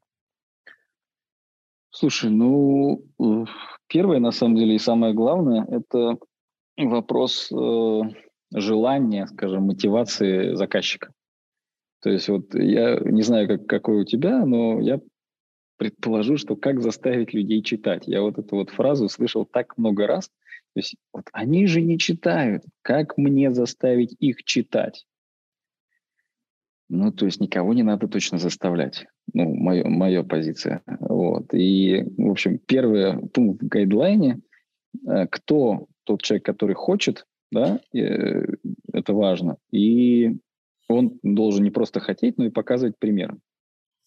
Слушай, 1.99 2.29
ну 2.29 3.03
первое 3.87 4.19
на 4.19 4.29
самом 4.29 4.55
деле 4.55 4.75
и 4.75 4.79
самое 4.79 5.15
главное 5.15 5.65
это 5.65 6.19
вопрос 6.77 7.51
э, 7.51 8.01
желания, 8.53 9.25
скажем, 9.25 9.63
мотивации 9.63 10.53
заказчика. 10.53 11.11
То 12.03 12.11
есть 12.11 12.29
вот 12.29 12.53
я 12.53 12.99
не 12.99 13.23
знаю, 13.23 13.47
как, 13.47 13.65
какой 13.65 14.01
у 14.01 14.05
тебя, 14.05 14.45
но 14.45 14.79
я 14.79 14.99
предположу, 15.77 16.37
что 16.37 16.55
как 16.55 16.83
заставить 16.83 17.33
людей 17.33 17.63
читать. 17.63 18.03
Я 18.05 18.21
вот 18.21 18.37
эту 18.37 18.57
вот 18.57 18.69
фразу 18.69 19.09
слышал 19.09 19.43
так 19.43 19.75
много 19.75 20.05
раз. 20.05 20.27
То 20.27 20.79
есть 20.81 20.97
вот 21.11 21.25
они 21.33 21.65
же 21.65 21.81
не 21.81 21.97
читают. 21.97 22.61
Как 22.83 23.17
мне 23.17 23.51
заставить 23.51 24.15
их 24.19 24.43
читать? 24.43 25.07
Ну, 26.89 27.11
то 27.11 27.25
есть 27.25 27.41
никого 27.41 27.73
не 27.73 27.83
надо 27.83 28.07
точно 28.07 28.37
заставлять. 28.37 29.07
Ну, 29.33 29.53
моя, 29.53 29.83
моя 29.85 30.23
позиция. 30.23 30.81
Вот. 30.99 31.53
И, 31.53 32.05
в 32.17 32.31
общем, 32.31 32.59
первый 32.59 33.27
пункт 33.29 33.61
в 33.61 33.67
гайдлайне, 33.67 34.39
э, 35.05 35.27
кто 35.27 35.87
тот 36.05 36.21
человек, 36.21 36.45
который 36.45 36.75
хочет, 36.75 37.25
да, 37.51 37.81
э, 37.93 38.45
это 38.93 39.13
важно. 39.13 39.57
И 39.71 40.37
он 40.87 41.19
должен 41.23 41.63
не 41.63 41.71
просто 41.71 41.99
хотеть, 41.99 42.37
но 42.37 42.45
и 42.45 42.49
показывать 42.49 42.97
примером. 42.97 43.41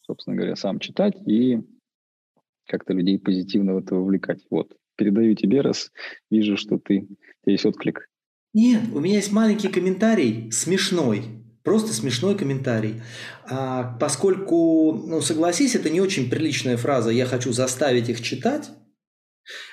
Собственно 0.02 0.36
говоря, 0.36 0.56
сам 0.56 0.78
читать 0.78 1.16
и 1.26 1.60
как-то 2.66 2.94
людей 2.94 3.18
позитивно 3.18 3.74
в 3.74 3.78
это 3.78 3.94
вовлекать. 3.94 4.40
Вот, 4.48 4.74
передаю 4.96 5.34
тебе, 5.34 5.60
раз 5.60 5.92
вижу, 6.30 6.56
что 6.56 6.78
ты, 6.78 7.00
у 7.00 7.06
тебя 7.44 7.52
есть 7.52 7.66
отклик. 7.66 8.08
Нет, 8.54 8.82
у 8.94 9.00
меня 9.00 9.16
есть 9.16 9.32
маленький 9.32 9.68
комментарий, 9.68 10.50
смешной, 10.50 11.24
просто 11.62 11.92
смешной 11.92 12.36
комментарий. 12.36 13.02
А, 13.48 13.96
поскольку, 14.00 14.92
ну, 14.92 15.20
согласись, 15.20 15.74
это 15.74 15.90
не 15.90 16.00
очень 16.00 16.30
приличная 16.30 16.76
фраза 16.76 17.10
«я 17.10 17.26
хочу 17.26 17.52
заставить 17.52 18.08
их 18.08 18.20
читать», 18.22 18.70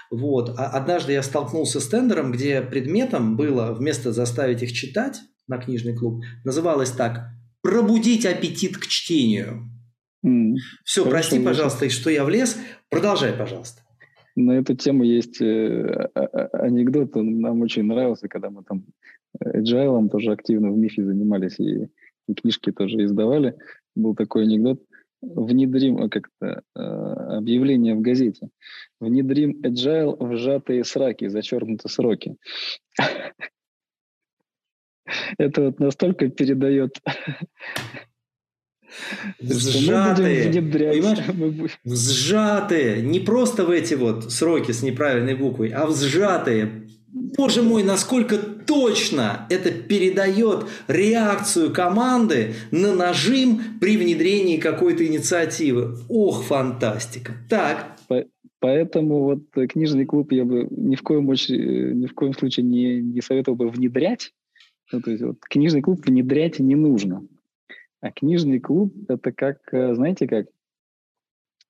вот. 0.09 0.57
А 0.57 0.67
однажды 0.67 1.13
я 1.13 1.23
столкнулся 1.23 1.79
с 1.79 1.87
тендером, 1.87 2.31
где 2.31 2.61
предметом 2.61 3.35
было 3.35 3.73
вместо 3.73 4.11
заставить 4.11 4.63
их 4.63 4.71
читать, 4.71 5.19
на 5.47 5.57
книжный 5.57 5.95
клуб, 5.95 6.23
называлась 6.43 6.91
так 6.91 7.29
«Пробудить 7.61 8.25
аппетит 8.25 8.77
к 8.77 8.87
чтению». 8.87 9.69
Mm. 10.25 10.55
Все, 10.83 11.05
прости, 11.05 11.39
пожалуйста, 11.39 11.89
что 11.89 12.09
я 12.09 12.25
влез. 12.25 12.57
Продолжай, 12.89 13.33
пожалуйста. 13.33 13.81
На 14.35 14.51
эту 14.59 14.75
тему 14.75 15.03
есть 15.03 15.41
э, 15.41 16.09
а, 16.13 16.19
а, 16.19 16.47
анекдот, 16.65 17.15
он 17.15 17.39
нам 17.39 17.61
очень 17.61 17.83
нравился, 17.83 18.27
когда 18.27 18.49
мы 18.49 18.63
там 18.63 18.85
agile 19.43 20.09
тоже 20.09 20.31
активно 20.31 20.71
в 20.71 20.77
МИФе 20.77 21.03
занимались 21.03 21.59
и, 21.59 21.89
и 22.27 22.33
книжки 22.33 22.71
тоже 22.71 23.03
издавали. 23.05 23.55
Был 23.95 24.15
такой 24.15 24.43
анекдот. 24.43 24.83
Внедрим, 25.21 25.97
э, 25.97 26.09
как-то 26.09 26.61
э, 26.75 26.79
объявление 26.79 27.95
в 27.95 28.01
газете. 28.01 28.49
Внедрим 28.99 29.61
agile 29.63 30.15
в 30.19 30.37
сжатые 30.37 30.83
сраки, 30.83 31.27
зачеркнуты 31.27 31.89
сроки. 31.89 32.35
Это 35.37 35.63
вот 35.63 35.79
настолько 35.79 36.29
передает 36.29 36.99
Сжатые, 39.39 40.51
понимаешь? 40.51 41.79
Сжатые, 41.85 43.01
не 43.01 43.19
просто 43.19 43.65
в 43.65 43.69
эти 43.69 43.93
вот 43.95 44.31
сроки 44.31 44.71
с 44.71 44.81
неправильной 44.81 45.35
буквой, 45.35 45.69
а 45.69 45.85
в 45.85 45.95
сжатые. 45.95 46.87
Боже 47.07 47.63
мой, 47.63 47.83
насколько 47.83 48.37
точно 48.67 49.47
это 49.49 49.71
передает 49.71 50.65
реакцию 50.87 51.73
команды 51.73 52.53
на 52.71 52.93
нажим 52.93 53.79
при 53.79 53.97
внедрении 53.97 54.57
какой-то 54.57 55.05
инициативы. 55.07 55.97
Ох, 56.09 56.43
фантастика. 56.43 57.33
Так. 57.49 57.97
Поэтому 58.59 59.23
вот 59.23 59.69
книжный 59.69 60.05
клуб 60.05 60.31
я 60.31 60.43
бы 60.43 60.67
ни 60.71 60.95
в 60.95 61.03
коем, 61.03 61.25
ни 61.25 62.07
в 62.07 62.13
коем 62.15 62.33
случае 62.33 62.65
не, 62.65 63.01
не 63.01 63.21
советовал 63.21 63.55
бы 63.55 63.69
внедрять. 63.69 64.33
Ну, 64.91 65.01
то 65.01 65.11
есть 65.11 65.23
вот, 65.23 65.37
книжный 65.41 65.81
клуб 65.81 66.05
внедрять 66.05 66.59
не 66.59 66.75
нужно. 66.75 67.27
А 68.01 68.11
книжный 68.11 68.59
клуб– 68.59 68.93
это 69.09 69.31
как, 69.31 69.59
э, 69.71 69.93
знаете 69.93 70.27
как, 70.27 70.47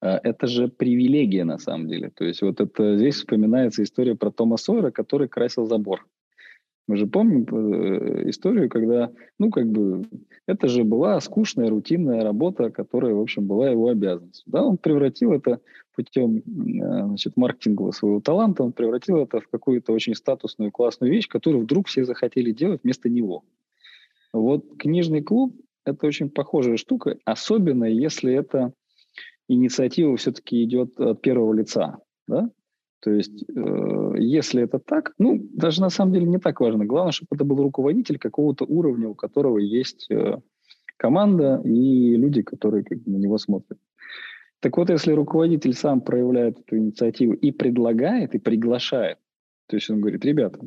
а, 0.02 0.20
это 0.24 0.48
же 0.48 0.68
привилегия 0.68 1.44
на 1.44 1.58
самом 1.58 1.88
деле. 1.88 2.10
То 2.10 2.26
есть 2.26 2.42
вот 2.42 2.60
это 2.62 2.98
здесь 2.98 3.16
вспоминается 3.16 3.84
история 3.84 4.16
про 4.16 4.32
Тома 4.32 4.58
Сойера, 4.58 4.92
который 4.92 5.28
красил 5.28 5.66
забор. 5.66 6.06
Мы 6.88 6.96
же 6.96 7.06
помним 7.06 7.44
э, 7.44 8.30
историю, 8.30 8.70
когда, 8.70 9.12
ну, 9.40 9.50
как 9.50 9.68
бы, 9.70 10.06
это 10.46 10.70
же 10.70 10.86
была 10.86 11.20
скучная, 11.20 11.70
рутинная 11.70 12.24
работа, 12.24 12.70
которая, 12.70 13.14
в 13.14 13.20
общем, 13.20 13.46
была 13.46 13.70
его 13.70 13.90
обязанностью. 13.90 14.46
Да, 14.48 14.64
он 14.64 14.78
превратил 14.78 15.34
это 15.34 15.60
путем, 15.94 16.38
э, 16.38 16.42
значит, 17.08 17.36
маркетингового 17.36 17.92
своего 17.92 18.22
таланта, 18.22 18.64
он 18.64 18.72
превратил 18.72 19.18
это 19.18 19.42
в 19.42 19.50
какую-то 19.50 19.92
очень 19.92 20.16
статусную, 20.16 20.72
классную 20.72 21.12
вещь, 21.12 21.28
которую 21.28 21.64
вдруг 21.64 21.88
все 21.88 22.06
захотели 22.06 22.52
делать 22.52 22.82
вместо 22.84 23.10
него. 23.10 23.44
Вот 24.32 24.78
книжный 24.78 25.22
клуб– 25.22 25.56
это 25.86 26.08
очень 26.08 26.30
похожая 26.30 26.78
штука, 26.78 27.18
особенно 27.26 27.84
если 27.84 28.34
это 28.34 28.72
инициатива 29.50 30.16
все-таки 30.16 30.64
идет 30.64 30.98
от 31.00 31.22
первого 31.22 31.54
лица, 31.54 32.00
да? 32.28 32.50
То 33.00 33.12
есть, 33.12 33.46
э, 33.48 34.14
если 34.18 34.64
это 34.64 34.80
так, 34.80 35.14
ну, 35.18 35.40
даже 35.54 35.82
на 35.82 35.90
самом 35.90 36.14
деле 36.14 36.26
не 36.26 36.40
так 36.40 36.60
важно. 36.60 36.86
Главное, 36.86 37.12
чтобы 37.12 37.30
это 37.36 37.44
был 37.44 37.62
руководитель 37.62 38.18
какого-то 38.18 38.66
уровня, 38.66 39.08
у 39.10 39.16
которого 39.16 39.60
есть 39.60 40.10
э, 40.10 40.40
команда 40.98 41.62
и 41.64 42.16
люди, 42.16 42.42
которые 42.42 42.84
как 42.84 43.00
бы, 43.00 43.12
на 43.12 43.18
него 43.18 43.38
смотрят. 43.38 43.80
Так 44.60 44.78
вот, 44.78 44.90
если 44.90 45.12
руководитель 45.12 45.74
сам 45.74 46.02
проявляет 46.02 46.60
эту 46.60 46.78
инициативу 46.78 47.34
и 47.34 47.52
предлагает, 47.52 48.34
и 48.34 48.40
приглашает, 48.40 49.20
то 49.68 49.76
есть 49.76 49.90
он 49.90 50.02
говорит, 50.02 50.26
ребята, 50.26 50.60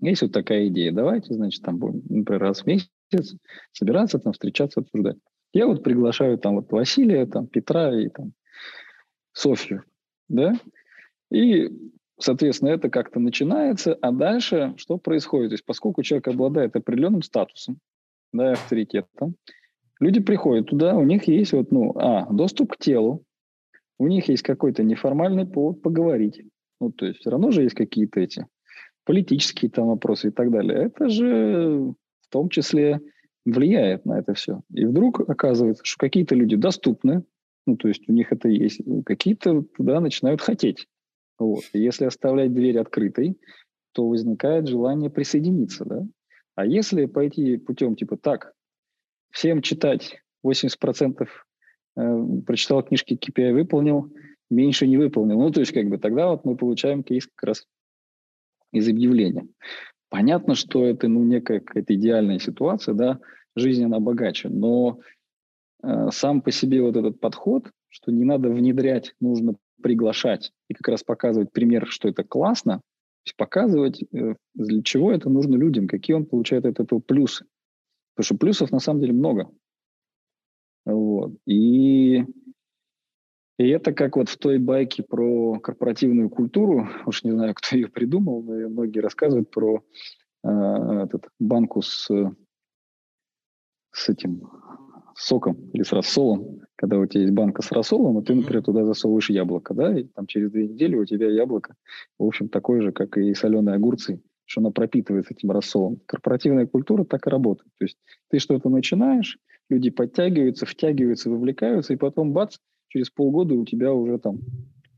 есть 0.00 0.22
вот 0.22 0.32
такая 0.32 0.68
идея, 0.68 0.92
давайте, 0.92 1.32
значит, 1.32 1.62
там 1.62 1.78
будем, 1.78 2.02
например, 2.08 2.42
раз 2.42 2.62
в 2.62 2.66
месяц 2.66 2.90
собираться, 3.72 4.18
там, 4.18 4.32
встречаться, 4.32 4.80
обсуждать. 4.80 5.16
Я 5.54 5.66
вот 5.66 5.82
приглашаю 5.82 6.38
там 6.38 6.56
вот 6.56 6.70
Василия, 6.72 7.26
там 7.26 7.46
Петра 7.46 7.98
и 7.98 8.08
там 8.08 8.32
Софью, 9.32 9.84
да, 10.28 10.54
и, 11.32 11.70
соответственно, 12.18 12.70
это 12.70 12.90
как-то 12.90 13.18
начинается, 13.20 13.94
а 13.94 14.12
дальше 14.12 14.74
что 14.76 14.98
происходит? 14.98 15.50
То 15.50 15.54
есть 15.54 15.64
поскольку 15.64 16.02
человек 16.02 16.28
обладает 16.28 16.76
определенным 16.76 17.22
статусом, 17.22 17.78
да, 18.32 18.52
авторитетом, 18.52 19.36
люди 20.00 20.20
приходят 20.20 20.66
туда, 20.66 20.94
у 20.96 21.04
них 21.04 21.28
есть 21.28 21.52
вот, 21.52 21.70
ну, 21.70 21.92
а, 21.96 22.26
доступ 22.32 22.72
к 22.72 22.78
телу, 22.78 23.24
у 23.98 24.08
них 24.08 24.28
есть 24.28 24.42
какой-то 24.42 24.82
неформальный 24.82 25.46
повод 25.46 25.80
поговорить, 25.80 26.42
ну, 26.80 26.90
то 26.90 27.06
есть 27.06 27.20
все 27.20 27.30
равно 27.30 27.50
же 27.50 27.62
есть 27.62 27.74
какие-то 27.74 28.20
эти 28.20 28.46
политические 29.04 29.70
там 29.70 29.88
вопросы 29.88 30.28
и 30.28 30.30
так 30.30 30.50
далее. 30.50 30.84
Это 30.84 31.08
же 31.08 31.94
в 32.20 32.28
том 32.30 32.48
числе 32.48 33.00
влияет 33.44 34.04
на 34.04 34.18
это 34.18 34.34
все. 34.34 34.60
И 34.72 34.84
вдруг 34.84 35.20
оказывается, 35.28 35.82
что 35.84 35.98
какие-то 35.98 36.34
люди 36.34 36.56
доступны, 36.56 37.24
ну, 37.66 37.76
то 37.76 37.88
есть 37.88 38.08
у 38.08 38.12
них 38.12 38.32
это 38.32 38.48
есть, 38.48 38.80
какие-то 39.04 39.62
туда 39.62 40.00
начинают 40.00 40.40
хотеть. 40.40 40.88
Вот. 41.38 41.64
Если 41.72 42.04
оставлять 42.04 42.52
дверь 42.52 42.78
открытой, 42.78 43.38
то 43.92 44.08
возникает 44.08 44.68
желание 44.68 45.10
присоединиться, 45.10 45.84
да? 45.84 46.06
А 46.54 46.66
если 46.66 47.06
пойти 47.06 47.56
путем 47.56 47.96
типа 47.96 48.16
так, 48.16 48.52
всем 49.30 49.62
читать 49.62 50.22
80% 50.44 51.28
э, 51.96 52.24
прочитал 52.46 52.82
книжки 52.82 53.14
KPI, 53.14 53.52
выполнил, 53.52 54.12
меньше 54.50 54.86
не 54.86 54.98
выполнил. 54.98 55.38
Ну, 55.38 55.50
то 55.50 55.60
есть, 55.60 55.72
как 55.72 55.88
бы 55.88 55.98
тогда 55.98 56.28
вот 56.28 56.44
мы 56.44 56.56
получаем 56.56 57.02
кейс 57.02 57.26
как 57.26 57.48
раз 57.48 57.66
из 58.70 58.88
объявления. 58.88 59.48
Понятно, 60.08 60.54
что 60.54 60.84
это 60.84 61.08
ну, 61.08 61.24
некая 61.24 61.60
какая-то 61.60 61.94
идеальная 61.94 62.38
ситуация, 62.38 62.94
да, 62.94 63.20
жизнь 63.56 63.84
она 63.84 63.98
богаче, 63.98 64.48
но 64.48 65.00
э, 65.82 66.08
сам 66.12 66.42
по 66.42 66.50
себе 66.50 66.82
вот 66.82 66.96
этот 66.96 67.18
подход, 67.18 67.70
что 67.88 68.12
не 68.12 68.24
надо 68.24 68.50
внедрять, 68.50 69.14
нужно 69.20 69.56
приглашать 69.82 70.52
и 70.68 70.74
как 70.74 70.88
раз 70.88 71.02
показывать 71.02 71.52
пример, 71.52 71.86
что 71.88 72.08
это 72.08 72.24
классно, 72.24 72.80
показывать, 73.36 74.02
э, 74.02 74.34
для 74.54 74.82
чего 74.82 75.12
это 75.12 75.28
нужно 75.28 75.56
людям, 75.56 75.86
какие 75.86 76.16
он 76.16 76.26
получает 76.26 76.64
от 76.66 76.80
этого 76.80 76.98
плюсы. 77.00 77.46
Потому 78.14 78.24
что 78.24 78.36
плюсов 78.36 78.72
на 78.72 78.80
самом 78.80 79.00
деле 79.00 79.12
много. 79.12 79.50
Вот. 80.84 81.34
И 81.46 82.24
и 83.58 83.68
это 83.68 83.92
как 83.92 84.16
вот 84.16 84.28
в 84.28 84.38
той 84.38 84.58
байке 84.58 85.02
про 85.02 85.60
корпоративную 85.60 86.30
культуру, 86.30 86.88
уж 87.06 87.22
не 87.22 87.30
знаю, 87.30 87.54
кто 87.54 87.76
ее 87.76 87.88
придумал, 87.88 88.42
но 88.42 88.68
многие 88.68 89.00
рассказывают 89.00 89.50
про 89.50 89.84
э, 90.42 90.48
этот 90.48 91.28
банку 91.38 91.82
с, 91.82 92.10
с 93.92 94.08
этим 94.08 94.50
соком 95.14 95.70
или 95.72 95.82
с 95.82 95.92
рассолом, 95.92 96.60
когда 96.76 96.98
у 96.98 97.06
тебя 97.06 97.22
есть 97.22 97.34
банка 97.34 97.62
с 97.62 97.70
рассолом, 97.72 98.20
и 98.20 98.24
ты, 98.24 98.34
например, 98.34 98.62
туда 98.62 98.84
засовываешь 98.84 99.30
яблоко, 99.30 99.74
да, 99.74 99.98
и 99.98 100.04
там 100.04 100.26
через 100.26 100.50
две 100.50 100.68
недели 100.68 100.96
у 100.96 101.04
тебя 101.04 101.30
яблоко, 101.30 101.74
в 102.18 102.24
общем, 102.24 102.48
такое 102.48 102.82
же, 102.82 102.92
как 102.92 103.16
и 103.16 103.34
соленые 103.34 103.76
огурцы, 103.76 104.22
что 104.44 104.60
оно 104.60 104.70
пропитывается 104.70 105.34
этим 105.34 105.50
рассолом. 105.50 106.00
Корпоративная 106.06 106.66
культура 106.66 107.04
так 107.04 107.26
и 107.26 107.30
работает. 107.30 107.70
То 107.78 107.84
есть 107.84 107.98
ты 108.30 108.38
что-то 108.38 108.68
начинаешь, 108.68 109.38
люди 109.68 109.90
подтягиваются, 109.90 110.66
втягиваются, 110.66 111.30
вовлекаются, 111.30 111.92
и 111.92 111.96
потом 111.96 112.32
бац, 112.32 112.56
через 112.88 113.10
полгода 113.10 113.54
у 113.54 113.64
тебя 113.64 113.92
уже 113.92 114.18
там 114.18 114.40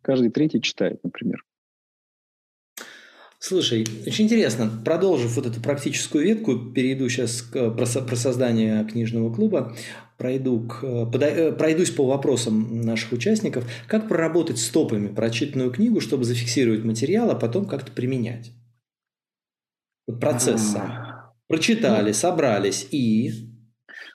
каждый 0.03 0.31
третий 0.31 0.61
читает, 0.61 1.01
например. 1.05 1.45
Слушай, 3.47 3.85
очень 4.07 4.25
интересно. 4.25 4.71
Продолжив 4.87 5.37
вот 5.37 5.45
эту 5.45 5.61
практическую 5.61 6.25
ветку, 6.25 6.57
перейду 6.57 7.11
сейчас 7.11 7.43
к, 7.43 7.73
про, 7.73 7.85
про 7.85 8.17
создание 8.17 8.83
книжного 8.87 9.31
клуба, 9.31 9.77
пройду 10.17 10.67
к, 10.67 10.81
подой, 11.13 11.53
пройдусь 11.53 11.91
по 11.91 12.07
вопросам 12.07 12.81
наших 12.81 13.13
участников. 13.13 13.71
Как 13.87 14.09
проработать 14.09 14.57
стопами 14.57 15.09
прочитанную 15.09 15.71
книгу, 15.73 16.01
чтобы 16.01 16.25
зафиксировать 16.25 16.85
материал, 16.85 17.31
а 17.31 17.35
потом 17.35 17.67
как-то 17.67 17.93
применять? 17.93 18.53
Вот 20.07 20.21
процесс 20.21 20.63
сам. 20.63 21.35
Прочитали, 21.47 22.09
ну, 22.09 22.15
собрались 22.15 22.89
и... 22.93 23.31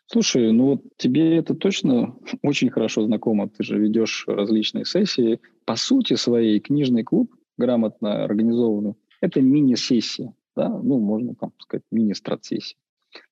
Слушай, 0.07 0.51
ну 0.51 0.65
вот 0.71 0.81
тебе 0.97 1.37
это 1.37 1.53
точно 1.53 2.15
очень 2.41 2.71
хорошо 2.71 3.03
знакомо. 3.03 3.47
Ты 3.47 3.63
же 3.63 3.77
ведешь 3.77 4.23
различные 4.25 4.85
сессии. 4.85 5.39
По 5.65 5.75
сути 5.75 6.15
своей 6.15 6.59
книжный 6.59 7.03
клуб, 7.03 7.31
грамотно 7.57 8.23
организованный, 8.23 8.95
это 9.21 9.41
мини-сессия. 9.41 10.33
Да? 10.55 10.69
Ну, 10.69 10.99
можно 10.99 11.35
там 11.35 11.53
сказать, 11.59 11.83
мини-страт-сессия. 11.91 12.77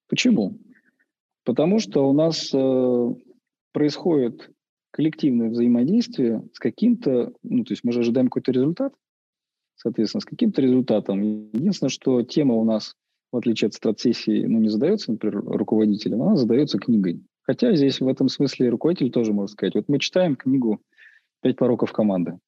Почему? 0.07 0.59
Потому 1.43 1.79
что 1.79 2.09
у 2.09 2.13
нас 2.13 2.51
э, 2.53 3.15
происходит 3.71 4.49
коллективное 4.91 5.49
взаимодействие 5.49 6.43
с 6.53 6.59
каким-то, 6.59 7.33
ну, 7.43 7.63
то 7.63 7.73
есть 7.73 7.83
мы 7.83 7.91
же 7.91 8.01
ожидаем 8.01 8.27
какой-то 8.27 8.51
результат, 8.51 8.93
соответственно, 9.75 10.21
с 10.21 10.25
каким-то 10.25 10.61
результатом. 10.61 11.21
Единственное, 11.21 11.89
что 11.89 12.21
тема 12.23 12.55
у 12.55 12.63
нас 12.63 12.95
в 13.31 13.37
отличие 13.37 13.67
от 13.67 13.73
стратсессии, 13.73 14.45
ну, 14.45 14.59
не 14.59 14.69
задается, 14.69 15.11
например, 15.11 15.43
руководителем, 15.43 16.21
она 16.21 16.35
задается 16.35 16.79
книгой. 16.79 17.21
Хотя 17.41 17.73
здесь 17.75 17.99
в 17.99 18.07
этом 18.07 18.29
смысле 18.29 18.69
руководитель 18.69 19.11
тоже 19.11 19.33
может 19.33 19.51
сказать, 19.51 19.75
вот 19.75 19.85
мы 19.87 19.99
читаем 19.99 20.35
книгу 20.35 20.81
«Пять 21.41 21.57
пороков 21.57 21.91
команды». 21.91 22.39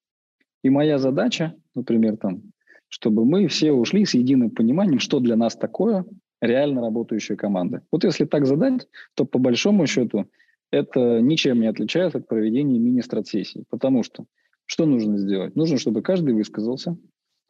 И 0.62 0.70
моя 0.70 0.98
задача, 0.98 1.54
например, 1.74 2.16
там, 2.16 2.42
чтобы 2.90 3.24
мы 3.24 3.46
все 3.46 3.72
ушли 3.72 4.04
с 4.04 4.12
единым 4.14 4.50
пониманием, 4.50 4.98
что 4.98 5.20
для 5.20 5.36
нас 5.36 5.56
такое 5.56 6.04
реально 6.42 6.82
работающая 6.82 7.36
команда. 7.36 7.82
Вот 7.90 8.04
если 8.04 8.26
так 8.26 8.44
задать, 8.44 8.88
то 9.14 9.24
по 9.24 9.38
большому 9.38 9.86
счету 9.86 10.26
это 10.70 11.20
ничем 11.20 11.60
не 11.60 11.66
отличается 11.66 12.18
от 12.18 12.28
проведения 12.28 12.78
мини-стратсессии. 12.78 13.64
Потому 13.70 14.02
что 14.02 14.26
что 14.66 14.86
нужно 14.86 15.18
сделать? 15.18 15.56
Нужно, 15.56 15.78
чтобы 15.78 16.02
каждый 16.02 16.34
высказался. 16.34 16.96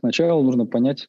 Сначала 0.01 0.43
нужно 0.43 0.67
понять, 0.67 1.09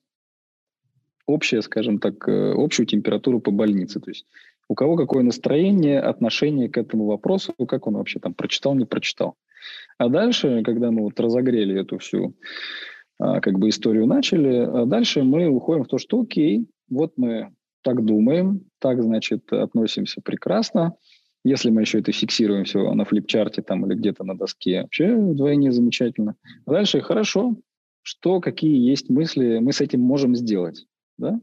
общее, 1.25 1.61
скажем 1.61 1.99
так, 1.99 2.27
э, 2.27 2.53
общую 2.53 2.85
температуру 2.85 3.39
по 3.39 3.51
больнице. 3.51 3.99
То 3.99 4.11
есть 4.11 4.25
у 4.67 4.75
кого 4.75 4.95
какое 4.95 5.23
настроение, 5.23 5.99
отношение 5.99 6.69
к 6.69 6.77
этому 6.77 7.05
вопросу, 7.05 7.53
как 7.67 7.87
он 7.87 7.95
вообще 7.95 8.19
там 8.19 8.33
прочитал, 8.33 8.75
не 8.75 8.85
прочитал. 8.85 9.35
А 9.97 10.09
дальше, 10.09 10.63
когда 10.63 10.91
мы 10.91 11.03
вот 11.03 11.19
разогрели 11.19 11.79
эту 11.79 11.97
всю 11.99 12.35
как 13.41 13.59
бы 13.59 13.69
историю 13.69 14.07
начали, 14.07 14.57
а 14.57 14.85
дальше 14.85 15.23
мы 15.23 15.47
уходим 15.47 15.83
в 15.83 15.87
то, 15.87 15.97
что 15.97 16.21
окей, 16.21 16.67
вот 16.89 17.13
мы 17.17 17.53
так 17.83 18.03
думаем, 18.03 18.65
так, 18.79 19.01
значит, 19.01 19.51
относимся 19.53 20.21
прекрасно. 20.21 20.95
Если 21.43 21.71
мы 21.71 21.81
еще 21.81 21.99
это 21.99 22.11
фиксируем 22.11 22.65
все 22.65 22.93
на 22.93 23.05
флипчарте 23.05 23.61
там 23.61 23.85
или 23.85 23.95
где-то 23.95 24.23
на 24.23 24.37
доске, 24.37 24.81
вообще 24.81 25.15
вдвойне 25.15 25.71
замечательно. 25.71 26.35
А 26.65 26.71
дальше 26.71 27.01
хорошо, 27.01 27.55
что, 28.03 28.39
какие 28.39 28.77
есть 28.77 29.09
мысли 29.09 29.59
мы 29.59 29.73
с 29.73 29.81
этим 29.81 30.01
можем 30.01 30.35
сделать 30.35 30.85
да? 31.21 31.39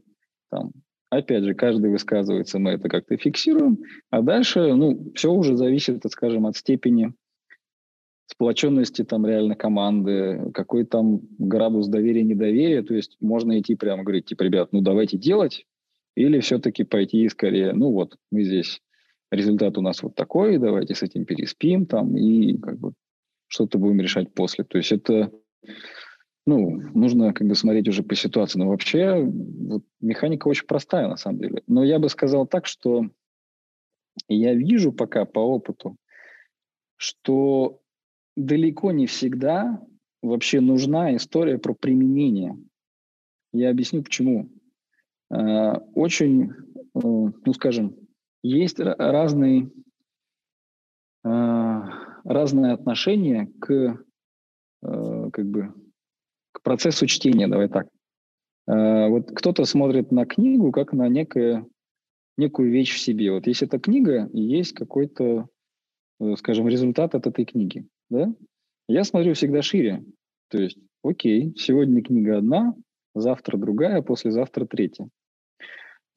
Там, 0.51 0.71
опять 1.09 1.43
же, 1.43 1.55
каждый 1.55 1.89
высказывается, 1.89 2.59
мы 2.59 2.71
это 2.71 2.89
как-то 2.89 3.17
фиксируем, 3.17 3.79
а 4.11 4.21
дальше, 4.21 4.73
ну, 4.73 5.11
все 5.15 5.31
уже 5.31 5.57
зависит, 5.57 6.03
скажем, 6.11 6.45
от 6.45 6.55
степени 6.55 7.13
сплоченности 8.29 9.03
там 9.03 9.25
реально 9.25 9.55
команды, 9.55 10.51
какой 10.53 10.85
там 10.85 11.21
градус 11.39 11.87
доверия, 11.87 12.23
недоверия, 12.23 12.83
то 12.83 12.93
есть 12.93 13.17
можно 13.19 13.59
идти 13.59 13.75
прямо 13.75 14.03
говорить, 14.03 14.25
типа, 14.25 14.43
ребят, 14.43 14.69
ну 14.71 14.81
давайте 14.81 15.17
делать, 15.17 15.65
или 16.15 16.39
все-таки 16.39 16.83
пойти 16.83 17.27
скорее, 17.29 17.73
ну 17.73 17.91
вот, 17.91 18.17
мы 18.31 18.43
здесь, 18.43 18.81
результат 19.31 19.77
у 19.77 19.81
нас 19.81 20.03
вот 20.03 20.15
такой, 20.15 20.57
давайте 20.57 20.93
с 20.93 21.01
этим 21.01 21.25
переспим 21.25 21.85
там 21.85 22.15
и 22.15 22.57
как 22.57 22.79
бы 22.79 22.93
что-то 23.47 23.79
будем 23.79 23.99
решать 23.99 24.31
после. 24.33 24.63
То 24.63 24.77
есть 24.77 24.91
это, 24.91 25.31
ну, 26.45 26.81
нужно 26.93 27.33
как 27.33 27.47
бы 27.47 27.55
смотреть 27.55 27.87
уже 27.87 28.03
по 28.03 28.15
ситуации. 28.15 28.59
Но 28.59 28.67
вообще 28.67 29.23
вот, 29.23 29.83
механика 30.01 30.47
очень 30.47 30.67
простая 30.67 31.07
на 31.07 31.17
самом 31.17 31.39
деле. 31.39 31.63
Но 31.65 31.83
я 31.83 31.97
бы 31.97 32.09
сказал 32.09 32.45
так, 32.45 32.67
что 32.67 33.09
я 34.27 34.53
вижу 34.53 34.91
пока 34.91 35.25
по 35.25 35.39
опыту, 35.39 35.97
что 36.95 37.78
далеко 38.39 38.91
не 38.91 39.05
всегда 39.05 39.81
вообще 40.21 40.61
нужна 40.61 41.15
история 41.15 41.57
про 41.57 41.73
применение. 41.73 42.57
Я 43.51 43.69
объясню 43.69 44.01
почему. 44.01 44.49
Э, 45.29 45.73
очень, 45.93 46.51
э, 46.51 46.53
ну 46.93 47.53
скажем, 47.53 47.95
есть 48.41 48.79
разные, 48.79 49.69
э, 51.25 51.81
разные 52.23 52.73
отношения 52.73 53.51
к, 53.59 54.03
как 54.81 55.45
бы, 55.45 55.73
к 56.53 56.61
процессу 56.61 57.05
чтения, 57.05 57.49
давай 57.49 57.67
так. 57.67 57.89
Вот 58.65 59.29
кто-то 59.35 59.65
смотрит 59.65 60.11
на 60.11 60.25
книгу 60.25 60.71
как 60.71 60.93
на 60.93 61.09
некое, 61.09 61.67
некую 62.37 62.71
вещь 62.71 62.95
в 62.95 62.99
себе. 62.99 63.33
Вот 63.33 63.45
есть 63.47 63.61
эта 63.61 63.77
книга, 63.77 64.29
и 64.31 64.39
есть 64.39 64.71
какой-то, 64.71 65.49
скажем, 66.37 66.69
результат 66.69 67.13
от 67.13 67.27
этой 67.27 67.43
книги. 67.43 67.89
Да? 68.09 68.33
Я 68.87 69.03
смотрю 69.03 69.33
всегда 69.33 69.61
шире. 69.61 70.03
То 70.49 70.61
есть, 70.61 70.77
окей, 71.03 71.53
сегодня 71.55 72.01
книга 72.03 72.37
одна, 72.37 72.73
завтра 73.13 73.57
другая, 73.57 74.01
послезавтра 74.01 74.65
третья. 74.65 75.09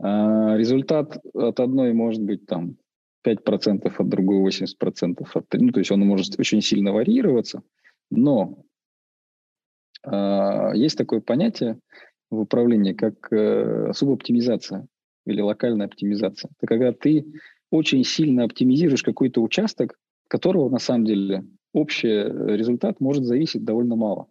А 0.01 0.57
результат 0.57 1.18
от 1.34 1.61
одной 1.61 1.93
может 1.93 2.22
быть 2.22 2.47
там 2.47 2.76
5% 3.24 3.93
от 3.97 4.09
другой 4.09 4.51
80% 4.51 5.26
от... 5.34 5.47
Ну, 5.53 5.72
то 5.72 5.78
есть 5.78 5.90
он 5.90 6.01
может 6.01 6.38
очень 6.38 6.61
сильно 6.61 6.93
варьироваться, 6.93 7.62
но 8.11 8.64
э, 10.05 10.72
есть 10.74 10.99
такое 10.99 11.20
понятие 11.20 11.78
в 12.30 12.40
управлении, 12.40 12.95
как 12.95 13.32
э, 13.32 13.93
субоптимизация 13.93 14.86
или 15.24 15.40
локальная 15.40 15.86
оптимизация. 15.86 16.51
Это 16.59 16.66
когда 16.66 16.93
ты 16.93 17.26
очень 17.70 18.03
сильно 18.05 18.45
оптимизируешь 18.45 19.03
какой-то 19.03 19.40
участок, 19.40 19.97
которого 20.28 20.68
на 20.68 20.78
самом 20.78 21.05
деле 21.05 21.45
общий 21.73 22.09
результат 22.09 23.01
может 23.01 23.25
зависеть 23.25 23.64
довольно 23.64 23.97
мало. 23.97 24.29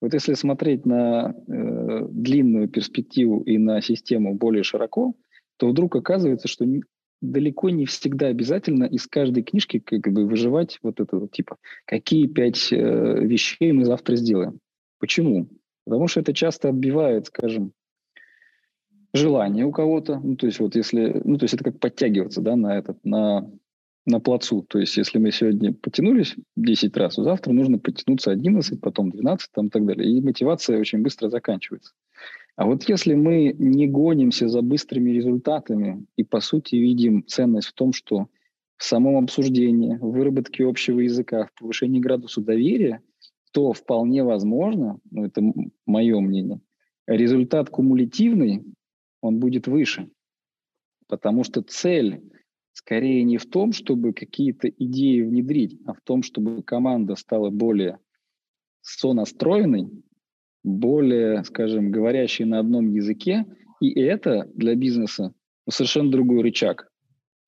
Вот 0.00 0.12
если 0.12 0.34
смотреть 0.34 0.84
на 0.84 1.34
э, 1.34 2.06
длинную 2.10 2.68
перспективу 2.68 3.40
и 3.40 3.56
на 3.56 3.80
систему 3.80 4.34
более 4.34 4.62
широко, 4.62 5.14
то 5.56 5.68
вдруг 5.68 5.96
оказывается, 5.96 6.48
что 6.48 6.66
не, 6.66 6.82
далеко 7.22 7.70
не 7.70 7.86
всегда 7.86 8.26
обязательно 8.26 8.84
из 8.84 9.06
каждой 9.06 9.42
книжки 9.42 9.78
как 9.78 10.12
бы 10.12 10.26
выживать 10.26 10.78
вот 10.82 11.00
это 11.00 11.16
вот 11.18 11.32
типа, 11.32 11.56
какие 11.86 12.26
пять 12.26 12.72
э, 12.72 12.76
вещей 12.76 13.72
мы 13.72 13.84
завтра 13.84 14.16
сделаем. 14.16 14.60
Почему? 14.98 15.48
Потому 15.84 16.08
что 16.08 16.20
это 16.20 16.34
часто 16.34 16.68
отбивает, 16.68 17.26
скажем, 17.26 17.72
желание 19.14 19.64
у 19.64 19.72
кого-то. 19.72 20.20
Ну, 20.22 20.36
то 20.36 20.46
есть 20.46 20.60
вот 20.60 20.76
если, 20.76 21.20
ну, 21.24 21.38
то 21.38 21.44
есть 21.44 21.54
это 21.54 21.64
как 21.64 21.80
подтягиваться, 21.80 22.42
да, 22.42 22.54
на 22.56 22.76
этот, 22.76 23.02
на 23.04 23.50
на 24.06 24.20
плацу. 24.20 24.62
То 24.62 24.78
есть 24.78 24.96
если 24.96 25.18
мы 25.18 25.32
сегодня 25.32 25.72
потянулись 25.72 26.36
10 26.56 26.96
раз, 26.96 27.16
то 27.16 27.24
завтра 27.24 27.52
нужно 27.52 27.78
потянуться 27.78 28.30
11, 28.30 28.80
потом 28.80 29.10
12 29.10 29.50
там, 29.52 29.66
и 29.66 29.70
так 29.70 29.84
далее. 29.84 30.10
И 30.10 30.20
мотивация 30.20 30.78
очень 30.78 31.02
быстро 31.02 31.28
заканчивается. 31.28 31.92
А 32.54 32.64
вот 32.64 32.84
если 32.88 33.14
мы 33.14 33.54
не 33.58 33.86
гонимся 33.86 34.48
за 34.48 34.62
быстрыми 34.62 35.10
результатами 35.10 36.06
и, 36.16 36.24
по 36.24 36.40
сути, 36.40 36.76
видим 36.76 37.26
ценность 37.26 37.68
в 37.68 37.72
том, 37.74 37.92
что 37.92 38.28
в 38.78 38.84
самом 38.84 39.22
обсуждении, 39.22 39.96
в 39.96 40.12
выработке 40.12 40.64
общего 40.66 41.00
языка, 41.00 41.46
в 41.46 41.58
повышении 41.58 42.00
градуса 42.00 42.40
доверия, 42.40 43.02
то 43.52 43.72
вполне 43.72 44.22
возможно, 44.22 44.98
ну 45.10 45.24
это 45.24 45.42
мое 45.86 46.20
мнение, 46.20 46.60
результат 47.06 47.70
кумулятивный, 47.70 48.64
он 49.20 49.38
будет 49.38 49.66
выше. 49.66 50.08
Потому 51.08 51.44
что 51.44 51.62
цель 51.62 52.22
скорее 52.76 53.24
не 53.24 53.38
в 53.38 53.46
том, 53.46 53.72
чтобы 53.72 54.12
какие-то 54.12 54.68
идеи 54.68 55.22
внедрить, 55.22 55.80
а 55.86 55.94
в 55.94 56.00
том, 56.02 56.22
чтобы 56.22 56.62
команда 56.62 57.16
стала 57.16 57.48
более 57.48 57.98
сонастроенной, 58.82 59.88
более, 60.62 61.42
скажем, 61.44 61.90
говорящей 61.90 62.44
на 62.44 62.58
одном 62.58 62.90
языке. 62.90 63.46
И 63.80 63.98
это 63.98 64.46
для 64.54 64.74
бизнеса 64.74 65.32
совершенно 65.68 66.10
другой 66.10 66.42
рычаг. 66.42 66.92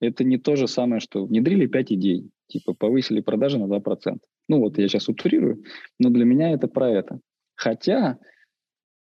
Это 0.00 0.24
не 0.24 0.38
то 0.38 0.56
же 0.56 0.66
самое, 0.66 1.00
что 1.00 1.26
внедрили 1.26 1.66
5 1.66 1.92
идей, 1.92 2.30
типа 2.46 2.72
повысили 2.72 3.20
продажи 3.20 3.58
на 3.58 3.64
2%. 3.64 4.18
Ну 4.48 4.60
вот 4.60 4.78
я 4.78 4.88
сейчас 4.88 5.10
утрирую, 5.10 5.62
но 5.98 6.08
для 6.08 6.24
меня 6.24 6.52
это 6.52 6.68
про 6.68 6.90
это. 6.90 7.20
Хотя 7.54 8.18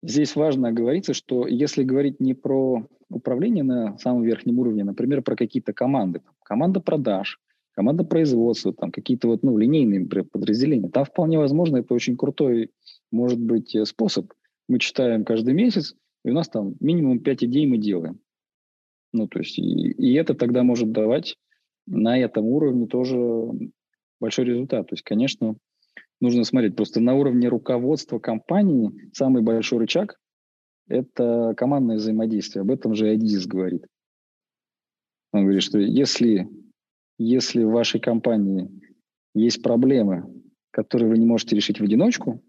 здесь 0.03 0.37
важно 0.37 0.69
оговориться, 0.69 1.13
что 1.13 1.47
если 1.47 1.83
говорить 1.85 2.19
не 2.19 2.33
про 2.33 2.89
управления 3.09 3.63
на 3.63 3.99
самом 3.99 4.23
верхнем 4.23 4.59
уровне, 4.59 4.85
например, 4.85 5.23
про 5.23 5.37
какие-то 5.37 5.73
команды, 5.73 6.21
команда 6.45 6.81
продаж, 6.81 7.41
команда 7.73 8.05
производства, 8.05 8.73
там 8.73 8.91
какие-то 8.91 9.29
вот, 9.29 9.43
ну, 9.43 9.57
линейные 9.59 10.07
подразделения, 10.07 10.89
там 10.89 11.05
вполне 11.05 11.39
возможно 11.39 11.79
это 11.79 11.95
очень 11.95 12.17
крутой, 12.17 12.71
может 13.11 13.41
быть, 13.41 13.75
э, 13.75 13.85
способ. 13.85 14.33
Мы 14.69 14.79
читаем 14.79 15.25
каждый 15.25 15.55
месяц, 15.55 15.95
и 16.25 16.31
у 16.31 16.35
нас 16.35 16.49
там 16.49 16.75
минимум 16.81 17.21
5 17.21 17.45
идей 17.45 17.67
мы 17.67 17.79
делаем. 17.79 18.21
Ну, 19.13 19.29
то 19.29 19.39
есть, 19.39 19.59
и, 19.59 19.63
и 19.63 20.15
это 20.15 20.35
тогда 20.35 20.63
может 20.63 20.91
давать 20.93 21.37
на 21.87 22.19
этом 22.19 22.47
уровне 22.47 22.87
тоже 22.87 23.17
большой 24.21 24.47
результат. 24.47 24.89
То 24.89 24.95
есть, 24.95 25.05
конечно, 25.05 25.57
нужно 26.21 26.45
смотреть. 26.45 26.77
Просто 26.77 27.01
на 27.01 27.15
уровне 27.15 27.49
руководства 27.49 28.19
компании 28.19 28.91
самый 29.13 29.43
большой 29.43 29.81
рычаг 29.81 30.19
это 30.89 31.55
командное 31.57 31.97
взаимодействие. 31.97 32.63
Об 32.63 32.71
этом 32.71 32.95
же 32.95 33.11
Адис 33.11 33.47
говорит. 33.47 33.87
Он 35.33 35.43
говорит, 35.43 35.63
что 35.63 35.79
если, 35.79 36.49
если 37.19 37.65
в 37.65 37.71
вашей 37.71 38.01
компании 38.01 38.71
есть 39.35 39.63
проблемы, 39.63 40.33
которые 40.71 41.09
вы 41.09 41.19
не 41.19 41.27
можете 41.27 41.57
решить 41.57 41.81
в 41.81 41.85
одиночку, 41.85 42.43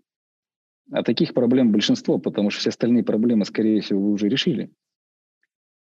а 0.91 1.03
таких 1.03 1.33
проблем 1.33 1.71
большинство, 1.71 2.19
потому 2.19 2.49
что 2.51 2.59
все 2.59 2.69
остальные 2.69 3.03
проблемы, 3.03 3.45
скорее 3.45 3.81
всего, 3.81 4.01
вы 4.01 4.11
уже 4.11 4.29
решили, 4.29 4.71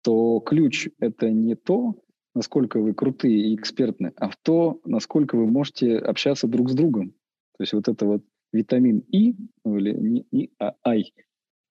то 0.02 0.40
ключ– 0.40 0.90
это 1.00 1.30
не 1.30 1.56
то, 1.56 1.96
насколько 2.36 2.80
вы 2.80 2.94
крутые 2.94 3.52
и 3.52 3.56
экспертны, 3.56 4.14
а 4.16 4.30
в 4.30 4.38
то, 4.38 4.80
насколько 4.86 5.36
вы 5.36 5.46
можете 5.48 5.98
общаться 5.98 6.48
друг 6.48 6.70
с 6.70 6.74
другом. 6.74 7.12
То 7.58 7.62
есть 7.62 7.74
вот 7.74 7.88
это 7.88 8.06
вот 8.06 8.24
витамин 8.52 9.00
И, 9.12 9.36
ну, 9.64 9.78
или 9.78 9.94
не 9.94 10.26
И, 10.32 10.52
а 10.60 10.76
Ай, 10.86 11.14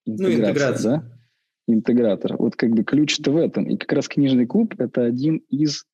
ну, 0.07 0.32
интеграция. 0.32 0.98
Да? 0.98 1.18
Интегратор. 1.68 2.36
Вот 2.36 2.57
как 2.57 2.70
бы 2.70 2.84
ключ-то 2.84 3.30
в 3.30 3.36
этом. 3.36 3.68
И 3.68 3.76
как 3.76 3.92
раз 3.92 4.09
книжный 4.09 4.46
клуб– 4.46 4.74
это 4.78 5.05
один 5.05 5.38
из 5.48 5.84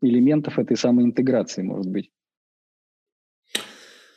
элементов 0.00 0.58
этой 0.58 0.76
самой 0.76 1.04
интеграции, 1.04 1.62
может 1.62 1.90
быть. 1.90 2.10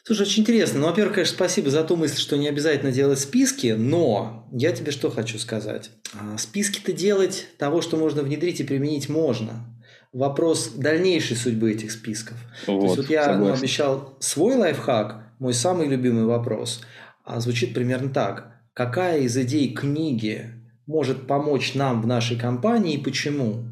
Слушай, 0.04 0.24
очень 0.24 0.42
интересно. 0.42 0.80
Ну, 0.80 0.88
во-первых, 0.88 1.16
конечно, 1.16 1.36
спасибо 1.36 1.70
за 1.70 1.84
ту 1.84 1.96
мысль, 1.96 2.20
что 2.20 2.36
не 2.36 2.48
обязательно 2.48 2.92
делать 2.92 3.20
списки, 3.20 3.76
но 3.78 4.48
я 4.52 4.72
тебе 4.72 4.92
что 4.92 5.12
хочу 5.12 5.38
сказать. 5.38 5.92
А, 6.14 6.38
списки-то 6.38 6.92
делать 6.92 7.48
того, 7.58 7.82
что 7.82 7.98
можно 7.98 8.24
внедрить 8.24 8.60
и 8.60 8.64
применить, 8.64 9.10
можно. 9.10 9.66
Вопрос 10.12 10.74
дальнейшей 10.76 11.38
судьбы 11.38 11.72
этих 11.72 11.92
списков. 11.92 12.38
Вот, 12.68 12.80
То 12.80 12.86
есть 12.86 12.98
вот 12.98 13.10
я 13.10 13.38
ну, 13.38 13.54
обещал 13.54 14.18
свой 14.20 14.56
лайфхак, 14.56 15.36
мой 15.40 15.54
самый 15.54 15.88
любимый 15.88 16.26
вопрос, 16.26 16.82
а 17.24 17.40
звучит 17.40 17.74
примерно 17.74 18.10
так 18.10 18.61
какая 18.86 19.20
из 19.20 19.38
идей 19.38 19.74
книги 19.76 20.50
может 20.88 21.28
помочь 21.28 21.76
нам 21.76 22.02
в 22.02 22.08
нашей 22.08 22.36
компании 22.36 22.96
и 22.96 23.04
почему. 23.04 23.64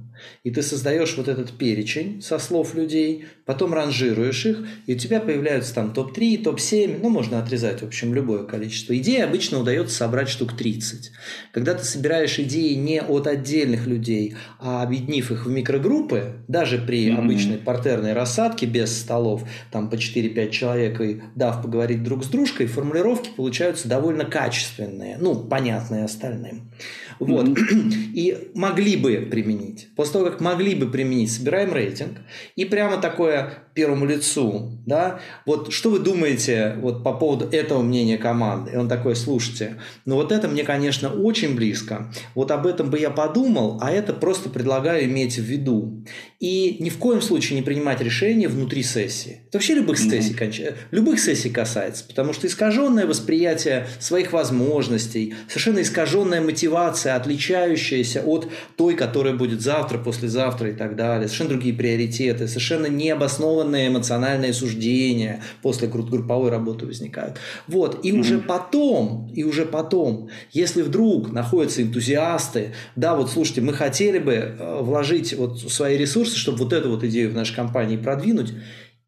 И 0.43 0.51
ты 0.51 0.61
создаешь 0.61 1.15
вот 1.17 1.28
этот 1.28 1.51
перечень 1.51 2.22
со 2.22 2.39
слов 2.39 2.76
людей, 2.76 3.26
потом 3.45 3.74
ранжируешь 3.74 4.45
их, 4.45 4.65
и 4.88 4.93
у 4.93 4.97
тебя 4.97 5.20
появляются 5.20 5.74
там 5.74 5.93
топ-3, 5.93 6.43
топ-7, 6.43 6.99
ну, 7.01 7.09
можно 7.09 7.39
отрезать, 7.39 7.82
в 7.82 7.86
общем, 7.86 8.13
любое 8.13 8.43
количество 8.43 8.97
идей. 8.97 9.24
Обычно 9.24 9.59
удается 9.59 9.95
собрать 9.95 10.30
штук 10.30 10.55
30. 10.55 11.11
Когда 11.51 11.74
ты 11.74 11.84
собираешь 11.84 12.39
идеи 12.39 12.74
не 12.74 13.01
от 13.01 13.28
отдельных 13.28 13.88
людей, 13.88 14.36
а 14.59 14.84
объединив 14.84 15.32
их 15.32 15.45
в 15.45 15.49
микрогруппы, 15.49 16.34
даже 16.47 16.78
при 16.78 17.07
mm-hmm. 17.07 17.17
обычной 17.17 17.57
партерной 17.57 18.13
рассадке 18.13 18.65
без 18.65 18.97
столов, 18.97 19.43
там 19.72 19.89
по 19.89 19.95
4-5 19.95 20.49
человек, 20.51 21.01
и 21.01 21.22
дав 21.36 21.61
поговорить 21.61 22.03
друг 22.03 22.24
с 22.24 22.28
дружкой, 22.28 22.67
формулировки 22.67 23.30
получаются 23.36 23.88
довольно 23.88 24.26
качественные, 24.26 25.17
ну, 25.20 25.36
понятные 25.36 26.05
остальным. 26.05 26.72
Вот. 27.20 27.47
Mm-hmm. 27.47 27.93
И 28.13 28.51
могли 28.55 28.95
бы 28.95 29.28
применить. 29.30 29.89
После 29.95 30.13
того, 30.13 30.26
как 30.26 30.41
могли 30.41 30.76
бы 30.76 30.88
применить, 30.88 31.32
собираем 31.32 31.74
рейтинг. 31.74 32.17
И 32.55 32.65
прямо 32.65 32.97
такое 32.97 33.53
первому 33.74 34.05
лицу, 34.05 34.72
да, 34.86 35.20
вот 35.45 35.72
что 35.72 35.89
вы 35.89 35.99
думаете 35.99 36.76
вот 36.82 37.03
по 37.03 37.13
поводу 37.13 37.47
этого 37.49 37.82
мнения 37.82 38.17
команды? 38.17 38.72
И 38.72 38.76
он 38.76 38.89
такой, 38.89 39.15
слушайте, 39.15 39.78
ну 40.05 40.15
вот 40.15 40.32
это 40.32 40.47
мне, 40.47 40.63
конечно, 40.63 41.09
очень 41.09 41.55
близко, 41.55 42.11
вот 42.36 42.51
об 42.51 42.67
этом 42.67 42.89
бы 42.89 42.99
я 42.99 43.09
подумал, 43.09 43.78
а 43.82 43.91
это 43.91 44.13
просто 44.13 44.49
предлагаю 44.49 45.05
иметь 45.05 45.38
в 45.38 45.43
виду. 45.43 46.03
И 46.40 46.78
ни 46.80 46.90
в 46.90 46.98
коем 46.98 47.22
случае 47.22 47.60
не 47.60 47.66
принимать 47.66 48.00
решения 48.00 48.48
внутри 48.48 48.82
сессии. 48.82 49.42
Это 49.50 49.58
вообще 49.58 49.74
любых 49.74 50.00
mm-hmm. 50.00 50.10
сессий, 50.10 50.34
конч... 50.34 50.62
любых 50.92 51.20
сессий 51.20 51.50
касается, 51.50 52.06
потому 52.08 52.32
что 52.32 52.48
искаженное 52.48 53.06
восприятие 53.06 53.88
своих 54.00 54.32
возможностей, 54.32 55.34
совершенно 55.50 55.82
искаженная 55.82 56.40
мотивация, 56.40 57.16
отличающаяся 57.16 58.22
от 58.22 58.48
той, 58.78 58.96
которая 58.96 59.34
будет 59.34 59.60
завтра, 59.60 59.98
послезавтра 59.98 60.70
и 60.70 60.74
так 60.74 60.96
далее, 60.96 61.28
совершенно 61.28 61.50
другие 61.50 61.74
приоритеты, 61.74 62.48
совершенно 62.48 62.86
необоснованные 62.86 63.90
эмоциональные 63.90 64.54
суждения 64.54 65.44
после 65.62 65.90
групповой 65.90 66.50
работы 66.50 66.86
возникают. 66.86 67.38
Вот, 67.68 68.06
и 68.06 68.12
mm-hmm. 68.12 68.20
уже 68.20 68.38
потом, 68.38 69.30
и 69.36 69.44
уже 69.44 69.66
потом, 69.66 70.30
если 70.54 70.84
вдруг 70.84 71.34
находятся 71.34 71.82
энтузиасты, 71.82 72.74
да, 72.96 73.16
вот 73.16 73.30
слушайте, 73.30 73.60
мы 73.60 73.74
хотели 73.74 74.20
бы 74.20 74.34
э, 74.34 74.80
вложить 74.82 75.34
вот 75.34 75.60
свои 75.60 75.98
ресурсы, 75.98 76.29
чтобы 76.38 76.60
вот 76.60 76.74
эту 76.74 76.90
вот 76.90 77.04
идею 77.04 77.32
в 77.32 77.36
нашей 77.36 77.56
компании 77.56 77.98
продвинуть, 77.98 78.54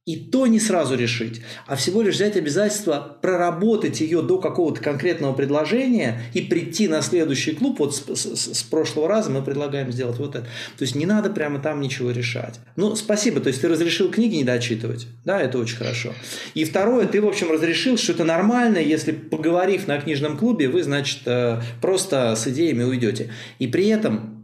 и 0.07 0.15
то 0.15 0.47
не 0.47 0.59
сразу 0.59 0.95
решить, 0.95 1.41
а 1.67 1.75
всего 1.75 2.01
лишь 2.01 2.15
взять 2.15 2.35
обязательство 2.35 3.17
проработать 3.21 4.01
ее 4.01 4.23
до 4.23 4.39
какого-то 4.39 4.81
конкретного 4.81 5.33
предложения 5.33 6.23
и 6.33 6.41
прийти 6.41 6.87
на 6.87 7.03
следующий 7.03 7.51
клуб. 7.51 7.77
Вот 7.77 7.95
с, 7.95 8.03
с, 8.15 8.53
с 8.55 8.63
прошлого 8.63 9.07
раза 9.07 9.29
мы 9.29 9.43
предлагаем 9.43 9.91
сделать 9.91 10.17
вот 10.17 10.35
это. 10.35 10.45
То 10.77 10.81
есть 10.81 10.95
не 10.95 11.05
надо 11.05 11.29
прямо 11.29 11.59
там 11.59 11.81
ничего 11.81 12.09
решать. 12.09 12.59
Ну, 12.75 12.95
спасибо. 12.95 13.41
То 13.41 13.49
есть 13.49 13.61
ты 13.61 13.67
разрешил 13.67 14.09
книги 14.09 14.37
не 14.37 14.43
дочитывать. 14.43 15.05
Да, 15.23 15.39
это 15.39 15.59
очень 15.59 15.77
хорошо. 15.77 16.13
И 16.55 16.65
второе, 16.65 17.05
ты, 17.05 17.21
в 17.21 17.27
общем, 17.27 17.51
разрешил, 17.51 17.97
что 17.97 18.13
это 18.13 18.23
нормально, 18.23 18.79
если 18.79 19.11
поговорив 19.11 19.87
на 19.87 20.01
книжном 20.01 20.35
клубе, 20.35 20.67
вы, 20.67 20.81
значит, 20.81 21.19
э, 21.25 21.61
просто 21.79 22.35
с 22.35 22.47
идеями 22.47 22.83
уйдете. 22.83 23.29
И 23.59 23.67
при 23.67 23.87
этом 23.87 24.40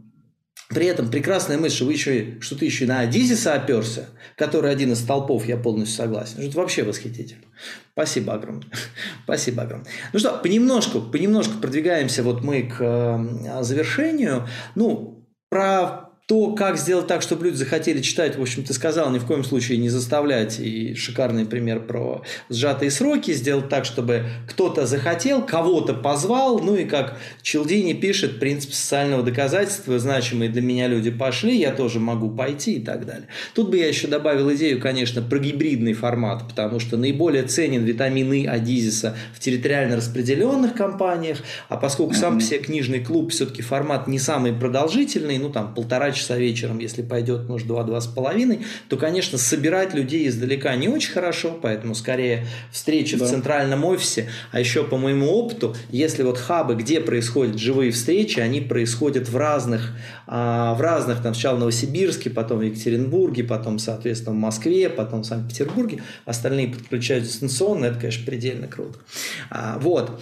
при 0.68 0.86
этом 0.86 1.10
прекрасная 1.10 1.56
мысль, 1.56 1.76
что, 1.76 1.84
вы 1.86 1.92
еще, 1.94 2.40
что 2.40 2.54
ты 2.54 2.66
еще 2.66 2.86
на 2.86 3.00
Адизиса 3.00 3.54
оперся, 3.54 4.06
который 4.36 4.70
один 4.70 4.92
из 4.92 5.00
столпов, 5.00 5.46
я 5.46 5.56
полностью 5.56 5.96
согласен. 5.96 6.40
Это 6.40 6.56
вообще 6.58 6.82
восхитительно. 6.82 7.44
Спасибо 7.92 8.34
огромное. 8.34 8.68
Спасибо 9.24 9.62
огромное. 9.62 9.90
Ну 10.12 10.18
что, 10.18 10.38
понемножку, 10.38 11.00
понемножку 11.00 11.58
продвигаемся 11.58 12.22
вот 12.22 12.44
мы 12.44 12.64
к 12.64 12.76
э, 12.80 13.62
завершению. 13.62 14.46
Ну, 14.74 15.26
про 15.48 16.07
то, 16.28 16.52
как 16.52 16.76
сделать 16.76 17.06
так, 17.06 17.22
чтобы 17.22 17.46
люди 17.46 17.56
захотели 17.56 18.02
читать, 18.02 18.36
в 18.36 18.42
общем, 18.42 18.62
ты 18.62 18.74
сказал, 18.74 19.10
ни 19.10 19.18
в 19.18 19.24
коем 19.24 19.42
случае 19.42 19.78
не 19.78 19.88
заставлять, 19.88 20.60
и 20.60 20.94
шикарный 20.94 21.46
пример 21.46 21.80
про 21.80 22.22
сжатые 22.50 22.90
сроки, 22.90 23.32
сделать 23.32 23.70
так, 23.70 23.86
чтобы 23.86 24.24
кто-то 24.46 24.84
захотел, 24.84 25.40
кого-то 25.40 25.94
позвал, 25.94 26.58
ну 26.58 26.76
и 26.76 26.84
как 26.84 27.16
Челдини 27.40 27.94
пишет, 27.94 28.40
принцип 28.40 28.74
социального 28.74 29.22
доказательства, 29.22 29.98
значимые 29.98 30.50
для 30.50 30.60
меня 30.60 30.86
люди 30.86 31.10
пошли, 31.10 31.56
я 31.56 31.72
тоже 31.72 31.98
могу 31.98 32.28
пойти 32.28 32.74
и 32.74 32.80
так 32.80 33.06
далее. 33.06 33.28
Тут 33.54 33.70
бы 33.70 33.78
я 33.78 33.88
еще 33.88 34.06
добавил 34.06 34.52
идею, 34.52 34.82
конечно, 34.82 35.22
про 35.22 35.38
гибридный 35.38 35.94
формат, 35.94 36.46
потому 36.46 36.78
что 36.78 36.98
наиболее 36.98 37.44
ценен 37.44 37.84
витамин 37.84 38.30
И 38.34 38.44
Адизиса 38.44 39.16
в 39.32 39.40
территориально 39.40 39.96
распределенных 39.96 40.74
компаниях, 40.74 41.38
а 41.70 41.78
поскольку 41.78 42.12
сам 42.12 42.34
по 42.34 42.42
себе 42.42 42.58
книжный 42.58 43.00
клуб 43.02 43.32
все-таки 43.32 43.62
формат 43.62 44.08
не 44.08 44.18
самый 44.18 44.52
продолжительный, 44.52 45.38
ну 45.38 45.48
там 45.48 45.72
полтора 45.72 46.17
часа 46.18 46.36
вечером, 46.36 46.78
если 46.78 47.02
пойдет, 47.02 47.48
может, 47.48 47.66
два-два 47.66 48.00
с 48.00 48.06
половиной, 48.06 48.60
то, 48.88 48.96
конечно, 48.96 49.38
собирать 49.38 49.94
людей 49.94 50.28
издалека 50.28 50.74
не 50.76 50.88
очень 50.88 51.12
хорошо, 51.12 51.58
поэтому 51.60 51.94
скорее 51.94 52.46
встречи 52.70 53.16
да. 53.16 53.24
в 53.24 53.28
центральном 53.28 53.84
офисе, 53.84 54.28
а 54.52 54.60
еще 54.60 54.84
по 54.84 54.96
моему 54.96 55.30
опыту, 55.30 55.74
если 55.90 56.22
вот 56.22 56.38
хабы, 56.38 56.74
где 56.74 57.00
происходят 57.00 57.58
живые 57.58 57.92
встречи, 57.92 58.40
они 58.40 58.60
происходят 58.60 59.28
в 59.28 59.36
разных, 59.36 59.92
а, 60.26 60.74
в 60.74 60.80
разных, 60.80 61.22
там, 61.22 61.34
сначала 61.34 61.56
в 61.56 61.60
Новосибирске, 61.60 62.30
потом 62.30 62.58
в 62.58 62.62
Екатеринбурге, 62.62 63.44
потом, 63.44 63.78
соответственно, 63.78 64.34
в 64.34 64.38
Москве, 64.38 64.88
потом 64.88 65.22
в 65.22 65.26
Санкт-Петербурге, 65.26 66.02
остальные 66.24 66.68
подключаются 66.68 67.32
дистанционно, 67.32 67.86
это, 67.86 67.98
конечно, 67.98 68.26
предельно 68.26 68.66
круто. 68.66 68.98
А, 69.50 69.78
вот. 69.80 70.20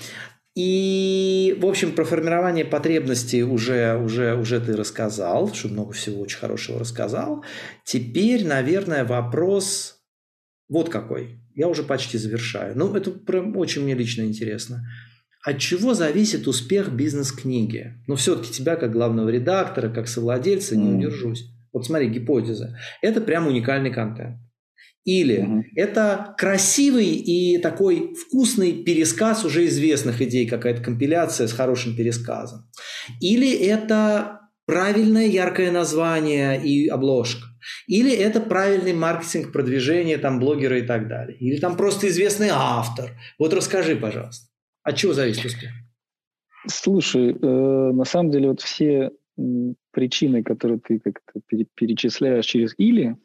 И, 0.57 1.55
в 1.61 1.67
общем, 1.67 1.93
про 1.93 2.05
формирование 2.05 2.65
потребностей 2.65 3.43
уже, 3.43 3.99
уже, 4.03 4.35
уже 4.35 4.59
ты 4.59 4.75
рассказал, 4.75 5.53
что 5.53 5.69
много 5.69 5.93
всего 5.93 6.23
очень 6.23 6.39
хорошего 6.39 6.81
рассказал. 6.81 7.45
Теперь, 7.85 8.47
наверное, 8.47 9.05
вопрос 9.05 9.99
вот 10.71 10.89
какой. 10.89 11.41
Я 11.55 11.69
уже 11.69 11.83
почти 11.83 12.17
завершаю. 12.17 12.77
Ну, 12.77 12.95
это 12.95 13.11
прям 13.11 13.55
очень 13.57 13.83
мне 13.83 13.95
лично 13.95 14.23
интересно. 14.23 14.83
От 15.45 15.59
чего 15.59 15.93
зависит 15.93 16.49
успех 16.49 16.91
бизнес-книги? 16.91 17.93
Ну, 18.07 18.17
все-таки 18.17 18.51
тебя, 18.51 18.77
как 18.77 18.93
главного 18.93 19.29
редактора, 19.29 19.91
как 19.91 20.09
совладельца, 20.09 20.75
не 20.75 20.97
удержусь. 20.97 21.51
Вот 21.73 21.85
смотри, 21.85 22.09
гипотеза. 22.09 22.79
Это 23.03 23.21
прям 23.21 23.47
уникальный 23.47 23.93
контент. 23.93 24.39
Или 25.07 25.39
угу. 25.39 25.65
это 25.77 26.35
красивый 26.37 27.07
и 27.07 27.59
такой 27.59 28.15
вкусный 28.15 28.83
пересказ 28.83 29.45
уже 29.45 29.67
известных 29.67 30.21
идей, 30.21 30.49
какая-то 30.49 30.83
компиляция 30.83 31.47
с 31.47 31.53
хорошим 31.53 31.97
пересказом. 31.97 32.69
Или 33.21 33.51
это 33.53 34.41
правильное 34.67 35.27
яркое 35.27 35.71
название 35.71 36.61
и 36.61 36.89
обложка. 36.89 37.47
Или 37.87 38.13
это 38.13 38.41
правильный 38.41 38.95
маркетинг, 38.95 39.53
продвижение, 39.53 40.19
там, 40.19 40.41
блогера 40.41 40.77
и 40.79 40.83
так 40.83 41.07
далее. 41.07 41.39
Или 41.39 41.59
там 41.59 41.77
просто 41.77 42.09
известный 42.09 42.49
автор. 42.53 43.13
Вот 43.39 43.55
расскажи, 43.55 43.95
пожалуйста, 43.95 44.49
от 44.83 44.97
чего 44.97 45.13
зависит 45.13 45.45
успех? 45.45 45.71
Слушай, 46.67 47.31
э, 47.31 47.93
на 47.93 48.05
самом 48.05 48.33
деле 48.33 48.49
вот 48.49 48.61
все 48.61 49.13
причины, 49.93 50.43
которые 50.43 50.81
ты 50.81 50.99
как-то 50.99 51.41
перечисляешь 51.75 52.47
через 52.47 52.75
«или», 52.77 53.17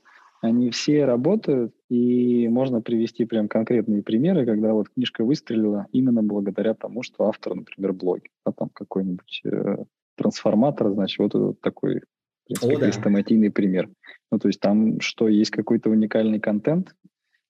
они 0.41 0.71
все 0.71 1.05
работают, 1.05 1.73
и 1.87 2.47
можно 2.47 2.81
привести 2.81 3.25
прям 3.25 3.47
конкретные 3.47 4.01
примеры, 4.01 4.45
когда 4.45 4.73
вот 4.73 4.89
книжка 4.89 5.23
выстрелила 5.23 5.87
именно 5.91 6.23
благодаря 6.23 6.73
тому, 6.73 7.03
что 7.03 7.27
автор, 7.27 7.55
например, 7.55 7.93
блогер, 7.93 8.29
а 8.43 8.51
там 8.51 8.69
какой-нибудь 8.69 9.41
э, 9.45 9.77
трансформатор, 10.15 10.91
значит, 10.91 11.19
вот 11.19 11.35
этот 11.35 11.61
такой, 11.61 12.01
принципе, 12.47 12.73
О, 12.73 12.79
да. 12.79 12.85
хрестоматийный 12.87 13.51
пример. 13.51 13.89
Ну, 14.31 14.39
то 14.39 14.47
есть 14.47 14.59
там 14.59 14.99
что, 14.99 15.27
есть 15.27 15.51
какой-то 15.51 15.89
уникальный 15.89 16.39
контент? 16.39 16.95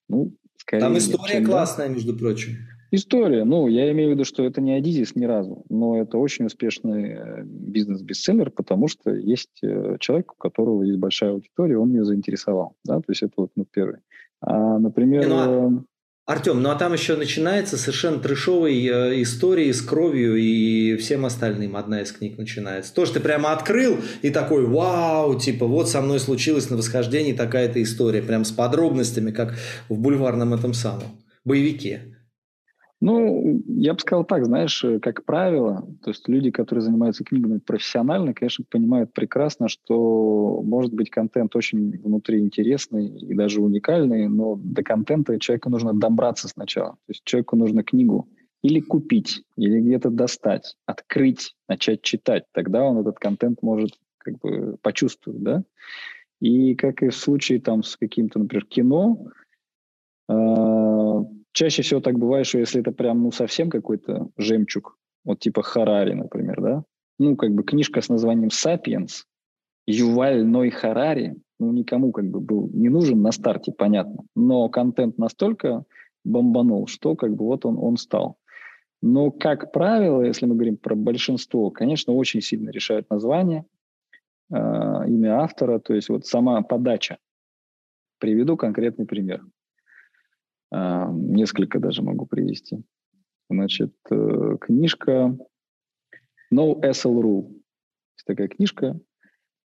Ну, 0.09 0.35
скорее... 0.57 0.81
Там 0.81 0.97
история 0.97 1.45
классная, 1.45 1.87
да. 1.87 1.93
между 1.93 2.17
прочим. 2.17 2.57
История. 2.93 3.45
Ну, 3.45 3.69
я 3.69 3.89
имею 3.91 4.09
в 4.09 4.13
виду, 4.13 4.25
что 4.25 4.43
это 4.43 4.59
не 4.59 4.73
Адизис 4.73 5.15
ни 5.15 5.23
разу, 5.23 5.63
но 5.69 6.01
это 6.01 6.17
очень 6.17 6.45
успешный 6.45 7.13
э, 7.13 7.43
бизнес-бестселлер, 7.43 8.51
потому 8.51 8.89
что 8.89 9.11
есть 9.11 9.63
э, 9.63 9.95
человек, 10.01 10.33
у 10.33 10.35
которого 10.35 10.83
есть 10.83 10.99
большая 10.99 11.31
аудитория, 11.31 11.77
он 11.77 11.91
ее 11.91 12.03
заинтересовал. 12.03 12.75
Да? 12.83 12.97
То 12.97 13.05
есть 13.07 13.23
это 13.23 13.33
вот 13.37 13.51
ну, 13.55 13.65
первый. 13.65 13.99
А, 14.41 14.77
например... 14.77 15.25
Ну, 15.25 15.35
а... 15.37 15.47
Эм, 15.47 15.85
Артем, 16.25 16.61
ну 16.61 16.69
а 16.69 16.75
там 16.75 16.93
еще 16.93 17.15
начинается 17.15 17.77
совершенно 17.77 18.19
трешовой 18.19 18.85
э, 18.85 19.21
истории 19.21 19.71
с 19.71 19.81
кровью 19.81 20.35
и 20.35 20.97
всем 20.97 21.25
остальным. 21.25 21.77
Одна 21.77 22.01
из 22.01 22.11
книг 22.11 22.37
начинается. 22.37 22.93
То, 22.93 23.05
что 23.05 23.15
ты 23.15 23.19
прямо 23.21 23.53
открыл 23.53 23.97
и 24.21 24.29
такой, 24.31 24.65
вау, 24.65 25.39
типа, 25.39 25.65
вот 25.65 25.87
со 25.89 26.01
мной 26.01 26.19
случилось 26.19 26.69
на 26.69 26.75
восхождении 26.75 27.31
такая-то 27.31 27.81
история, 27.81 28.21
прям 28.21 28.43
с 28.43 28.51
подробностями, 28.51 29.31
как 29.31 29.53
в 29.87 29.97
бульварном 29.97 30.53
этом 30.53 30.73
самом 30.73 31.21
боевике. 31.45 32.17
Ну, 33.01 33.63
я 33.65 33.95
бы 33.95 33.99
сказал 33.99 34.23
так, 34.23 34.45
знаешь, 34.45 34.83
э, 34.83 34.99
как 34.99 35.25
правило, 35.25 35.87
то 36.03 36.11
есть 36.11 36.29
люди, 36.29 36.51
которые 36.51 36.83
занимаются 36.83 37.23
книгами 37.23 37.57
профессионально, 37.57 38.35
конечно, 38.35 38.63
понимают 38.69 39.11
прекрасно, 39.11 39.67
что 39.69 40.61
может 40.63 40.93
быть 40.93 41.09
контент 41.09 41.55
очень 41.55 41.99
внутри 41.99 42.39
интересный 42.39 43.07
и 43.07 43.33
даже 43.33 43.59
уникальный, 43.59 44.27
но 44.27 44.55
до 44.55 44.83
контента 44.83 45.39
человеку 45.39 45.71
нужно 45.71 45.93
добраться 45.95 46.47
сначала. 46.47 46.91
То 46.91 47.09
есть 47.09 47.23
человеку 47.23 47.55
нужно 47.55 47.83
книгу 47.83 48.29
или 48.61 48.79
купить, 48.79 49.43
или 49.57 49.81
где-то 49.81 50.11
достать, 50.11 50.77
открыть, 50.85 51.55
начать 51.67 52.03
читать. 52.03 52.43
Тогда 52.53 52.83
он 52.83 52.99
этот 52.99 53.17
контент 53.17 53.63
может 53.63 53.97
как 54.19 54.37
бы 54.37 54.77
почувствовать, 54.83 55.41
да? 55.41 55.63
И 56.39 56.75
как 56.75 57.01
и 57.01 57.09
в 57.09 57.15
случае 57.15 57.59
там 57.61 57.81
с 57.81 57.97
каким-то, 57.97 58.37
например, 58.37 58.65
кино, 58.65 59.25
э, 60.29 60.33
чаще 61.53 61.81
всего 61.81 62.01
так 62.01 62.17
бывает, 62.17 62.45
что 62.45 62.59
если 62.59 62.81
это 62.81 62.91
прям 62.91 63.23
ну 63.23 63.31
совсем 63.31 63.69
какой-то 63.69 64.29
жемчуг, 64.37 64.97
вот 65.23 65.39
типа 65.39 65.61
Харари, 65.61 66.13
например, 66.13 66.61
да, 66.61 66.83
ну 67.19 67.35
как 67.35 67.51
бы 67.51 67.63
книжка 67.63 68.01
с 68.01 68.09
названием 68.09 68.49
«Сапиенс», 68.49 69.25
Юваль 69.87 70.43
Ной 70.43 70.69
Харари, 70.69 71.35
ну 71.59 71.71
никому 71.71 72.11
как 72.11 72.25
бы 72.25 72.39
был 72.39 72.69
не 72.73 72.89
нужен 72.89 73.21
на 73.21 73.31
старте, 73.31 73.71
понятно, 73.71 74.23
но 74.35 74.69
контент 74.69 75.17
настолько 75.17 75.83
бомбанул, 76.23 76.87
что 76.87 77.15
как 77.15 77.35
бы 77.35 77.45
вот 77.45 77.65
он, 77.65 77.77
он 77.79 77.97
стал. 77.97 78.37
Но, 79.01 79.31
как 79.31 79.71
правило, 79.71 80.21
если 80.21 80.45
мы 80.45 80.53
говорим 80.53 80.77
про 80.77 80.95
большинство, 80.95 81.71
конечно, 81.71 82.13
очень 82.13 82.41
сильно 82.41 82.69
решают 82.69 83.09
название, 83.09 83.65
э, 84.51 84.55
имя 84.55 85.39
автора, 85.41 85.79
то 85.79 85.95
есть 85.95 86.09
вот 86.09 86.27
сама 86.27 86.61
подача. 86.61 87.17
Приведу 88.19 88.57
конкретный 88.57 89.07
пример. 89.07 89.43
Э, 90.71 91.07
несколько 91.11 91.79
даже 91.79 92.01
могу 92.01 92.25
привести. 92.25 92.83
Значит, 93.49 93.93
э, 94.09 94.57
книжка 94.61 95.37
No 96.53 96.79
SL 96.81 97.21
Rule. 97.21 97.47
Есть 98.15 98.25
такая 98.25 98.47
книжка, 98.47 98.99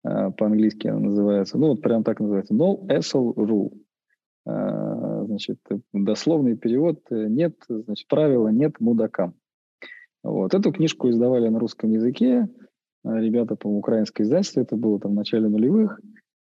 э, 0.04 0.30
по-английски 0.30 0.86
она 0.88 1.00
называется, 1.00 1.58
ну 1.58 1.68
вот 1.68 1.82
прям 1.82 2.04
так 2.04 2.20
называется, 2.20 2.54
No 2.54 2.86
SL 2.86 3.34
Rule. 3.34 3.72
Э, 4.46 5.24
значит, 5.26 5.58
дословный 5.92 6.56
перевод 6.56 7.00
«нет, 7.10 7.56
значит, 7.68 8.06
правила 8.08 8.48
нет 8.48 8.78
мудакам». 8.80 9.34
Вот. 10.22 10.54
Эту 10.54 10.72
книжку 10.72 11.10
издавали 11.10 11.48
на 11.48 11.58
русском 11.58 11.90
языке, 11.90 12.48
ребята, 13.04 13.56
по 13.56 13.66
украинское 13.66 14.24
издательство, 14.24 14.60
это 14.60 14.76
было 14.76 15.00
там 15.00 15.12
в 15.12 15.16
начале 15.16 15.48
нулевых, 15.48 16.00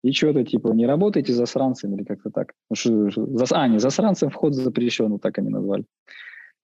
и 0.06 0.12
что-то 0.12 0.44
типа 0.44 0.68
«не 0.68 0.86
работайте 0.86 1.34
засранцем» 1.34 1.96
или 1.96 2.04
как-то 2.04 2.30
так. 2.30 2.54
А, 2.70 3.68
не, 3.68 3.80
засранцем 3.80 4.30
вход 4.30 4.54
запрещен, 4.54 5.12
вот 5.12 5.22
так 5.22 5.40
они 5.40 5.50
назвали. 5.50 5.86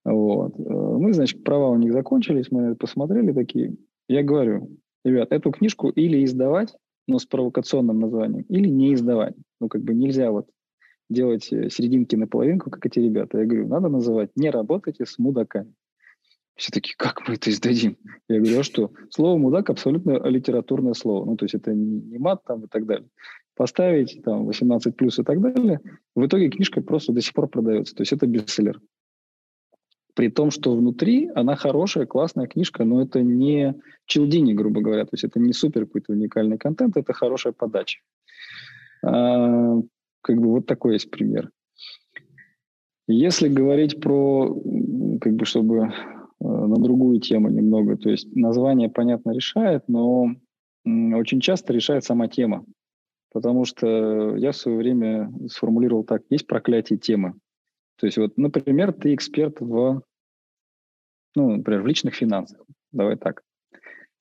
Вот. 0.05 0.59
Э, 0.59 0.63
мы, 0.63 1.11
значит, 1.13 1.43
права 1.43 1.69
у 1.69 1.75
них 1.75 1.91
закончились, 1.91 2.51
мы 2.51 2.75
посмотрели 2.75 3.33
такие. 3.33 3.77
Я 4.07 4.21
говорю, 4.21 4.69
ребят, 5.03 5.31
эту 5.31 5.49
книжку 5.49 5.89
или 5.89 6.23
издавать, 6.23 6.75
но 7.07 7.17
с 7.17 7.25
провокационным 7.25 7.99
названием, 7.99 8.45
или 8.47 8.67
не 8.67 8.93
издавать. 8.93 9.33
Ну, 9.59 9.69
как 9.69 9.81
бы 9.81 9.95
нельзя 9.95 10.29
вот 10.29 10.47
делать 11.09 11.51
э, 11.51 11.71
серединки 11.71 12.15
на 12.15 12.27
половинку, 12.27 12.69
как 12.69 12.85
эти 12.85 12.99
ребята. 12.99 13.39
Я 13.39 13.45
говорю, 13.45 13.67
надо 13.67 13.89
называть 13.89 14.29
«Не 14.35 14.51
работайте 14.51 15.07
с 15.07 15.17
мудаками». 15.17 15.73
Все 16.61 16.69
такие, 16.71 16.93
как 16.95 17.27
мы 17.27 17.33
это 17.33 17.49
издадим? 17.49 17.97
Я 18.29 18.37
говорю, 18.37 18.59
а 18.59 18.63
что? 18.63 18.91
Слово 19.09 19.35
«мудак» 19.39 19.71
абсолютно 19.71 20.21
литературное 20.29 20.93
слово. 20.93 21.25
Ну, 21.25 21.35
то 21.35 21.45
есть 21.45 21.55
это 21.55 21.73
не 21.73 22.19
мат 22.19 22.43
там 22.45 22.65
и 22.65 22.67
так 22.67 22.85
далее. 22.85 23.07
Поставить 23.55 24.21
там 24.23 24.45
18 24.45 24.95
плюс 24.95 25.17
и 25.17 25.23
так 25.23 25.41
далее. 25.41 25.79
В 26.13 26.23
итоге 26.23 26.49
книжка 26.49 26.81
просто 26.81 27.13
до 27.13 27.21
сих 27.21 27.33
пор 27.33 27.47
продается. 27.47 27.95
То 27.95 28.03
есть 28.03 28.13
это 28.13 28.27
бестселлер. 28.27 28.79
При 30.13 30.29
том, 30.29 30.51
что 30.51 30.75
внутри 30.75 31.31
она 31.33 31.55
хорошая, 31.55 32.05
классная 32.05 32.45
книжка, 32.45 32.83
но 32.83 33.01
это 33.01 33.23
не 33.23 33.73
челдини, 34.05 34.53
грубо 34.53 34.81
говоря. 34.81 35.05
То 35.05 35.13
есть 35.13 35.23
это 35.23 35.39
не 35.39 35.53
супер 35.53 35.87
какой-то 35.87 36.13
уникальный 36.13 36.59
контент, 36.59 36.95
это 36.95 37.11
хорошая 37.11 37.53
подача. 37.53 38.01
А, 39.03 39.77
как 40.21 40.37
бы 40.39 40.49
вот 40.49 40.67
такой 40.67 40.93
есть 40.93 41.09
пример. 41.09 41.49
Если 43.07 43.47
говорить 43.47 43.99
про, 43.99 44.53
как 45.19 45.33
бы, 45.33 45.45
чтобы 45.45 45.91
на 46.41 46.75
другую 46.75 47.19
тему 47.19 47.49
немного, 47.49 47.97
то 47.97 48.09
есть 48.09 48.35
название, 48.35 48.89
понятно, 48.89 49.31
решает, 49.31 49.83
но 49.87 50.31
очень 50.85 51.39
часто 51.39 51.73
решает 51.73 52.03
сама 52.03 52.27
тема. 52.27 52.65
Потому 53.31 53.63
что 53.63 54.35
я 54.35 54.51
в 54.51 54.57
свое 54.57 54.77
время 54.77 55.31
сформулировал 55.47 56.03
так, 56.03 56.23
есть 56.29 56.47
проклятие 56.47 56.99
темы. 56.99 57.35
То 57.97 58.07
есть 58.07 58.17
вот, 58.17 58.37
например, 58.37 58.91
ты 58.91 59.13
эксперт 59.13 59.61
в, 59.61 60.01
ну, 61.35 61.55
например, 61.57 61.81
в 61.83 61.87
личных 61.87 62.15
финансах, 62.15 62.61
давай 62.91 63.15
так. 63.15 63.43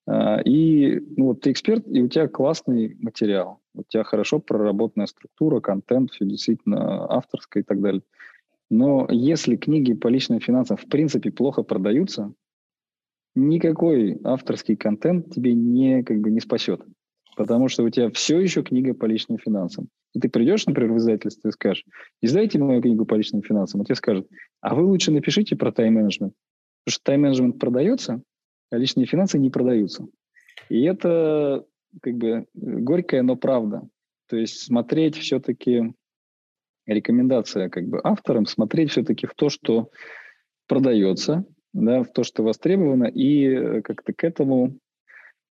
А, 0.07 0.41
и 0.43 1.01
ну, 1.17 1.29
вот 1.29 1.41
ты 1.41 1.51
эксперт, 1.51 1.87
и 1.89 2.03
у 2.03 2.09
тебя 2.09 2.29
классный 2.29 2.97
материал, 3.01 3.61
у 3.75 3.83
тебя 3.85 4.05
хорошо 4.05 4.39
проработанная 4.39 5.07
структура, 5.07 5.61
контент, 5.61 6.11
все 6.11 6.25
действительно 6.25 7.11
авторское 7.11 7.63
и 7.63 7.67
так 7.67 7.81
далее. 7.81 8.03
Но 8.71 9.07
если 9.11 9.57
книги 9.57 9.95
по 9.95 10.09
личным 10.09 10.41
финансам 10.41 10.77
в 10.77 10.87
принципе 10.87 11.33
плохо 11.33 11.63
продаются, 11.63 12.33
никакой 13.35 14.21
авторский 14.25 14.77
контент 14.77 15.31
тебе 15.35 15.55
не, 15.55 16.03
как 16.03 16.21
бы, 16.21 16.31
не 16.31 16.41
спасет. 16.41 16.83
Потому 17.37 17.69
что 17.69 17.83
у 17.83 17.91
тебя 17.91 18.11
все 18.11 18.39
еще 18.39 18.63
книга 18.63 18.95
по 18.95 19.07
личным 19.07 19.39
финансам. 19.39 19.89
И 20.13 20.21
ты 20.21 20.29
придешь, 20.29 20.67
например, 20.67 20.93
в 20.93 20.99
издательство 20.99 21.49
и 21.49 21.53
скажешь, 21.53 21.85
издайте 22.21 22.59
мою 22.59 22.83
книгу 22.83 23.07
по 23.07 23.15
личным 23.15 23.43
финансам, 23.43 23.81
а 23.81 23.85
тебе 23.85 23.95
скажут, 23.95 24.29
а 24.61 24.75
вы 24.75 24.85
лучше 24.85 25.13
напишите 25.13 25.57
про 25.57 25.73
тайм-менеджмент. 25.73 26.35
Потому 26.85 26.95
что 26.95 27.05
тайм-менеджмент 27.05 27.59
продается, 27.59 28.23
а 28.71 28.77
личные 28.77 29.07
финансы 29.07 29.39
не 29.39 29.51
продаются. 29.51 30.07
И 30.69 30.83
это 30.83 31.65
как 32.03 32.15
бы 32.15 32.47
горькая, 32.55 33.23
но 33.23 33.37
правда. 33.37 33.89
То 34.29 34.37
есть 34.37 34.63
смотреть 34.63 35.17
все-таки, 35.17 35.93
рекомендация 36.95 37.69
как 37.69 37.87
бы 37.87 38.01
авторам, 38.03 38.47
смотреть 38.47 38.91
все-таки 38.91 39.27
в 39.27 39.35
то, 39.35 39.49
что 39.49 39.91
продается, 40.67 41.45
да, 41.73 42.03
в 42.03 42.13
то, 42.13 42.23
что 42.23 42.43
востребовано, 42.43 43.05
и 43.05 43.47
э, 43.47 43.83
как-то 43.83 44.13
к 44.13 44.25
этому 44.25 44.79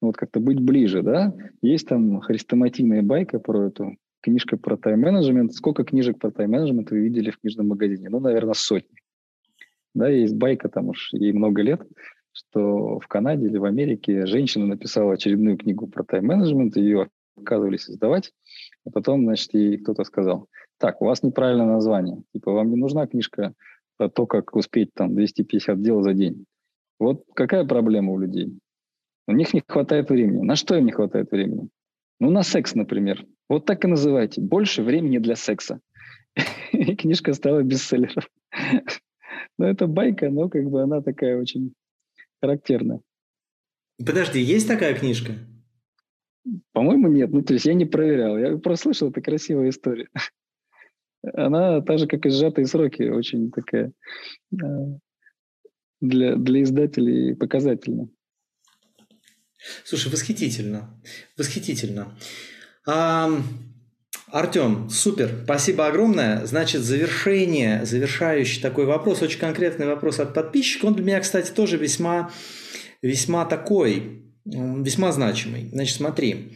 вот 0.01 0.15
как-то 0.15 0.39
быть 0.39 0.59
ближе, 0.59 1.03
да. 1.03 1.33
Есть 1.61 1.87
там 1.87 2.21
хрестоматийная 2.21 3.01
байка 3.01 3.39
про 3.39 3.67
эту 3.67 3.97
книжка 4.21 4.57
про 4.57 4.77
тайм-менеджмент. 4.77 5.53
Сколько 5.53 5.83
книжек 5.83 6.19
про 6.19 6.31
тайм-менеджмент 6.31 6.91
вы 6.91 6.99
видели 6.99 7.31
в 7.31 7.39
книжном 7.39 7.69
магазине? 7.69 8.09
Ну, 8.09 8.19
наверное, 8.19 8.53
сотни. 8.53 8.97
Да, 9.93 10.07
есть 10.07 10.35
байка, 10.35 10.69
там 10.69 10.89
уж 10.89 11.09
ей 11.13 11.33
много 11.33 11.61
лет, 11.61 11.81
что 12.31 12.99
в 12.99 13.07
Канаде 13.07 13.47
или 13.47 13.57
в 13.57 13.65
Америке 13.65 14.25
женщина 14.25 14.65
написала 14.65 15.13
очередную 15.13 15.57
книгу 15.57 15.87
про 15.87 16.03
тайм-менеджмент, 16.03 16.77
ее 16.77 17.09
отказывались 17.37 17.89
издавать, 17.89 18.31
а 18.85 18.91
потом, 18.91 19.23
значит, 19.23 19.53
ей 19.53 19.77
кто-то 19.77 20.03
сказал, 20.03 20.47
так, 20.77 21.01
у 21.01 21.05
вас 21.05 21.23
неправильное 21.23 21.65
название, 21.65 22.23
типа, 22.33 22.51
вам 22.51 22.69
не 22.69 22.75
нужна 22.75 23.07
книжка 23.07 23.53
про 23.97 24.09
то, 24.09 24.25
как 24.25 24.55
успеть 24.55 24.93
там 24.93 25.13
250 25.13 25.81
дел 25.81 26.01
за 26.01 26.13
день. 26.13 26.45
Вот 26.99 27.23
какая 27.35 27.65
проблема 27.65 28.13
у 28.13 28.19
людей? 28.19 28.57
У 29.27 29.33
них 29.33 29.53
не 29.53 29.61
хватает 29.67 30.09
времени. 30.09 30.41
На 30.41 30.55
что 30.55 30.75
им 30.75 30.85
не 30.85 30.91
хватает 30.91 31.31
времени? 31.31 31.69
Ну, 32.19 32.31
на 32.31 32.43
секс, 32.43 32.75
например. 32.75 33.25
Вот 33.47 33.65
так 33.65 33.83
и 33.85 33.87
называйте. 33.87 34.41
Больше 34.41 34.83
времени 34.83 35.17
для 35.19 35.35
секса. 35.35 35.79
И 36.71 36.95
книжка 36.95 37.33
стала 37.33 37.61
бестселлером. 37.63 38.23
Ну, 39.57 39.65
это 39.65 39.87
байка, 39.87 40.29
но 40.29 40.47
как 40.47 40.63
бы 40.69 40.81
она 40.81 41.01
такая 41.01 41.37
очень 41.37 41.73
характерная. 42.41 43.01
Подожди, 43.97 44.39
есть 44.39 44.69
такая 44.69 44.93
книжка? 44.93 45.33
По-моему, 46.71 47.07
нет. 47.07 47.31
Ну, 47.31 47.41
то 47.41 47.53
есть 47.53 47.65
я 47.65 47.73
не 47.73 47.85
проверял. 47.85 48.37
Я 48.37 48.57
просто 48.57 48.83
слышал, 48.83 49.09
это 49.09 49.21
красивая 49.21 49.69
история. 49.69 50.09
Она 51.33 51.81
так 51.81 51.99
же, 51.99 52.07
как 52.07 52.25
и 52.25 52.29
«Сжатые 52.29 52.65
сроки», 52.65 53.03
очень 53.03 53.51
такая 53.51 53.91
э, 54.53 54.65
для, 55.99 56.35
для 56.35 56.63
издателей 56.63 57.35
показательная. 57.35 58.09
Слушай, 59.83 60.11
восхитительно. 60.11 61.01
Восхитительно. 61.37 62.17
А, 62.87 63.29
Артем, 64.31 64.89
супер, 64.89 65.41
спасибо 65.43 65.87
огромное. 65.87 66.45
Значит, 66.45 66.81
завершение, 66.81 67.85
завершающий 67.85 68.61
такой 68.61 68.85
вопрос, 68.85 69.21
очень 69.21 69.39
конкретный 69.39 69.87
вопрос 69.87 70.19
от 70.19 70.33
подписчика. 70.33 70.85
Он 70.85 70.93
для 70.93 71.03
меня, 71.03 71.19
кстати, 71.19 71.51
тоже 71.51 71.77
весьма, 71.77 72.31
весьма 73.01 73.45
такой, 73.45 74.28
весьма 74.51 75.11
значимый. 75.11 75.69
Значит, 75.71 75.97
смотри, 75.97 76.53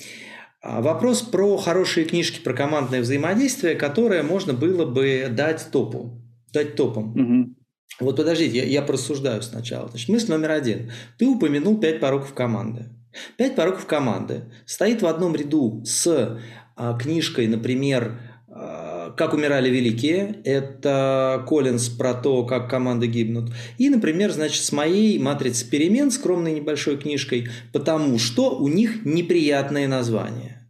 а, 0.62 0.82
вопрос 0.82 1.22
про 1.22 1.58
хорошие 1.58 2.06
книжки 2.06 2.40
про 2.40 2.54
командное 2.54 3.02
взаимодействие, 3.02 3.76
которое 3.76 4.24
можно 4.24 4.54
было 4.54 4.86
бы 4.86 5.28
дать 5.30 5.68
топу, 5.72 6.22
дать 6.54 6.76
топом. 6.76 7.12
Угу. 7.12 7.56
Вот 8.00 8.16
подождите, 8.16 8.58
я, 8.60 8.64
я 8.64 8.82
просуждаю 8.82 9.42
сначала. 9.42 9.90
Значит, 9.90 10.10
мысль 10.10 10.32
номер 10.32 10.52
один. 10.52 10.92
Ты 11.18 11.28
упомянул 11.28 11.80
пять 11.80 12.00
пороков 12.00 12.34
команды. 12.34 12.86
Пять 13.38 13.56
пороков 13.56 13.86
команды 13.86 14.46
стоит 14.66 15.02
в 15.02 15.06
одном 15.06 15.36
ряду 15.36 15.84
с 15.86 16.40
а, 16.76 16.98
книжкой, 16.98 17.48
например, 17.48 18.20
а, 18.48 18.83
«Как 19.16 19.34
умирали 19.34 19.70
великие». 19.70 20.38
Это 20.44 21.44
Коллинз 21.48 21.90
про 21.90 22.14
то, 22.14 22.46
как 22.46 22.70
команды 22.70 23.08
гибнут. 23.08 23.52
И, 23.78 23.90
например, 23.90 24.32
значит, 24.32 24.64
с 24.64 24.72
моей 24.72 25.20
«Матрицы 25.20 25.70
перемен», 25.70 26.12
скромной 26.12 26.54
небольшой 26.54 26.98
книжкой, 26.98 27.50
потому 27.72 28.20
что 28.20 28.58
у 28.58 28.68
них 28.68 29.06
неприятные 29.06 29.88
названия. 29.88 30.70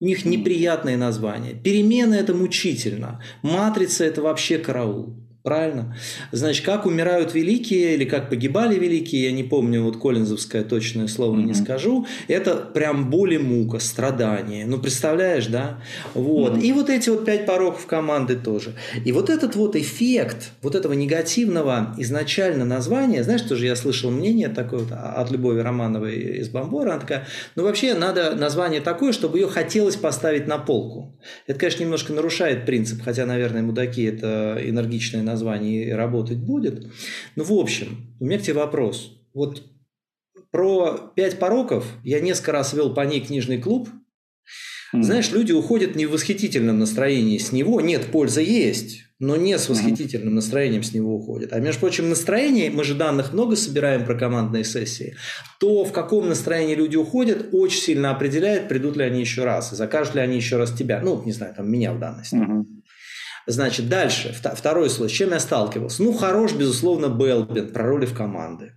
У 0.00 0.04
них 0.04 0.24
неприятные 0.24 0.96
названия. 0.96 1.54
Перемены– 1.54 2.14
это 2.16 2.34
мучительно. 2.34 3.22
Матрица– 3.42 4.04
это 4.06 4.20
вообще 4.20 4.58
караул. 4.58 5.14
Правильно? 5.42 5.96
Значит, 6.30 6.64
как 6.64 6.86
умирают 6.86 7.34
великие 7.34 7.94
или 7.94 8.04
как 8.04 8.28
погибали 8.28 8.78
великие, 8.78 9.24
я 9.24 9.32
не 9.32 9.42
помню, 9.42 9.82
вот 9.82 9.96
коллинзовское 9.96 10.62
точное 10.62 11.08
слово 11.08 11.36
mm-hmm. 11.36 11.44
не 11.44 11.54
скажу, 11.54 12.06
это 12.28 12.54
прям 12.54 13.10
боль 13.10 13.34
и 13.34 13.38
мука, 13.38 13.80
страдание. 13.80 14.66
Ну, 14.66 14.78
представляешь, 14.78 15.46
да? 15.46 15.80
Вот. 16.14 16.54
Mm-hmm. 16.54 16.62
И 16.62 16.72
вот 16.72 16.90
эти 16.90 17.10
вот 17.10 17.24
пять 17.24 17.44
пороков 17.44 17.86
команды 17.86 18.36
тоже. 18.36 18.74
И 19.04 19.10
вот 19.10 19.30
этот 19.30 19.56
вот 19.56 19.74
эффект 19.74 20.52
вот 20.62 20.76
этого 20.76 20.92
негативного 20.92 21.92
изначально 21.98 22.64
названия, 22.64 23.24
знаешь, 23.24 23.42
тоже 23.42 23.66
я 23.66 23.74
слышал 23.74 24.12
мнение 24.12 24.48
такое 24.48 24.80
вот 24.80 24.92
от 24.92 25.30
Любови 25.32 25.60
Романовой 25.60 26.38
из 26.38 26.50
Бомбора, 26.50 26.92
она 26.92 27.00
такая, 27.00 27.26
ну, 27.56 27.64
вообще 27.64 27.94
надо 27.94 28.36
название 28.36 28.80
такое, 28.80 29.12
чтобы 29.12 29.38
ее 29.38 29.48
хотелось 29.48 29.96
поставить 29.96 30.46
на 30.46 30.58
полку. 30.58 31.18
Это, 31.48 31.58
конечно, 31.58 31.82
немножко 31.82 32.12
нарушает 32.12 32.64
принцип, 32.64 33.02
хотя, 33.02 33.26
наверное, 33.26 33.62
мудаки– 33.62 34.04
это 34.04 34.60
энергичное 34.62 35.22
название 35.22 35.31
и 35.88 35.90
работать 35.90 36.38
будет. 36.38 36.90
Ну, 37.36 37.44
в 37.44 37.52
общем, 37.52 38.14
у 38.20 38.24
меня 38.24 38.38
к 38.38 38.42
тебе 38.42 38.54
вопрос. 38.54 39.18
Вот 39.34 39.62
про 40.50 41.12
пять 41.16 41.38
пороков 41.38 41.86
я 42.04 42.20
несколько 42.20 42.52
раз 42.52 42.72
вел 42.74 42.92
по 42.94 43.00
ней 43.00 43.20
книжный 43.20 43.58
клуб. 43.58 43.88
Знаешь, 44.92 45.30
люди 45.32 45.52
уходят 45.52 45.96
не 45.96 46.04
в 46.04 46.10
восхитительном 46.10 46.78
настроении 46.78 47.38
с 47.38 47.50
него. 47.50 47.80
Нет, 47.80 48.08
польза 48.12 48.42
есть, 48.42 49.04
но 49.18 49.36
не 49.36 49.56
с 49.56 49.70
восхитительным 49.70 50.34
настроением 50.34 50.82
с 50.82 50.92
него 50.92 51.14
уходят. 51.14 51.54
А 51.54 51.60
между 51.60 51.80
прочим, 51.80 52.10
настроение, 52.10 52.70
мы 52.70 52.84
же 52.84 52.94
данных 52.94 53.32
много 53.32 53.56
собираем 53.56 54.04
про 54.04 54.14
командные 54.14 54.64
сессии, 54.64 55.16
то 55.60 55.84
в 55.84 55.92
каком 55.92 56.28
настроении 56.28 56.74
люди 56.74 56.96
уходят, 56.96 57.50
очень 57.52 57.80
сильно 57.80 58.10
определяет, 58.10 58.68
придут 58.68 58.96
ли 58.96 59.04
они 59.04 59.20
еще 59.20 59.44
раз, 59.44 59.72
и 59.72 59.76
закажут 59.76 60.16
ли 60.16 60.20
они 60.20 60.36
еще 60.36 60.56
раз 60.56 60.72
тебя. 60.72 61.00
Ну, 61.02 61.22
не 61.24 61.32
знаю, 61.32 61.54
там 61.54 61.70
меня 61.70 61.94
в 61.94 61.98
данности. 61.98 62.34
Угу. 62.34 62.66
Значит, 63.46 63.88
дальше, 63.88 64.34
второй 64.54 64.90
случай, 64.90 65.14
с 65.14 65.18
чем 65.18 65.30
я 65.30 65.40
сталкивался? 65.40 66.02
Ну, 66.02 66.12
хорош, 66.12 66.52
безусловно, 66.52 67.08
Белбин 67.08 67.72
про 67.72 67.86
роли 67.86 68.06
в 68.06 68.14
команды. 68.14 68.72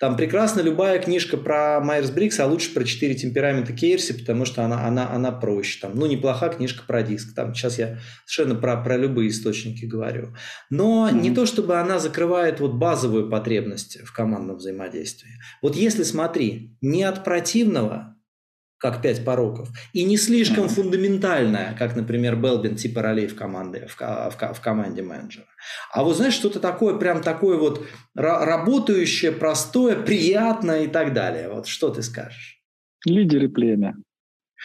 Там 0.00 0.16
прекрасна 0.16 0.60
любая 0.60 0.98
книжка 0.98 1.36
про 1.36 1.80
Майерс 1.80 2.10
Брикс, 2.10 2.40
а 2.40 2.46
лучше 2.46 2.72
про 2.72 2.84
четыре 2.84 3.14
темперамента 3.14 3.72
Кейрси, 3.72 4.18
потому 4.18 4.44
что 4.44 4.64
она, 4.64 4.86
она, 4.86 5.10
она 5.10 5.32
проще. 5.32 5.80
Там, 5.80 5.94
ну, 5.94 6.06
неплоха 6.06 6.48
книжка 6.48 6.84
про 6.86 7.02
диск. 7.02 7.34
Там, 7.34 7.54
сейчас 7.54 7.78
я 7.78 7.98
совершенно 8.24 8.58
про, 8.58 8.82
про 8.82 8.96
любые 8.96 9.28
источники 9.28 9.84
говорю. 9.84 10.34
Но 10.70 11.08
mm-hmm. 11.08 11.20
не 11.20 11.34
то, 11.34 11.46
чтобы 11.46 11.78
она 11.78 11.98
закрывает 11.98 12.60
вот 12.60 12.74
базовую 12.74 13.28
потребность 13.28 13.98
в 14.02 14.12
командном 14.12 14.56
взаимодействии. 14.56 15.32
Вот 15.62 15.76
если, 15.76 16.02
смотри, 16.02 16.76
не 16.80 17.04
от 17.04 17.24
противного 17.24 18.15
как 18.78 19.02
пять 19.02 19.24
пороков, 19.24 19.68
и 19.92 20.04
не 20.04 20.16
слишком 20.16 20.64
mm-hmm. 20.64 20.74
фундаментальная, 20.74 21.74
как, 21.78 21.96
например, 21.96 22.36
Белбин, 22.36 22.76
типа 22.76 23.02
ролей 23.02 23.26
в, 23.26 23.34
команде, 23.34 23.86
в, 23.88 23.98
в, 23.98 24.54
в 24.54 24.60
команде 24.60 25.02
менеджера. 25.02 25.46
А 25.92 26.04
вот 26.04 26.16
знаешь, 26.16 26.34
что-то 26.34 26.60
такое, 26.60 26.96
прям 26.96 27.22
такое 27.22 27.56
вот 27.56 27.86
работающее, 28.14 29.32
простое, 29.32 29.96
приятное 29.96 30.84
и 30.84 30.88
так 30.88 31.12
далее. 31.14 31.48
Вот 31.48 31.66
что 31.66 31.88
ты 31.88 32.02
скажешь? 32.02 32.60
Лидеры 33.04 33.48
племя. 33.48 33.94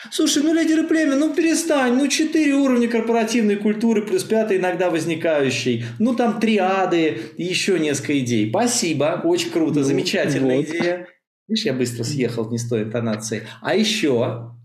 Слушай, 0.10 0.42
ну 0.42 0.54
лидеры 0.54 0.88
племя, 0.88 1.16
ну 1.16 1.34
перестань, 1.34 1.94
ну 1.94 2.08
четыре 2.08 2.54
уровня 2.54 2.88
корпоративной 2.88 3.58
культуры 3.58 4.02
плюс 4.02 4.24
пятый 4.24 4.58
иногда 4.58 4.90
возникающий, 4.90 5.86
ну 6.00 6.16
там 6.16 6.40
триады 6.40 7.20
и 7.38 7.44
еще 7.44 7.78
несколько 7.78 8.18
идей. 8.20 8.50
Спасибо, 8.50 9.22
очень 9.24 9.52
круто, 9.52 9.80
ну, 9.80 9.84
замечательная 9.84 10.58
вот. 10.58 10.66
идея. 10.66 11.08
Видишь, 11.52 11.65
я 11.65 11.73
быстро 11.73 12.06
съехал 12.06 12.49
не 12.49 12.57
с 12.57 12.69
той 12.69 12.84
интонацией. 12.84 13.44
А 13.61 13.76
еще? 13.76 14.56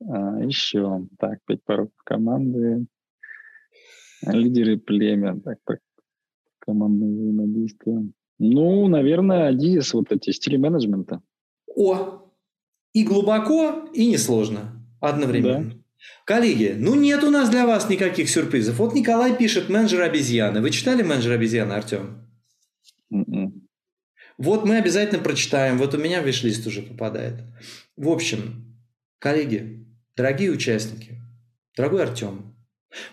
А, 0.00 0.38
еще. 0.44 1.08
Так, 1.18 1.40
пять 1.44 1.64
пороков 1.64 1.96
команды. 2.04 2.86
Лидеры 4.24 4.78
племя. 4.78 5.40
Так, 5.40 5.58
так. 5.64 5.80
Командное 6.60 7.10
взаимодействие. 7.10 8.12
Ну, 8.38 8.86
наверное, 8.86 9.48
Адизис, 9.48 9.92
вот 9.92 10.12
эти 10.12 10.30
стили 10.30 10.56
менеджмента. 10.56 11.20
О! 11.74 12.32
И 12.92 13.02
глубоко, 13.02 13.88
и 13.92 14.06
несложно 14.06 14.86
одновременно. 15.00 15.70
Да. 15.70 15.76
Коллеги, 16.26 16.76
ну 16.78 16.94
нет 16.94 17.24
у 17.24 17.30
нас 17.30 17.50
для 17.50 17.66
вас 17.66 17.90
никаких 17.90 18.30
сюрпризов. 18.30 18.78
Вот 18.78 18.94
Николай 18.94 19.36
пишет 19.36 19.68
«Менеджер 19.68 20.02
обезьяны». 20.02 20.60
Вы 20.60 20.70
читали 20.70 21.02
«Менеджер 21.02 21.32
обезьяны», 21.32 21.72
Артем? 21.72 22.24
Mm-mm. 23.12 23.24
М-м. 23.26 23.39
Вот 24.40 24.64
мы 24.64 24.78
обязательно 24.78 25.22
прочитаем. 25.22 25.76
Вот 25.76 25.94
у 25.94 25.98
меня 25.98 26.22
виш-лист 26.22 26.66
уже 26.66 26.80
попадает. 26.80 27.42
В 27.98 28.08
общем, 28.08 28.74
коллеги, 29.18 29.86
дорогие 30.16 30.50
участники, 30.50 31.20
дорогой 31.76 32.04
Артем, 32.04 32.49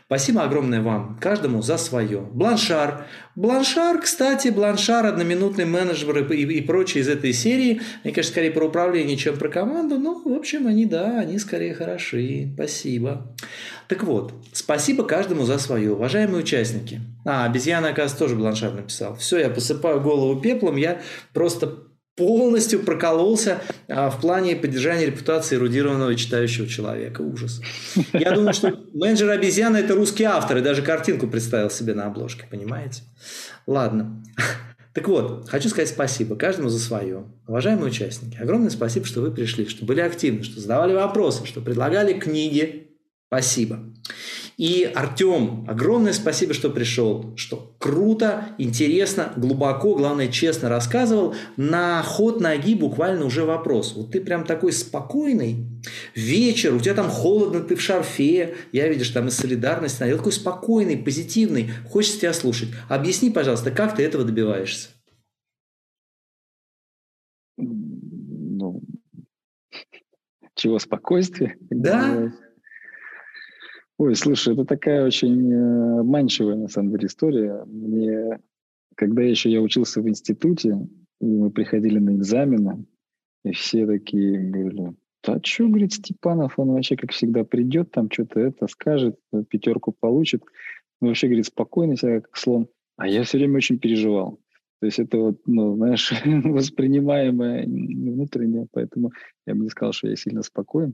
Спасибо 0.08 0.44
огромное 0.44 0.82
вам, 0.82 1.18
каждому 1.22 1.62
за 1.62 1.78
свое. 1.78 2.20
Бланшар. 2.20 3.06
Бланшар, 3.36 4.02
кстати, 4.02 4.48
Бланшар, 4.48 5.06
одноминутный 5.06 5.66
менеджер 5.66 6.18
и, 6.32 6.44
и 6.44 6.62
прочие 6.62 7.04
из 7.04 7.08
этой 7.08 7.34
серии. 7.34 7.82
Они, 8.04 8.14
конечно, 8.14 8.32
скорее 8.32 8.52
про 8.52 8.66
управление, 8.66 9.18
чем 9.18 9.38
про 9.38 9.49
команду, 9.49 9.99
но, 9.99 10.20
в 10.24 10.34
общем, 10.34 10.66
они, 10.66 10.86
да, 10.86 11.20
они 11.20 11.38
скорее 11.38 11.76
хороши. 11.76 12.49
Спасибо. 12.56 13.36
Так 13.88 14.04
вот, 14.04 14.34
спасибо 14.54 15.04
каждому 15.04 15.44
за 15.44 15.60
свое. 15.60 15.94
Уважаемые 15.94 16.40
участники. 16.40 17.02
А, 17.24 17.45
обезьяна, 17.45 17.90
оказывается, 17.90 18.18
тоже 18.18 18.36
Бланшар 18.36 18.74
написал. 18.74 19.16
Все, 19.16 19.38
я 19.38 19.49
посыпаю 19.49 20.02
голову 20.02 20.41
пеплом, 20.41 20.78
я 20.78 21.02
просто 21.34 21.86
полностью 22.18 22.80
прокололся 22.80 23.61
а, 23.88 24.10
в 24.10 24.19
плане 24.19 24.56
поддержания 24.56 25.06
репутации 25.06 25.56
эрудированного 25.56 26.15
читающего 26.15 26.68
человека. 26.68 27.22
Ужас. 27.22 27.61
Я 28.11 28.31
думаю, 28.31 28.53
что 28.53 28.77
менеджер 28.94 29.30
обезьяна– 29.30 29.77
это 29.77 29.94
русский 29.94 30.23
автор, 30.23 30.57
и 30.57 30.61
даже 30.61 30.81
картинку 30.81 31.27
представил 31.27 31.69
себе 31.69 31.94
на 31.94 32.07
обложке, 32.07 32.45
понимаете? 32.49 33.03
Ладно. 33.68 34.23
Так 34.94 35.07
вот, 35.07 35.48
хочу 35.48 35.69
сказать 35.69 35.89
спасибо 35.89 36.35
каждому 36.35 36.69
за 36.69 36.80
свое. 36.80 37.26
Уважаемые 37.48 37.89
участники, 37.89 38.35
огромное 38.38 38.72
спасибо, 38.72 39.06
что 39.06 39.22
вы 39.22 39.30
пришли, 39.30 39.68
что 39.68 39.85
были 39.85 40.02
активны, 40.02 40.41
что 40.41 40.60
задавали 40.60 40.94
вопросы, 40.94 41.45
что 41.45 41.61
предлагали 41.61 42.14
книги. 42.19 42.98
Спасибо. 43.27 43.80
И 44.57 44.91
Артем, 44.95 45.65
огромное 45.69 46.13
спасибо, 46.13 46.55
что 46.55 46.71
пришел, 46.71 47.38
что 47.38 47.75
круто, 47.77 48.55
интересно, 48.57 49.31
глубоко, 49.38 49.93
главное, 49.95 50.29
честно 50.29 50.67
рассказывал. 50.67 51.35
На 51.57 52.01
ход 52.01 52.41
ноги 52.41 52.73
буквально 52.73 53.25
уже 53.25 53.45
вопрос. 53.45 53.93
Вот 53.95 54.11
ты 54.11 54.19
прям 54.19 54.45
такой 54.45 54.71
спокойный, 54.71 55.67
вечер, 56.15 56.73
у 56.73 56.79
тебя 56.79 56.95
там 56.95 57.07
холодно, 57.07 57.59
ты 57.59 57.75
в 57.75 57.81
шарфе, 57.81 58.55
я, 58.71 58.88
видишь, 58.88 59.09
там 59.09 59.27
из 59.27 59.35
солидарности, 59.35 60.01
я 60.03 60.17
такой 60.17 60.31
спокойный, 60.31 60.97
позитивный, 60.97 61.69
хочется 61.91 62.21
тебя 62.21 62.34
слушать. 62.34 62.69
Объясни, 62.89 63.29
пожалуйста, 63.29 63.69
как 63.69 63.95
ты 63.95 64.01
этого 64.01 64.23
добиваешься? 64.23 64.89
Ну, 67.57 68.81
чего 70.55 70.79
спокойствие? 70.79 71.57
Да, 71.69 72.34
Ой, 73.98 74.15
слушай, 74.15 74.53
это 74.53 74.64
такая 74.64 75.06
очень 75.06 75.52
э, 75.52 75.99
обманчивая, 76.02 76.56
на 76.56 76.68
самом 76.68 76.91
деле, 76.91 77.07
история. 77.07 77.64
Мне, 77.65 78.40
когда 78.95 79.24
еще 79.24 79.49
я 79.49 79.60
учился 79.60 80.02
в 80.02 80.07
институте, 80.07 80.78
и 81.19 81.26
мы 81.26 81.49
приходили 81.49 81.98
на 81.98 82.15
экзамены, 82.15 82.86
и 83.44 83.53
все 83.53 83.88
такие 83.88 84.52
говорили, 84.52 84.94
да 85.24 85.40
что, 85.44 85.68
говорит, 85.68 85.94
Степанов, 85.94 86.60
он 86.60 86.74
вообще, 86.74 86.95
как 86.95 87.11
всегда, 87.11 87.44
придет, 87.44 87.91
там 87.91 88.11
что-то 88.11 88.40
это 88.40 88.68
скажет, 88.68 89.19
пятерку 89.49 89.95
получит. 89.99 90.44
Ну, 91.02 91.07
вообще, 91.07 91.28
говорит, 91.28 91.48
спокойно 91.48 91.98
себя, 91.98 92.22
как 92.22 92.38
слон. 92.38 92.68
А 92.98 93.07
я 93.07 93.24
все 93.24 93.40
время 93.40 93.57
очень 93.57 93.80
переживал. 93.80 94.40
То 94.80 94.86
есть 94.86 94.99
это 94.99 95.18
вот, 95.18 95.41
ну, 95.48 95.76
знаешь, 95.76 96.11
воспринимаемое 96.26 97.65
внутреннее, 97.65 98.68
поэтому 98.72 99.11
я 99.48 99.56
бы 99.56 99.64
не 99.64 99.69
сказал, 99.69 99.94
что 99.94 100.07
я 100.07 100.15
сильно 100.15 100.44
спокоен. 100.44 100.94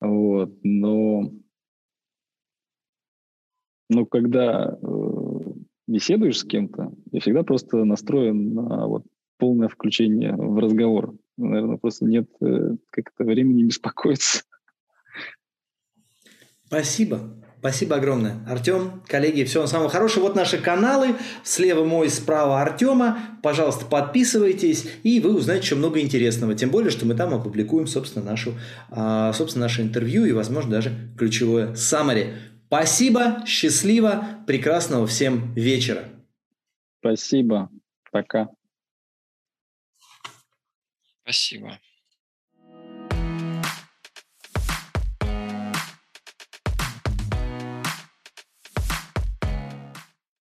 Вот, 0.00 0.58
но 0.62 1.32
но 3.92 4.06
когда 4.06 4.76
э, 4.80 4.88
беседуешь 5.86 6.38
с 6.38 6.44
кем-то, 6.44 6.92
я 7.10 7.20
всегда 7.20 7.42
просто 7.42 7.84
настроен 7.84 8.54
на 8.54 8.86
вот 8.86 9.04
полное 9.38 9.68
включение 9.68 10.34
в 10.34 10.58
разговор. 10.58 11.14
Наверное, 11.36 11.76
просто 11.76 12.04
нет 12.04 12.28
э, 12.40 12.76
как-то 12.90 13.24
времени 13.24 13.64
беспокоиться. 13.64 14.42
Спасибо. 16.66 17.20
Спасибо 17.58 17.94
огромное. 17.94 18.44
Артем, 18.48 19.02
коллеги, 19.06 19.44
всего 19.44 19.68
самого 19.68 19.88
хорошего. 19.88 20.24
Вот 20.24 20.34
наши 20.34 20.58
каналы. 20.58 21.14
Слева 21.44 21.84
мой, 21.84 22.08
справа 22.08 22.60
Артема. 22.60 23.38
Пожалуйста, 23.40 23.84
подписывайтесь, 23.84 24.88
и 25.04 25.20
вы 25.20 25.36
узнаете 25.36 25.66
еще 25.66 25.74
много 25.76 26.00
интересного. 26.00 26.56
Тем 26.56 26.70
более, 26.70 26.90
что 26.90 27.06
мы 27.06 27.14
там 27.14 27.32
опубликуем, 27.32 27.86
собственно, 27.86 28.24
нашу, 28.24 28.54
а, 28.90 29.32
собственно, 29.32 29.66
наше 29.66 29.82
интервью 29.82 30.24
и, 30.24 30.32
возможно, 30.32 30.72
даже 30.72 30.90
ключевое 31.16 31.74
summary. 31.74 32.32
Спасибо, 32.72 33.44
счастливо, 33.44 34.42
прекрасного 34.46 35.06
всем 35.06 35.52
вечера. 35.52 36.08
Спасибо, 37.00 37.68
пока. 38.10 38.48
Спасибо. 41.22 41.78